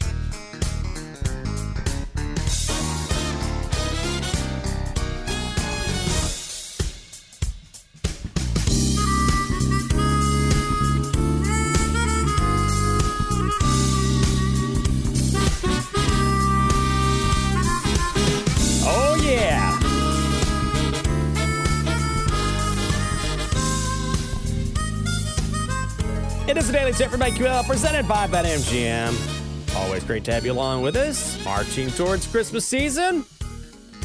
It 26.91 26.97
Daily 26.97 27.09
Tip 27.09 27.11
from 27.11 27.21
BetQL 27.21 27.65
presented 27.65 28.05
by 28.05 28.27
BetMGM. 28.27 29.75
Always 29.77 30.03
great 30.03 30.25
to 30.25 30.33
have 30.33 30.45
you 30.45 30.51
along 30.51 30.81
with 30.81 30.97
us. 30.97 31.41
Marching 31.45 31.89
towards 31.89 32.27
Christmas 32.27 32.65
season. 32.65 33.23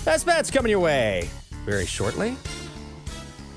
Best 0.05 0.25
bets 0.25 0.53
coming 0.53 0.71
your 0.71 0.79
way 0.79 1.29
very 1.65 1.85
shortly. 1.85 2.37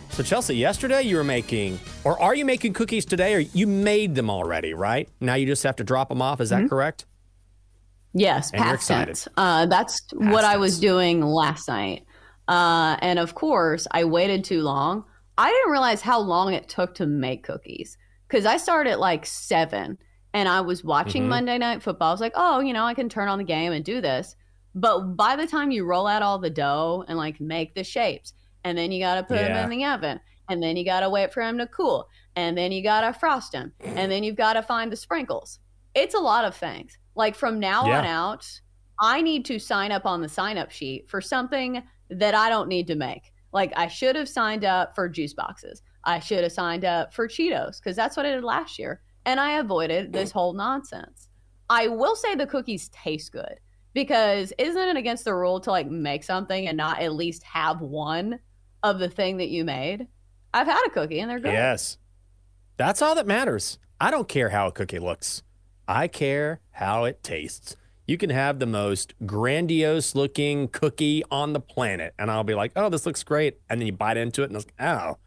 So, 0.10 0.24
Chelsa, 0.24 0.58
yesterday 0.58 1.04
you 1.04 1.16
were 1.16 1.24
making, 1.24 1.80
or 2.04 2.20
are 2.20 2.34
you 2.34 2.44
making 2.44 2.74
cookies 2.74 3.06
today, 3.06 3.36
or 3.36 3.40
you 3.40 3.68
made 3.68 4.16
them 4.16 4.32
already, 4.32 4.74
right? 4.74 5.08
Now 5.20 5.36
you 5.36 5.46
just 5.46 5.62
have 5.62 5.76
to 5.76 5.84
drop 5.84 6.10
them 6.10 6.24
off. 6.24 6.42
Is 6.42 6.50
that 6.50 6.68
correct? 6.68 7.06
Yes, 8.16 8.50
And 8.52 8.64
past 8.64 8.88
tense. 8.88 9.28
Uh, 9.38 9.68
that's 9.68 10.02
what 10.12 10.44
I 10.44 10.58
was 10.58 10.80
doing 10.80 11.22
last 11.22 11.68
night. 11.68 12.04
Uh, 12.48 12.98
and 13.00 13.20
of 13.20 13.36
course, 13.36 13.86
I 13.92 14.06
waited 14.06 14.44
too 14.44 14.64
long. 14.64 15.04
I 15.38 15.52
didn't 15.52 15.72
realize 15.72 16.02
how 16.02 16.20
long 16.20 16.56
it 16.56 16.68
took 16.68 16.96
to 16.96 17.06
make 17.06 17.44
cookies 17.44 17.96
because 18.30 18.46
I 18.46 18.58
started 18.58 18.92
at 18.92 19.00
like 19.00 19.26
seven 19.26 19.98
and 20.34 20.48
I 20.48 20.62
was 20.62 20.84
watching 20.84 21.24
Mhm. 21.24 21.30
Monday 21.30 21.58
Night 21.58 21.82
Football. 21.82 22.10
I 22.10 22.12
was 22.12 22.22
like, 22.22 22.34
oh, 22.36 22.60
you 22.60 22.72
know, 22.74 22.86
I 22.86 22.94
can 22.94 23.10
turn 23.10 23.28
on 23.28 23.40
the 23.40 23.44
game 23.44 23.74
and 23.74 23.84
do 23.84 24.00
this. 24.00 24.36
But 24.76 25.16
by 25.18 25.36
the 25.36 25.48
time 25.48 25.72
you 25.72 25.84
roll 25.86 26.06
out 26.06 26.22
all 26.22 26.38
the 26.38 26.50
dough 26.52 27.04
and 27.08 27.18
like 27.18 27.42
make 27.42 27.74
the 27.74 27.84
shapes, 27.84 28.34
and 28.64 28.78
then 28.78 28.92
you 28.92 29.00
got 29.02 29.16
to 29.16 29.24
put 29.24 29.38
them 29.48 29.64
in 29.64 29.70
the 29.80 29.86
oven, 29.86 30.20
and 30.50 30.62
then 30.62 30.78
you 30.78 30.86
got 30.86 31.00
to 31.00 31.10
wait 31.10 31.34
for 31.34 31.42
them 31.42 31.58
to 31.58 31.66
cool, 31.68 32.08
and 32.36 32.56
then 32.58 32.72
you 32.72 32.84
got 32.84 33.02
to 33.02 33.12
frost 33.20 33.52
them, 33.52 33.74
and 33.80 34.12
then 34.12 34.24
you've 34.24 34.36
got 34.36 34.54
to 34.54 34.62
find 34.62 34.92
the 34.92 34.96
sprinkles. 34.96 35.60
It's 35.96 36.14
a 36.14 36.20
lot 36.20 36.46
of 36.46 36.56
things. 36.56 36.98
Like 37.16 37.36
from 37.36 37.60
now 37.60 37.86
on 38.00 38.06
out, 38.06 38.46
I 39.00 39.22
need 39.22 39.46
to 39.46 39.58
sign 39.58 39.92
up 39.92 40.06
on 40.06 40.22
the 40.22 40.30
sign 40.30 40.58
up 40.60 40.70
sheet 40.72 41.10
for 41.10 41.20
something 41.22 41.82
that 42.12 42.36
I 42.36 42.50
don't 42.50 42.68
need 42.68 42.86
to 42.88 42.96
make. 42.96 43.32
Like 43.52 43.74
I 43.76 43.88
should 43.88 44.16
have 44.16 44.30
signed 44.30 44.64
up 44.66 44.94
for 44.94 45.10
juice 45.10 45.34
boxes. 45.34 45.82
I 46.04 46.20
should 46.20 46.44
have 46.44 46.52
signed 46.52 46.86
up 46.86 47.14
for 47.14 47.28
Cheetos 47.28 47.80
because 47.80 47.96
that's 47.96 48.18
what 48.18 48.26
I 48.26 48.32
did 48.32 48.44
last 48.44 48.80
year. 48.80 49.02
And 49.26 49.40
I 49.40 49.60
avoided 49.60 50.14
this 50.14 50.32
whole 50.32 50.54
nonsense. 50.54 51.30
I 51.70 51.88
will 51.88 52.16
say 52.16 52.36
the 52.36 52.48
cookies 52.48 52.90
taste 52.90 53.32
good 53.32 53.60
because 53.94 54.54
isn't 54.58 54.88
it 54.88 54.98
against 54.98 55.26
the 55.26 55.36
rule 55.36 55.60
to 55.60 55.72
like 55.72 55.90
make 55.90 56.24
something 56.24 56.68
and 56.68 56.78
not 56.78 57.02
at 57.02 57.14
least 57.14 57.44
have 57.44 57.82
one 57.82 58.40
of 58.82 59.00
the 59.00 59.10
thing 59.10 59.38
that 59.38 59.50
you 59.50 59.66
made? 59.66 60.08
I've 60.54 60.68
had 60.68 60.84
a 60.88 60.90
cookie 60.90 61.20
and 61.20 61.30
they're 61.30 61.40
good. 61.40 61.52
Yes. 61.52 61.98
That's 62.78 63.02
all 63.02 63.14
that 63.16 63.28
matters. 63.28 63.78
I 64.00 64.10
don't 64.10 64.28
care 64.28 64.50
how 64.50 64.68
a 64.68 64.72
cookie 64.72 65.00
looks. 65.00 65.44
I 65.88 66.08
care 66.08 66.62
how 66.72 67.04
it 67.04 67.24
tastes. 67.24 67.76
You 68.08 68.18
can 68.18 68.30
have 68.30 68.58
the 68.58 68.66
most 68.66 69.14
grandiose 69.26 70.16
looking 70.16 70.68
cookie 70.70 71.24
on 71.30 71.54
the 71.54 71.60
planet, 71.60 72.16
and 72.18 72.32
I'll 72.32 72.44
be 72.44 72.56
like, 72.56 72.72
oh, 72.76 72.90
this 72.90 73.06
looks 73.06 73.22
great. 73.22 73.60
And 73.70 73.80
then 73.80 73.86
you 73.86 73.94
bite 73.94 74.18
into 74.18 74.42
it, 74.42 74.46
and 74.46 74.56
it's 74.56 74.66
like, 74.66 74.74
oh, 74.80 75.18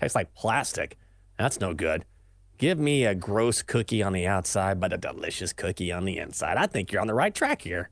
tastes 0.00 0.14
like 0.14 0.34
plastic. 0.34 0.96
That's 1.38 1.60
no 1.60 1.74
good. 1.74 2.04
Give 2.58 2.78
me 2.78 3.04
a 3.04 3.14
gross 3.14 3.62
cookie 3.62 4.02
on 4.02 4.12
the 4.12 4.26
outside, 4.26 4.80
but 4.80 4.92
a 4.92 4.98
delicious 4.98 5.52
cookie 5.52 5.92
on 5.92 6.04
the 6.04 6.18
inside. 6.18 6.56
I 6.56 6.66
think 6.66 6.90
you're 6.90 7.00
on 7.00 7.06
the 7.06 7.14
right 7.14 7.34
track 7.34 7.62
here. 7.62 7.90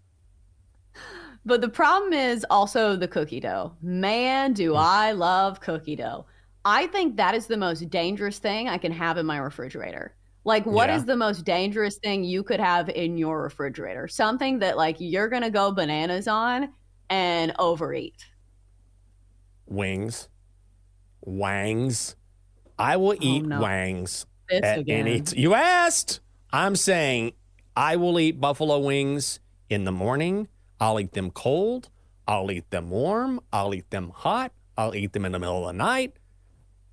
But 1.44 1.60
the 1.60 1.68
problem 1.68 2.12
is 2.12 2.44
also 2.50 2.96
the 2.96 3.06
cookie 3.06 3.38
dough. 3.38 3.76
Man, 3.80 4.52
do 4.52 4.72
Hmm. 4.72 4.78
I 4.78 5.12
love 5.12 5.60
cookie 5.60 5.94
dough. 5.94 6.26
I 6.64 6.88
think 6.88 7.16
that 7.16 7.36
is 7.36 7.46
the 7.46 7.56
most 7.56 7.88
dangerous 7.90 8.40
thing 8.40 8.68
I 8.68 8.78
can 8.78 8.90
have 8.90 9.18
in 9.18 9.26
my 9.26 9.38
refrigerator. 9.38 10.16
Like, 10.44 10.66
what 10.66 10.90
is 10.90 11.02
Yeah. 11.02 11.06
the 11.06 11.16
most 11.16 11.44
dangerous 11.44 11.98
thing 11.98 12.24
you 12.24 12.42
could 12.42 12.58
have 12.60 12.88
in 12.88 13.16
your 13.18 13.42
refrigerator? 13.42 14.08
Something 14.08 14.58
that, 14.60 14.76
like, 14.76 14.96
you're 14.98 15.28
going 15.28 15.42
to 15.42 15.50
go 15.50 15.70
bananas 15.72 16.26
on 16.26 16.72
and 17.10 17.52
overeat. 17.60 18.24
Wings, 19.66 20.28
wangs. 21.26 22.16
I 22.78 22.96
will 22.96 23.10
oh, 23.10 23.16
eat 23.20 23.44
no. 23.44 23.60
wangs 23.60 24.26
This 24.48 24.62
at 24.62 24.78
again. 24.78 25.06
any. 25.06 25.20
T- 25.20 25.40
you 25.40 25.54
asked. 25.54 26.20
I'm 26.52 26.76
saying 26.76 27.32
I 27.76 27.96
will 27.96 28.18
eat 28.18 28.40
buffalo 28.40 28.78
wings 28.78 29.40
in 29.68 29.84
the 29.84 29.92
morning. 29.92 30.48
I'll 30.80 30.98
eat 31.00 31.12
them 31.12 31.30
cold. 31.30 31.90
I'll 32.26 32.50
eat 32.50 32.70
them 32.70 32.90
warm. 32.90 33.40
I'll 33.52 33.74
eat 33.74 33.90
them 33.90 34.10
hot. 34.14 34.52
I'll 34.76 34.94
eat 34.94 35.12
them 35.12 35.24
in 35.24 35.32
the 35.32 35.38
middle 35.38 35.68
of 35.68 35.74
the 35.74 35.78
night. 35.78 36.14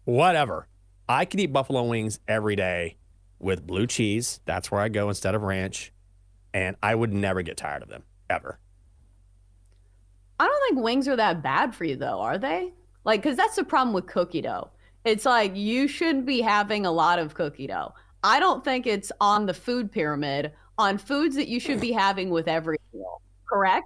Whatever. 0.05 0.67
I 1.07 1.25
could 1.25 1.39
eat 1.39 1.53
buffalo 1.53 1.83
wings 1.83 2.19
every 2.27 2.55
day 2.55 2.97
with 3.39 3.65
blue 3.65 3.87
cheese. 3.87 4.39
That's 4.45 4.71
where 4.71 4.81
I 4.81 4.89
go 4.89 5.09
instead 5.09 5.35
of 5.35 5.41
ranch. 5.43 5.91
And 6.53 6.75
I 6.83 6.95
would 6.95 7.11
never 7.11 7.41
get 7.41 7.57
tired 7.57 7.83
of 7.83 7.89
them 7.89 8.03
ever. 8.29 8.59
I 10.39 10.47
don't 10.47 10.61
think 10.69 10.83
wings 10.83 11.07
are 11.07 11.15
that 11.15 11.41
bad 11.43 11.75
for 11.75 11.83
you, 11.85 11.95
though, 11.95 12.19
are 12.19 12.37
they? 12.37 12.73
Like, 13.05 13.21
because 13.21 13.37
that's 13.37 13.55
the 13.55 13.63
problem 13.63 13.93
with 13.93 14.07
cookie 14.07 14.41
dough. 14.41 14.69
It's 15.05 15.25
like 15.25 15.55
you 15.55 15.87
shouldn't 15.87 16.25
be 16.25 16.41
having 16.41 16.85
a 16.85 16.91
lot 16.91 17.19
of 17.19 17.33
cookie 17.33 17.67
dough. 17.67 17.93
I 18.23 18.39
don't 18.39 18.63
think 18.63 18.87
it's 18.87 19.11
on 19.19 19.45
the 19.45 19.53
food 19.53 19.91
pyramid 19.91 20.53
on 20.77 20.97
foods 20.97 21.35
that 21.35 21.47
you 21.47 21.59
should 21.59 21.79
be 21.79 21.91
having 21.91 22.29
with 22.29 22.47
every 22.47 22.77
meal. 22.93 23.21
Correct? 23.47 23.85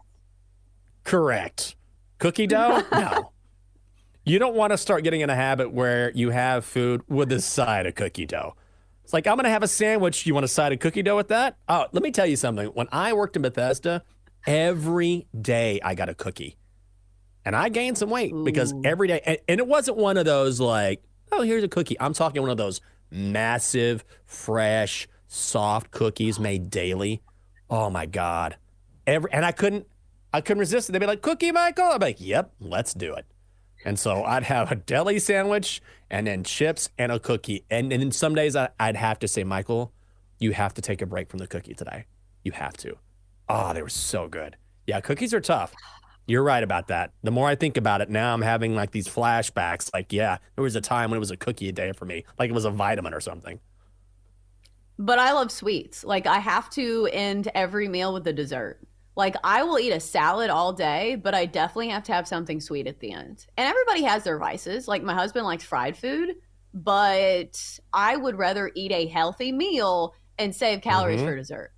Correct. 1.03 1.76
Cookie 2.20 2.47
dough? 2.47 2.84
No. 2.91 3.32
You 4.24 4.39
don't 4.39 4.55
want 4.55 4.72
to 4.72 4.78
start 4.78 5.05
getting 5.05 5.22
in 5.22 5.30
a 5.30 5.36
habit 5.36 5.72
where 5.72 6.11
you 6.11 6.32
have 6.32 6.65
food 6.65 7.01
with 7.07 7.32
a 7.32 7.39
side 7.39 7.86
of 7.86 7.95
cookie 7.95 8.26
dough. 8.26 8.55
It's 9.05 9.13
like, 9.13 9.26
I'm 9.26 9.36
going 9.36 9.45
to 9.45 9.49
have 9.49 9.63
a 9.63 9.70
sandwich. 9.70 10.26
You 10.26 10.34
want 10.34 10.43
a 10.43 10.49
side 10.49 10.74
of 10.74 10.80
cookie 10.80 11.01
dough 11.01 11.15
with 11.15 11.30
that? 11.30 11.55
Oh, 11.70 11.86
let 11.93 12.03
me 12.03 12.11
tell 12.11 12.26
you 12.26 12.36
something. 12.36 12.68
When 12.68 12.89
I 12.91 13.13
worked 13.13 13.38
in 13.38 13.41
Bethesda, 13.41 14.03
every 14.45 15.28
day 15.39 15.80
I 15.82 15.95
got 15.95 16.09
a 16.09 16.13
cookie. 16.13 16.57
And 17.48 17.56
I 17.56 17.70
gained 17.70 17.98
some 17.98 18.10
weight 18.10 18.34
because 18.43 18.74
every 18.84 19.08
day, 19.08 19.22
and, 19.26 19.38
and 19.48 19.60
it 19.62 19.68
wasn't 19.68 19.95
one 19.95 20.18
of 20.18 20.26
those 20.26 20.60
like, 20.60 21.02
oh, 21.32 21.43
here's 21.43 21.64
a 21.64 21.70
cookie. 21.70 21.98
I'm 21.98 22.14
talking 22.14 22.41
one 22.41 22.52
of 22.52 22.58
those 22.58 22.82
massive, 23.10 24.04
fresh, 24.26 25.08
soft 25.30 25.89
cookies 25.91 26.41
made 26.41 26.70
daily. 26.70 27.22
Oh 27.70 27.89
my 27.89 28.06
God. 28.06 28.58
Every 29.06 29.32
and 29.32 29.45
I 29.45 29.54
couldn't 29.54 29.88
I 30.34 30.41
couldn't 30.41 30.60
resist 30.60 30.89
it. 30.89 30.91
They'd 30.91 31.00
be 31.00 31.06
like, 31.06 31.22
Cookie 31.22 31.54
Michael? 31.54 31.86
I'd 31.86 32.02
be 32.02 32.08
like, 32.08 32.20
Yep, 32.20 32.52
let's 32.60 32.93
do 32.93 33.14
it. 33.14 33.26
And 33.86 33.98
so 33.98 34.26
I'd 34.26 34.43
have 34.43 34.70
a 34.70 34.76
deli 34.76 35.18
sandwich 35.18 35.82
and 36.10 36.28
then 36.28 36.43
chips 36.43 36.89
and 36.98 37.14
a 37.14 37.20
cookie. 37.20 37.64
And, 37.72 37.93
and 37.93 38.02
then 38.02 38.12
some 38.12 38.36
days 38.36 38.58
I, 38.58 38.68
I'd 38.78 38.98
have 38.98 39.20
to 39.20 39.28
say, 39.30 39.45
Michael, 39.45 39.93
you 40.38 40.52
have 40.52 40.74
to 40.74 40.82
take 40.82 41.02
a 41.02 41.06
break 41.06 41.30
from 41.30 41.38
the 41.38 41.48
cookie 41.48 41.76
today. 41.76 42.08
You 42.43 42.52
have 42.52 42.76
to. 42.78 42.98
Oh, 43.48 43.74
they 43.74 43.82
were 43.82 43.88
so 43.88 44.28
good. 44.28 44.58
Yeah, 44.86 45.00
cookies 45.00 45.34
are 45.34 45.39
tough. 45.39 45.74
You're 46.28 46.43
right 46.43 46.61
about 46.61 46.88
that. 46.89 47.13
The 47.23 47.32
more 47.32 47.47
I 47.47 47.55
think 47.55 47.78
about 47.78 48.01
it, 48.01 48.09
now 48.09 48.34
I'm 48.34 48.41
having 48.41 48.75
like 48.75 48.91
these 48.91 49.07
flashbacks. 49.07 49.89
Like, 49.93 50.11
yeah, 50.11 50.38
there 50.55 50.63
was 50.63 50.75
a 50.75 50.82
time 50.82 51.09
when 51.09 51.17
it 51.17 51.21
was 51.21 51.32
a 51.32 51.38
cookie 51.38 51.69
a 51.69 51.71
day 51.71 51.93
for 51.93 52.05
me, 52.05 52.25
like 52.38 52.49
it 52.49 52.53
was 52.53 52.65
a 52.65 52.69
vitamin 52.69 53.13
or 53.13 53.21
something. 53.21 53.61
But 54.99 55.19
I 55.19 55.32
love 55.32 55.51
sweets. 55.51 56.03
Like, 56.03 56.28
I 56.28 56.39
have 56.39 56.69
to 56.71 57.07
end 57.13 57.49
every 57.55 57.88
meal 57.88 58.13
with 58.13 58.28
a 58.28 58.34
dessert. 58.34 58.80
Like, 59.15 59.36
I 59.43 59.63
will 59.63 59.80
eat 59.80 59.91
a 59.91 59.99
salad 59.99 60.49
all 60.49 60.73
day, 60.73 61.15
but 61.15 61.34
I 61.34 61.45
definitely 61.45 61.89
have 61.89 62.03
to 62.03 62.13
have 62.13 62.28
something 62.28 62.59
sweet 62.59 62.88
at 62.88 62.99
the 62.99 63.11
end. 63.13 63.45
And 63.57 63.67
everybody 63.67 64.03
has 64.03 64.23
their 64.23 64.38
vices. 64.38 64.88
Like, 64.88 65.03
my 65.03 65.13
husband 65.13 65.45
likes 65.45 65.63
fried 65.63 65.95
food, 65.95 66.36
but 66.73 67.80
I 67.93 68.17
would 68.17 68.38
rather 68.38 68.71
eat 68.75 68.91
a 68.91 69.05
healthy 69.07 69.51
meal 69.51 70.13
and 70.39 70.53
save 70.53 70.82
calories 70.82 71.21
Mhm. 71.21 71.25
for 71.25 71.36
dessert. 71.36 71.71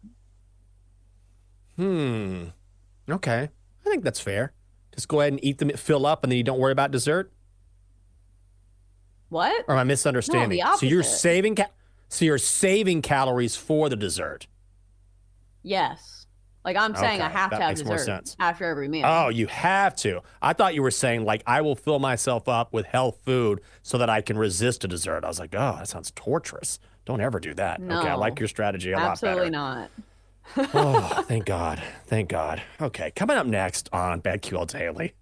Hmm. 1.75 2.45
Okay. 3.09 3.49
I 3.89 3.91
think 3.91 4.03
that's 4.03 4.19
fair. 4.19 4.53
Just 4.93 5.07
go 5.07 5.21
ahead 5.21 5.33
and 5.33 5.43
eat 5.43 5.57
them, 5.57 5.69
fill 5.71 6.05
up, 6.05 6.23
and 6.23 6.31
then 6.31 6.37
you 6.37 6.43
don't 6.43 6.59
worry 6.59 6.71
about 6.71 6.91
dessert. 6.91 7.31
What? 9.29 9.65
Or 9.67 9.75
am 9.75 9.79
I 9.79 9.83
misunderstanding? 9.83 10.59
No, 10.59 10.75
so 10.75 10.85
you're 10.85 11.03
saving 11.03 11.55
ca- 11.55 11.69
so 12.07 12.25
you're 12.25 12.37
saving 12.39 13.01
calories 13.01 13.55
for 13.55 13.89
the 13.89 13.95
dessert. 13.95 14.47
Yes. 15.61 16.25
Like, 16.65 16.75
I'm 16.75 16.93
saying 16.95 17.21
I 17.21 17.25
Okay, 17.25 17.33
have 17.33 17.49
to 17.51 17.55
have 17.57 17.75
dessert 17.75 17.99
sense. 17.99 18.35
after 18.39 18.65
every 18.65 18.89
meal. 18.89 19.05
Oh, 19.07 19.29
you 19.29 19.47
have 19.47 19.95
to. 19.97 20.21
I 20.41 20.53
thought 20.53 20.75
you 20.75 20.81
were 20.83 20.91
saying 20.91 21.23
like 21.23 21.41
I 21.47 21.61
will 21.61 21.75
fill 21.75 21.99
myself 21.99 22.47
up 22.47 22.73
with 22.73 22.85
health 22.85 23.19
food 23.23 23.61
so 23.81 23.97
that 23.97 24.09
I 24.09 24.21
can 24.21 24.37
resist 24.37 24.83
a 24.83 24.87
dessert. 24.87 25.23
I 25.23 25.27
was 25.27 25.39
like, 25.39 25.53
oh, 25.53 25.75
that 25.77 25.87
sounds 25.87 26.11
torturous. 26.15 26.79
Don't 27.05 27.21
ever 27.21 27.39
do 27.39 27.53
that. 27.55 27.81
Okay, 27.81 27.93
I 28.09 28.15
like 28.15 28.39
your 28.39 28.47
strategy 28.47 28.91
a 28.91 28.97
lot 28.97 29.19
better. 29.21 29.27
Absolutely 29.27 29.49
not. 29.51 29.89
Oh, 30.57 31.23
thank 31.27 31.45
God. 31.45 31.81
Thank 32.07 32.29
God. 32.29 32.61
Okay, 32.81 33.11
coming 33.11 33.37
up 33.37 33.45
next 33.45 33.89
on 33.93 34.21
BetQL 34.21 34.67
Daily, 34.67 35.13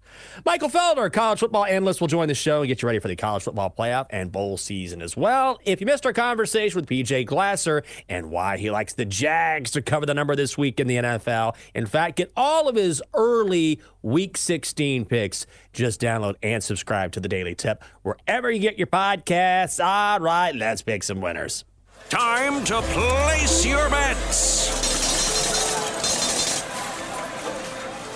Michael 0.44 0.68
Felder, 0.68 1.12
college 1.12 1.40
football 1.40 1.64
analyst, 1.64 2.00
will 2.00 2.08
join 2.08 2.28
the 2.28 2.34
show 2.34 2.60
and 2.60 2.68
get 2.68 2.82
you 2.82 2.86
ready 2.86 2.98
for 2.98 3.08
the 3.08 3.16
college 3.16 3.42
football 3.42 3.72
playoff 3.76 4.06
and 4.10 4.32
bowl 4.32 4.56
season 4.56 5.02
as 5.02 5.16
well. 5.16 5.58
If 5.64 5.80
you 5.80 5.86
missed 5.86 6.06
our 6.06 6.12
conversation 6.12 6.80
with 6.80 6.88
PJ 6.88 7.26
Glasser 7.26 7.82
and 8.08 8.30
why 8.30 8.56
he 8.56 8.70
likes 8.70 8.94
the 8.94 9.04
Jags 9.04 9.70
to 9.72 9.82
cover 9.82 10.06
the 10.06 10.14
number 10.14 10.34
this 10.34 10.56
week 10.56 10.80
in 10.80 10.86
the 10.86 10.96
NFL, 10.96 11.56
in 11.74 11.86
fact, 11.86 12.16
get 12.16 12.32
all 12.36 12.68
of 12.68 12.76
his 12.76 13.02
early 13.14 13.80
week 14.02 14.36
16 14.36 15.04
picks. 15.04 15.46
Just 15.72 16.00
download 16.00 16.36
and 16.42 16.62
subscribe 16.62 17.12
to 17.12 17.20
the 17.20 17.28
Daily 17.28 17.54
Tip 17.54 17.84
wherever 18.02 18.50
you 18.50 18.60
get 18.60 18.78
your 18.78 18.86
podcasts. 18.86 19.84
All 19.84 20.20
right, 20.20 20.54
let's 20.54 20.82
pick 20.82 21.02
some 21.02 21.20
winners. 21.20 21.64
Time 22.08 22.64
to 22.64 22.80
place 22.80 23.66
your 23.66 23.90
bets. 23.90 24.97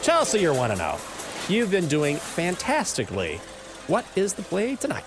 Chelsa, 0.03 0.40
you're 0.40 0.53
1 0.53 0.74
0. 0.74 0.98
You've 1.48 1.70
been 1.70 1.86
doing 1.86 2.16
fantastically. 2.16 3.36
What 3.86 4.05
is 4.16 4.34
the 4.34 4.42
play 4.42 4.74
tonight? 4.74 5.05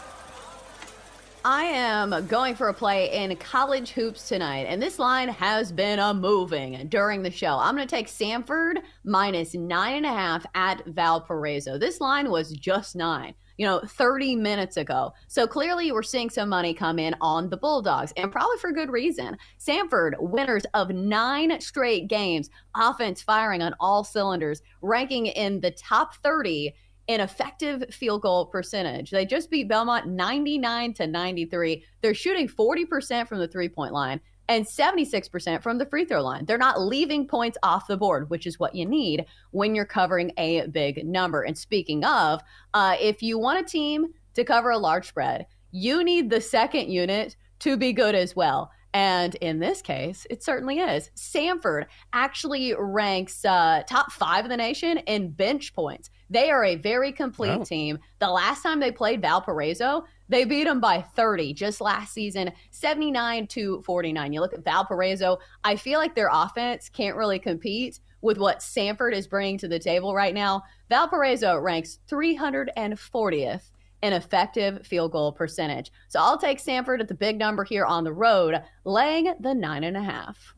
I 1.47 1.65
am 1.65 2.25
going 2.25 2.55
for 2.55 2.69
a 2.69 2.73
play 2.73 3.23
in 3.23 3.35
college 3.35 3.91
hoops 3.91 4.27
tonight, 4.27 4.65
and 4.67 4.81
this 4.81 4.97
line 4.97 5.29
has 5.29 5.71
been 5.71 5.99
a 5.99 6.11
moving 6.11 6.87
during 6.87 7.21
the 7.21 7.29
show. 7.29 7.59
I'm 7.59 7.75
going 7.75 7.87
to 7.87 7.95
take 7.95 8.07
Samford 8.07 8.77
minus 9.03 9.53
nine 9.53 9.97
and 9.97 10.07
a 10.07 10.09
half 10.09 10.43
at 10.55 10.83
Valparaiso. 10.87 11.77
This 11.77 12.01
line 12.01 12.31
was 12.31 12.53
just 12.53 12.95
nine, 12.95 13.35
you 13.57 13.65
know, 13.67 13.79
30 13.79 14.37
minutes 14.37 14.77
ago. 14.77 15.13
So 15.27 15.45
clearly, 15.45 15.91
we're 15.91 16.01
seeing 16.01 16.31
some 16.31 16.49
money 16.49 16.73
come 16.73 16.97
in 16.97 17.15
on 17.21 17.51
the 17.51 17.57
Bulldogs, 17.57 18.11
and 18.17 18.31
probably 18.31 18.57
for 18.57 18.71
good 18.71 18.89
reason. 18.89 19.37
Samford, 19.59 20.13
winners 20.17 20.65
of 20.73 20.89
nine 20.89 21.61
straight 21.61 22.07
games, 22.07 22.49
offense 22.75 23.21
firing 23.21 23.61
on 23.61 23.75
all 23.79 24.03
cylinders, 24.03 24.63
ranking 24.81 25.27
in 25.27 25.61
the 25.61 25.69
top 25.69 26.15
30 26.15 26.73
in 27.07 27.21
effective 27.21 27.83
field 27.93 28.21
goal 28.21 28.47
percentage. 28.47 29.11
They 29.11 29.25
just 29.25 29.49
beat 29.49 29.67
Belmont 29.67 30.07
99 30.07 30.93
to 30.95 31.07
93. 31.07 31.83
They're 32.01 32.13
shooting 32.13 32.47
40% 32.47 33.27
from 33.27 33.39
the 33.39 33.47
three 33.47 33.69
point 33.69 33.93
line 33.93 34.19
and 34.47 34.65
76% 34.65 35.63
from 35.63 35.77
the 35.77 35.85
free 35.85 36.05
throw 36.05 36.21
line. 36.21 36.45
They're 36.45 36.57
not 36.57 36.81
leaving 36.81 37.27
points 37.27 37.57
off 37.63 37.87
the 37.87 37.97
board, 37.97 38.29
which 38.29 38.45
is 38.45 38.59
what 38.59 38.75
you 38.75 38.85
need 38.85 39.25
when 39.51 39.73
you're 39.73 39.85
covering 39.85 40.31
a 40.37 40.67
big 40.67 41.05
number. 41.05 41.41
And 41.41 41.57
speaking 41.57 42.03
of, 42.05 42.41
uh, 42.73 42.95
if 42.99 43.21
you 43.23 43.39
want 43.39 43.59
a 43.59 43.69
team 43.69 44.13
to 44.35 44.43
cover 44.43 44.69
a 44.69 44.77
large 44.77 45.07
spread, 45.07 45.47
you 45.71 46.03
need 46.03 46.29
the 46.29 46.41
second 46.41 46.91
unit 46.91 47.35
to 47.59 47.77
be 47.77 47.93
good 47.93 48.15
as 48.15 48.35
well. 48.35 48.71
And 48.95 49.35
in 49.35 49.59
this 49.59 49.81
case, 49.81 50.25
it 50.29 50.41
certainly 50.41 50.79
is. 50.79 51.11
Samford 51.17 51.87
actually 52.13 52.73
ranks 52.79 53.43
uh, 53.43 53.83
top 53.85 54.09
five 54.13 54.45
in 54.45 54.49
the 54.49 54.55
nation 54.55 54.99
in 54.99 55.31
bench 55.31 55.73
points. 55.73 56.09
They 56.29 56.49
are 56.49 56.63
a 56.63 56.77
very 56.77 57.11
complete 57.11 57.49
Oh. 57.59 57.65
team. 57.65 57.99
The 58.19 58.29
last 58.29 58.63
time 58.63 58.79
they 58.79 58.93
played 58.93 59.21
Valparaiso, 59.21 60.05
they 60.29 60.45
beat 60.45 60.63
them 60.63 60.79
by 60.79 61.01
30 61.01 61.53
just 61.53 61.81
last 61.81 62.13
season, 62.13 62.53
79 62.71 63.47
to 63.47 63.81
49. 63.81 64.31
You 64.31 64.39
look 64.39 64.53
at 64.53 64.63
Valparaiso, 64.63 65.39
I 65.65 65.75
feel 65.75 65.99
like 65.99 66.15
their 66.15 66.29
offense 66.31 66.87
can't 66.87 67.17
really 67.17 67.37
compete 67.37 67.99
with 68.21 68.37
what 68.37 68.59
Samford 68.59 69.11
is 69.11 69.27
bringing 69.27 69.57
to 69.57 69.67
the 69.67 69.77
table 69.77 70.15
right 70.15 70.33
now. 70.33 70.63
Valparaiso 70.89 71.57
ranks 71.57 71.99
340th 72.09 73.71
in 74.01 74.13
effective 74.13 74.85
field 74.85 75.11
goal 75.11 75.31
percentage. 75.31 75.91
So 76.09 76.19
I'll 76.19 76.37
take 76.37 76.63
Samford 76.63 76.99
at 76.99 77.07
the 77.07 77.15
big 77.15 77.37
number 77.37 77.63
here 77.63 77.85
on 77.85 78.03
the 78.03 78.13
road, 78.13 78.61
laying 78.83 79.33
the 79.39 79.53
nine 79.53 79.83
and 79.83 79.97
a 79.97 80.03
half. 80.03 80.53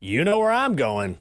You 0.00 0.24
know 0.24 0.38
where 0.38 0.52
I'm 0.52 0.76
going. 0.76 1.18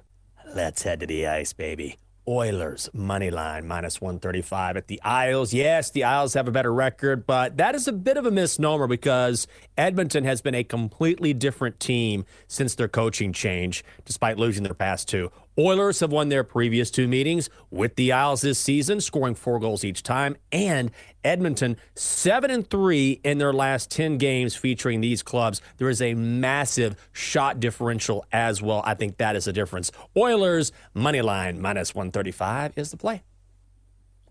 Let's 0.53 0.83
head 0.83 0.99
to 0.99 1.07
the 1.07 1.25
ice, 1.27 1.53
baby. 1.53 1.97
Oilers 2.27 2.89
money 2.93 3.31
line 3.31 3.67
minus 3.67 4.01
135 4.01 4.77
at 4.77 4.87
the 4.87 5.01
Isles. 5.01 5.53
Yes, 5.53 5.91
the 5.91 6.03
Isles 6.03 6.33
have 6.33 6.47
a 6.47 6.51
better 6.51 6.73
record, 6.73 7.25
but 7.25 7.57
that 7.57 7.73
is 7.73 7.87
a 7.87 7.93
bit 7.93 8.17
of 8.17 8.25
a 8.25 8.31
misnomer 8.31 8.85
because 8.85 9.47
Edmonton 9.77 10.25
has 10.25 10.41
been 10.41 10.53
a 10.53 10.63
completely 10.63 11.33
different 11.33 11.79
team 11.79 12.25
since 12.47 12.75
their 12.75 12.89
coaching 12.89 13.31
change, 13.31 13.83
despite 14.03 14.37
losing 14.37 14.63
their 14.63 14.73
past 14.73 15.07
two. 15.07 15.31
Oilers 15.59 16.01
have 16.01 16.11
won 16.11 16.29
their 16.29 16.43
previous 16.43 16.91
two 16.91 17.07
meetings 17.07 17.49
with 17.71 17.95
the 17.95 18.11
Isles 18.11 18.41
this 18.41 18.59
season, 18.59 19.01
scoring 19.01 19.33
four 19.33 19.59
goals 19.59 19.83
each 19.83 20.03
time, 20.03 20.35
and 20.51 20.91
Edmonton 21.23 21.77
seven 21.95 22.51
and 22.51 22.69
three 22.69 23.19
in 23.23 23.39
their 23.39 23.51
last 23.51 23.89
ten 23.89 24.19
games 24.19 24.55
featuring 24.55 25.01
these 25.01 25.23
clubs. 25.23 25.59
There 25.77 25.89
is 25.89 25.99
a 25.99 26.13
massive 26.13 26.95
shot 27.11 27.59
differential 27.59 28.23
as 28.31 28.61
well. 28.61 28.83
I 28.85 28.93
think 28.93 29.17
that 29.17 29.35
is 29.35 29.45
the 29.45 29.53
difference. 29.53 29.91
Oilers 30.15 30.71
money 30.93 31.21
line 31.21 31.59
minus 31.59 31.95
one 31.95 32.11
thirty 32.11 32.31
five 32.31 32.73
is 32.75 32.91
the 32.91 32.97
play. 32.97 33.23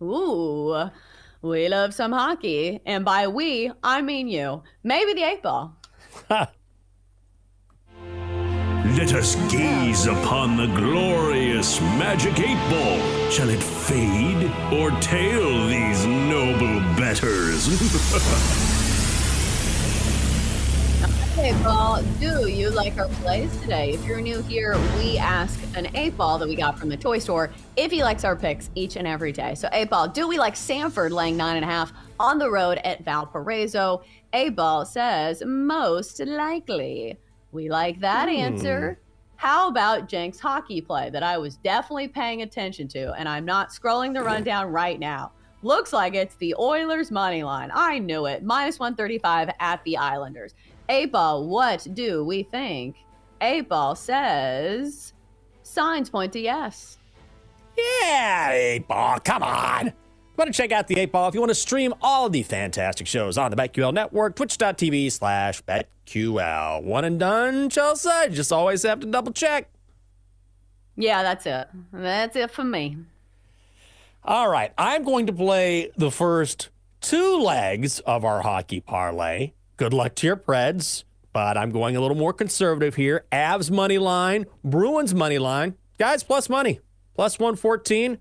Ooh, 0.00 0.90
we 1.42 1.68
love 1.68 1.92
some 1.92 2.12
hockey, 2.12 2.80
and 2.86 3.04
by 3.04 3.26
we 3.26 3.72
I 3.82 4.00
mean 4.00 4.28
you. 4.28 4.62
Maybe 4.84 5.12
the 5.14 5.24
eight 5.24 5.42
ball. 5.42 5.76
Let 8.94 9.14
us 9.14 9.34
gaze 9.50 10.06
upon 10.06 10.56
the 10.56 10.68
glorious 10.68 11.80
magic 11.80 12.38
eight 12.38 12.70
ball. 12.70 13.30
Shall 13.30 13.48
it 13.50 13.60
fade 13.60 14.48
or 14.72 14.92
tail 15.00 15.66
these 15.66 16.06
noble 16.06 16.80
bettors? 16.96 17.66
Eight 21.38 21.52
ball, 21.64 22.00
do 22.20 22.48
you 22.48 22.70
like 22.70 22.96
our 22.96 23.08
plays 23.08 23.54
today? 23.58 23.90
If 23.90 24.04
you're 24.04 24.20
new 24.20 24.40
here, 24.42 24.78
we 24.96 25.18
ask 25.18 25.58
an 25.74 25.88
eight 25.96 26.16
ball 26.16 26.38
that 26.38 26.46
we 26.48 26.54
got 26.54 26.78
from 26.78 26.88
the 26.88 26.96
toy 26.96 27.18
store 27.18 27.50
if 27.76 27.90
he 27.90 28.04
likes 28.04 28.24
our 28.24 28.36
picks 28.36 28.70
each 28.76 28.94
and 28.94 29.06
every 29.06 29.32
day. 29.32 29.56
So, 29.56 29.68
eight 29.72 29.90
ball, 29.90 30.06
do 30.06 30.28
we 30.28 30.38
like 30.38 30.54
Samford 30.54 31.10
laying 31.10 31.36
nine 31.36 31.56
and 31.56 31.64
a 31.64 31.68
half 31.68 31.92
on 32.20 32.38
the 32.38 32.48
road 32.48 32.78
at 32.84 33.04
Valparaiso? 33.04 34.04
Eight 34.32 34.54
ball 34.54 34.86
says 34.86 35.42
most 35.44 36.20
likely. 36.20 37.18
We 37.56 37.70
like 37.70 37.98
that 38.00 38.28
answer. 38.28 39.00
Hmm. 39.00 39.06
How 39.36 39.68
about 39.68 40.08
Jenks 40.08 40.38
hockey 40.38 40.80
play 40.80 41.10
that 41.10 41.22
I 41.22 41.38
was 41.38 41.56
definitely 41.56 42.08
paying 42.08 42.42
attention 42.42 42.86
to, 42.88 43.12
and 43.14 43.28
I'm 43.28 43.44
not 43.44 43.70
scrolling 43.70 44.14
the 44.14 44.22
rundown 44.22 44.70
right 44.70 45.00
now? 45.00 45.32
Looks 45.62 45.92
like 45.92 46.14
it's 46.14 46.36
the 46.36 46.54
Oilers 46.58 47.10
money 47.10 47.42
line. 47.42 47.70
I 47.74 47.98
knew 47.98 48.26
it. 48.26 48.44
Minus 48.44 48.78
135 48.78 49.50
at 49.58 49.82
the 49.84 49.96
Islanders. 49.96 50.54
A 50.88 51.06
ball, 51.06 51.48
what 51.48 51.86
do 51.94 52.24
we 52.24 52.44
think? 52.44 52.96
A 53.40 53.62
ball 53.62 53.94
says 53.96 55.12
signs 55.62 56.08
point 56.08 56.32
to 56.34 56.40
yes. 56.40 56.98
Yeah, 57.76 58.52
eight 58.52 58.86
ball. 58.86 59.18
Come 59.20 59.42
on. 59.42 59.92
Want 60.36 60.52
to 60.52 60.56
check 60.56 60.70
out 60.70 60.86
the 60.86 60.98
eight 61.00 61.12
ball 61.12 61.28
if 61.28 61.34
you 61.34 61.40
want 61.40 61.50
to 61.50 61.54
stream 61.54 61.94
all 62.02 62.28
the 62.28 62.42
fantastic 62.42 63.06
shows 63.06 63.38
on 63.38 63.50
the 63.50 63.56
BetQL 63.56 63.94
network, 63.94 64.36
twitch.tv 64.36 65.10
slash 65.10 65.62
BetQL. 65.62 66.82
One 66.82 67.04
and 67.06 67.18
done, 67.18 67.70
Chelsa. 67.70 68.28
You 68.28 68.36
just 68.36 68.52
always 68.52 68.82
have 68.82 69.00
to 69.00 69.06
double 69.06 69.32
check. 69.32 69.70
Yeah, 70.94 71.22
that's 71.22 71.46
it. 71.46 71.68
That's 71.92 72.36
it 72.36 72.50
for 72.50 72.64
me. 72.64 72.98
All 74.24 74.48
right. 74.50 74.72
I'm 74.76 75.04
going 75.04 75.26
to 75.26 75.32
play 75.32 75.90
the 75.96 76.10
first 76.10 76.68
two 77.00 77.38
legs 77.38 78.00
of 78.00 78.24
our 78.24 78.42
hockey 78.42 78.80
parlay. 78.80 79.52
Good 79.78 79.94
luck 79.94 80.14
to 80.16 80.26
your 80.26 80.36
Preds, 80.36 81.04
but 81.32 81.56
I'm 81.56 81.70
going 81.70 81.96
a 81.96 82.00
little 82.00 82.16
more 82.16 82.32
conservative 82.32 82.94
here. 82.96 83.24
Avs 83.32 83.70
money 83.70 83.98
line, 83.98 84.46
Bruins 84.64 85.14
money 85.14 85.38
line. 85.38 85.76
Guys, 85.98 86.22
plus 86.22 86.50
money, 86.50 86.80
plus 87.14 87.38
114. 87.38 88.18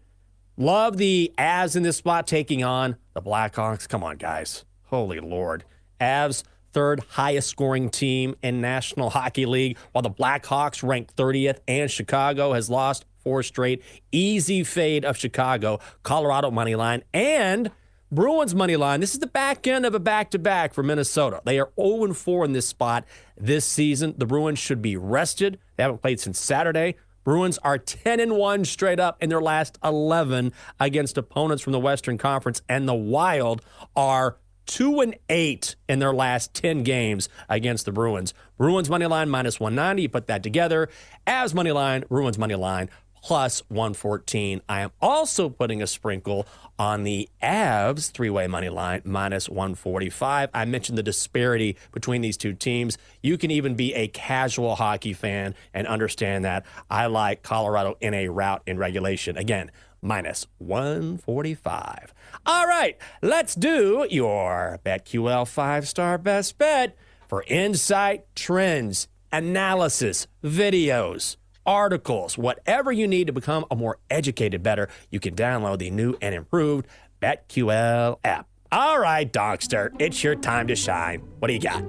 Love 0.57 0.95
the 0.95 1.33
Avs 1.37 1.75
in 1.75 1.83
this 1.83 1.97
spot 1.97 2.25
taking 2.27 2.63
on 2.63 2.95
the 3.13 3.21
Blackhawks. 3.21 3.89
Come 3.89 4.05
on, 4.05 4.15
guys. 4.15 4.63
Holy 4.85 5.19
Lord. 5.19 5.65
Avs, 5.99 6.43
third 6.71 7.01
highest 7.09 7.49
scoring 7.49 7.89
team 7.89 8.35
in 8.41 8.61
National 8.61 9.09
Hockey 9.09 9.45
League, 9.45 9.77
while 9.91 10.01
the 10.01 10.09
Blackhawks 10.09 10.81
ranked 10.81 11.13
30th, 11.17 11.59
and 11.67 11.91
Chicago 11.91 12.53
has 12.53 12.69
lost 12.69 13.03
four 13.17 13.43
straight. 13.43 13.83
Easy 14.13 14.63
fade 14.63 15.03
of 15.03 15.17
Chicago, 15.17 15.79
Colorado 16.03 16.49
money 16.51 16.75
line, 16.75 17.03
and 17.13 17.69
Bruins 18.09 18.55
money 18.55 18.77
line. 18.77 19.01
This 19.01 19.13
is 19.13 19.19
the 19.19 19.27
back 19.27 19.67
end 19.67 19.85
of 19.85 19.93
a 19.93 19.99
back 19.99 20.31
to 20.31 20.39
back 20.39 20.73
for 20.73 20.83
Minnesota. 20.83 21.41
They 21.43 21.59
are 21.59 21.69
0 21.77 22.13
4 22.13 22.45
in 22.45 22.53
this 22.53 22.67
spot 22.67 23.03
this 23.35 23.65
season. 23.65 24.15
The 24.17 24.25
Bruins 24.25 24.59
should 24.59 24.81
be 24.81 24.95
rested. 24.95 25.59
They 25.75 25.83
haven't 25.83 26.01
played 26.01 26.21
since 26.21 26.39
Saturday. 26.39 26.95
Bruins 27.25 27.57
are 27.57 27.77
10 27.77 28.21
and 28.21 28.37
1 28.37 28.63
straight 28.63 28.99
up 28.99 29.21
in 29.21 29.29
their 29.29 29.41
last 29.41 29.77
11 29.83 30.53
against 30.79 31.17
opponents 31.17 31.61
from 31.61 31.73
the 31.73 31.79
Western 31.79 32.17
Conference, 32.17 32.61
and 32.69 32.87
the 32.87 32.93
Wild 32.93 33.61
are 33.95 34.37
2 34.67 35.01
and 35.01 35.15
8 35.29 35.75
in 35.89 35.99
their 35.99 36.13
last 36.13 36.53
10 36.53 36.83
games 36.83 37.27
against 37.49 37.85
the 37.85 37.91
Bruins. 37.91 38.33
Bruins 38.57 38.89
money 38.89 39.05
line 39.05 39.29
minus 39.29 39.59
190. 39.59 40.03
You 40.03 40.09
put 40.09 40.27
that 40.27 40.43
together. 40.43 40.87
As 41.27 41.53
money 41.53 41.71
line, 41.71 42.03
Bruins 42.09 42.37
money 42.37 42.55
line 42.55 42.89
plus 43.25 43.63
114. 43.69 44.61
I 44.69 44.81
am 44.81 44.91
also 45.01 45.49
putting 45.49 45.81
a 45.81 45.87
sprinkle 45.87 46.45
on 46.77 47.01
the 47.01 47.27
Avs 47.41 48.11
three 48.11 48.29
way 48.29 48.45
money 48.45 48.69
line 48.69 49.01
minus 49.03 49.49
145. 49.49 50.51
I 50.53 50.65
mentioned 50.65 50.95
the 50.95 51.03
disparity 51.03 51.75
between 51.91 52.21
these 52.21 52.37
two 52.37 52.53
teams. 52.53 52.99
You 53.23 53.39
can 53.39 53.49
even 53.49 53.73
be 53.73 53.95
a 53.95 54.09
casual 54.09 54.75
hockey 54.75 55.13
fan 55.13 55.55
and 55.73 55.87
understand 55.87 56.45
that. 56.45 56.67
I 56.87 57.07
like 57.07 57.41
Colorado 57.41 57.97
in 57.99 58.13
a 58.13 58.29
route 58.29 58.61
in 58.67 58.77
regulation. 58.77 59.37
Again, 59.37 59.71
minus 60.03 60.45
145. 60.59 62.13
All 62.45 62.67
right, 62.67 62.95
let's 63.23 63.55
do 63.55 64.05
your 64.07 64.79
BetQL 64.85 65.47
five 65.47 65.87
star 65.87 66.19
best 66.19 66.59
bet 66.59 66.95
for 67.27 67.43
insight, 67.47 68.27
trends, 68.35 69.07
analysis, 69.31 70.27
videos 70.43 71.37
articles, 71.65 72.37
whatever 72.37 72.91
you 72.91 73.07
need 73.07 73.27
to 73.27 73.33
become 73.33 73.65
a 73.71 73.75
more 73.75 73.97
educated 74.09 74.63
bettor, 74.63 74.89
you 75.09 75.19
can 75.19 75.35
download 75.35 75.79
the 75.79 75.89
new 75.89 76.15
and 76.21 76.35
improved 76.35 76.87
BetQL 77.21 78.19
app. 78.23 78.47
All 78.71 78.99
right, 78.99 79.31
Dogster, 79.31 79.93
it's 79.99 80.23
your 80.23 80.35
time 80.35 80.67
to 80.67 80.75
shine. 80.75 81.21
What 81.39 81.47
do 81.47 81.53
you 81.53 81.59
got? 81.59 81.83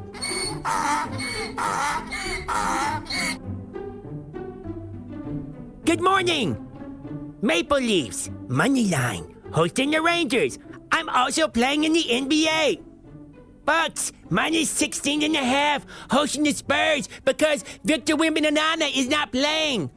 Good 5.84 6.00
morning. 6.00 6.62
Maple 7.42 7.78
Leafs, 7.78 8.30
money 8.48 8.88
line, 8.88 9.34
hosting 9.52 9.90
the 9.90 10.02
Rangers. 10.02 10.58
I'm 10.92 11.08
also 11.08 11.48
playing 11.48 11.84
in 11.84 11.92
the 11.92 12.02
NBA. 12.02 12.82
Bucks, 13.66 14.12
minus 14.30 14.70
16 14.70 15.22
and 15.24 15.34
a 15.34 15.44
half, 15.44 15.84
hosting 16.10 16.44
the 16.44 16.52
Spurs 16.52 17.08
because 17.24 17.64
Victor 17.84 18.16
Wembanyama 18.16 18.96
is 18.96 19.08
not 19.08 19.32
playing. 19.32 19.90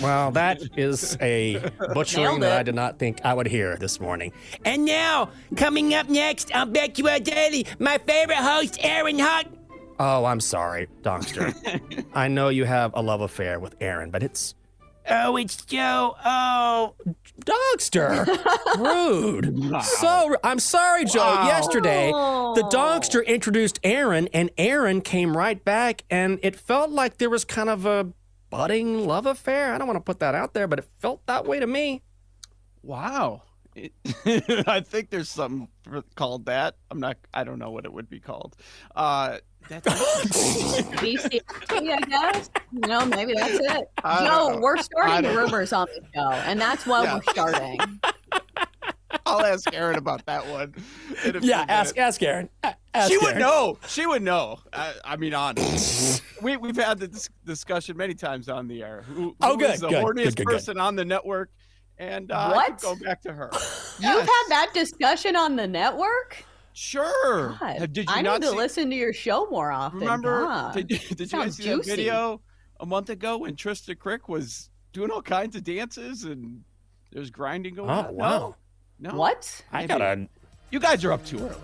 Well, 0.00 0.30
that 0.32 0.62
is 0.76 1.16
a 1.20 1.58
butchering 1.94 2.40
that 2.40 2.52
I 2.52 2.62
did 2.62 2.74
not 2.74 2.98
think 2.98 3.20
I 3.24 3.34
would 3.34 3.46
hear 3.46 3.76
this 3.76 4.00
morning. 4.00 4.32
And 4.64 4.84
now, 4.84 5.30
coming 5.56 5.94
up 5.94 6.08
next 6.08 6.54
on 6.54 6.72
BetQL 6.72 7.24
Daily, 7.24 7.66
my 7.78 7.98
favorite 7.98 8.36
host, 8.36 8.78
Erin 8.80 9.18
Huck. 9.18 9.46
Oh, 9.98 10.24
I'm 10.24 10.40
sorry, 10.40 10.88
Dogster. 11.02 12.04
I 12.14 12.28
know 12.28 12.48
you 12.48 12.64
have 12.64 12.92
a 12.94 13.02
love 13.02 13.20
affair 13.20 13.60
with 13.60 13.76
Erin, 13.80 14.10
but 14.10 14.22
it's 14.22 14.54
Oh, 15.08 15.36
it's 15.36 15.56
Joe. 15.64 16.14
Oh, 16.24 16.94
Dogster. 17.44 18.26
Rude. 18.78 19.82
So 19.84 20.36
I'm 20.44 20.58
sorry, 20.58 21.04
Joe. 21.04 21.44
Yesterday, 21.44 22.10
the 22.10 22.68
Dogster 22.72 23.24
introduced 23.26 23.80
Erin, 23.82 24.28
and 24.32 24.50
Erin 24.56 25.00
came 25.00 25.36
right 25.36 25.62
back, 25.64 26.04
and 26.10 26.38
it 26.42 26.56
felt 26.56 26.90
like 26.90 27.18
there 27.18 27.30
was 27.30 27.44
kind 27.44 27.68
of 27.68 27.84
a 27.86 28.12
budding 28.50 29.06
love 29.06 29.26
affair. 29.26 29.74
I 29.74 29.78
don't 29.78 29.86
want 29.86 29.96
to 29.96 30.04
put 30.04 30.20
that 30.20 30.34
out 30.34 30.54
there, 30.54 30.66
but 30.66 30.78
it 30.78 30.84
felt 31.00 31.26
that 31.26 31.46
way 31.46 31.58
to 31.58 31.66
me. 31.66 32.02
Wow. 32.82 33.42
It- 33.74 33.92
I 34.68 34.80
think 34.80 35.10
there's 35.10 35.28
something 35.30 35.68
called 36.14 36.46
that. 36.46 36.76
I'm 36.90 37.00
not. 37.00 37.16
I 37.32 37.44
don't 37.44 37.58
know 37.58 37.70
what 37.70 37.84
it 37.84 37.92
would 37.92 38.08
be 38.10 38.20
called. 38.20 38.56
Uh, 38.94 39.38
that's 39.68 39.86
BCC, 40.98 41.40
I 41.70 42.00
guess. 42.00 42.50
No, 42.72 43.04
maybe 43.06 43.32
that's 43.36 43.54
it. 43.54 43.90
I 44.04 44.24
don't 44.26 44.54
know. 44.56 44.60
we're 44.60 44.76
starting 44.78 45.22
don't 45.22 45.34
know. 45.34 45.42
rumors 45.44 45.72
on 45.72 45.86
the 45.94 46.02
show, 46.14 46.30
and 46.32 46.60
that's 46.60 46.86
why 46.86 47.04
Yeah. 47.04 47.14
we're 47.14 47.22
starting. 47.32 47.78
I'll 49.26 49.44
ask 49.44 49.72
Erin 49.72 49.96
about 49.96 50.24
that 50.26 50.46
one. 50.48 50.74
in 51.24 51.36
a 51.36 51.40
few 51.40 51.50
Yeah, 51.50 51.64
ask 51.68 51.94
minutes. 51.94 52.16
ask 52.16 52.22
Erin. 52.22 52.48
A- 52.64 52.74
Ask 52.94 53.10
she 53.10 53.16
would 53.18 53.28
Erin. 53.30 53.38
know. 53.40 53.78
She 53.86 54.06
would 54.06 54.22
know. 54.22 54.58
I, 54.72 54.92
I 55.04 55.16
mean, 55.16 55.32
on 55.32 55.54
we 56.42 56.56
we've 56.56 56.76
had 56.76 56.98
this 56.98 57.28
discussion 57.44 57.96
many 57.96 58.14
times 58.14 58.48
on 58.48 58.68
the 58.68 58.82
air. 58.82 59.02
Who, 59.06 59.14
who 59.22 59.36
Oh, 59.40 59.56
good, 59.56 59.74
is 59.74 59.80
the 59.80 59.88
good, 59.88 60.02
horniest 60.04 60.14
good, 60.24 60.36
good, 60.36 60.46
good. 60.46 60.52
person 60.52 60.78
on 60.78 60.96
the 60.96 61.04
network? 61.04 61.50
And 62.02 62.32
uh, 62.32 62.34
I 62.36 62.48
What? 62.56 62.66
could 62.78 62.80
go 62.82 63.04
back 63.04 63.22
to 63.22 63.32
her. 63.32 63.48
You've 64.00 64.20
had 64.20 64.44
that 64.48 64.70
discussion 64.74 65.36
on 65.36 65.54
the 65.54 65.68
network? 65.68 66.44
Sure. 66.72 67.56
God, 67.60 67.92
Did 67.92 67.96
you 67.98 68.04
I 68.08 68.22
not 68.22 68.40
need 68.40 68.46
to 68.46 68.50
see- 68.52 68.56
listen 68.56 68.90
to 68.90 68.96
your 68.96 69.12
show 69.12 69.46
more 69.50 69.70
often. 69.70 70.00
Remember? 70.00 70.40
God. 70.46 70.74
Did, 70.74 70.90
you- 70.90 70.98
did 71.16 71.20
you 71.32 71.38
guys 71.38 71.56
see 71.56 71.62
juicy. 71.64 71.90
that 71.90 71.96
video 71.96 72.40
a 72.80 72.86
month 72.86 73.08
ago 73.10 73.38
when 73.38 73.54
Trista 73.54 73.96
Crick 73.96 74.28
was 74.28 74.68
doing 74.92 75.10
all 75.12 75.22
kinds 75.22 75.54
of 75.54 75.62
dances 75.62 76.24
and 76.24 76.62
there's 77.12 77.30
grinding 77.30 77.74
going 77.76 77.90
Oh, 77.90 77.92
on? 77.92 78.14
wow. 78.16 78.56
No. 78.98 79.10
no. 79.10 79.16
What? 79.16 79.62
I 79.70 79.86
gotta. 79.86 80.28
You 80.72 80.80
guys 80.80 81.04
are 81.04 81.12
up 81.12 81.24
too 81.24 81.38
early. 81.38 81.54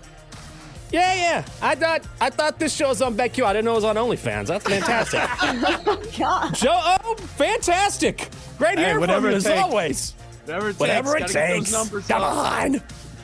Yeah, 0.91 1.13
yeah. 1.15 1.45
I 1.61 1.75
thought 1.75 2.03
I 2.21 2.29
thought 2.29 2.57
this 2.59 2.73
show 2.73 2.87
was 2.89 3.01
on 3.01 3.15
BetQ. 3.15 3.43
I 3.43 3.53
didn't 3.53 3.65
know 3.65 3.73
it 3.73 3.75
was 3.75 3.83
on 3.83 3.95
OnlyFans. 3.95 4.47
That's 4.47 4.65
fantastic. 4.65 5.19
oh, 5.23 6.01
God. 6.17 6.55
Joe, 6.55 6.79
oh, 7.03 7.15
fantastic! 7.15 8.29
Great 8.57 8.77
Hey, 8.79 8.85
hearing 8.85 8.99
whatever 8.99 9.21
from 9.27 9.31
you 9.31 9.37
as 9.37 9.43
takes. 9.43 9.59
always. 9.61 10.13
Whatever 10.49 10.69
it 10.69 10.79
Whatever 10.79 11.17
it 11.17 11.27
takes. 11.27 11.33
gotta 11.33 11.47
get 11.59 11.71
those 11.71 11.89
takes. 11.91 12.07
Come 12.07 12.23
up. 12.23 12.33
on. 12.53 12.81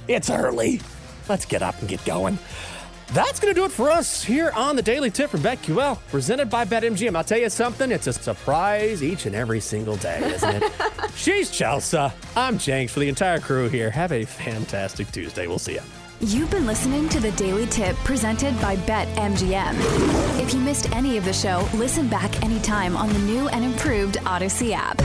It's 0.07 0.29
early. 0.29 0.79
Let's 1.27 1.45
get 1.45 1.63
up 1.63 1.79
and 1.79 1.89
get 1.89 2.03
going. 2.05 2.37
That's 3.13 3.39
going 3.39 3.53
to 3.53 3.59
do 3.59 3.65
it 3.65 3.71
for 3.71 3.89
us 3.91 4.23
here 4.23 4.51
on 4.55 4.75
the 4.75 4.81
Daily 4.81 5.09
Tip 5.11 5.29
from 5.29 5.39
BetQL, 5.41 5.99
presented 6.09 6.49
by 6.49 6.65
BetMGM. 6.65 7.15
I'll 7.15 7.23
tell 7.23 7.39
you 7.39 7.49
something, 7.49 7.91
it's 7.91 8.07
a 8.07 8.13
surprise 8.13 9.03
each 9.03 9.25
and 9.27 9.35
every 9.35 9.59
single 9.59 9.95
day, 9.97 10.19
isn't 10.35 10.63
it? 10.63 10.71
She's 11.15 11.51
Chelsa. 11.51 12.11
I'm 12.35 12.57
Jenks 12.57 12.93
for 12.93 12.99
the 12.99 13.09
entire 13.09 13.39
crew 13.39 13.69
here. 13.69 13.89
Have 13.91 14.11
a 14.11 14.25
fantastic 14.25 15.11
Tuesday. 15.11 15.45
We'll 15.47 15.59
see 15.59 15.73
you. 15.75 15.81
You've 16.19 16.49
been 16.49 16.65
listening 16.65 17.07
to 17.09 17.19
the 17.19 17.31
Daily 17.33 17.67
Tip 17.67 17.95
presented 17.97 18.59
by 18.59 18.75
BetMGM. 18.77 20.39
If 20.41 20.53
you 20.53 20.59
missed 20.59 20.91
any 20.95 21.17
of 21.17 21.25
the 21.25 21.33
show, 21.33 21.67
listen 21.75 22.07
back 22.07 22.43
anytime 22.43 22.97
on 22.97 23.09
the 23.13 23.19
new 23.19 23.47
and 23.49 23.63
improved 23.63 24.15
Audacy 24.21 24.73
app. 24.75 24.99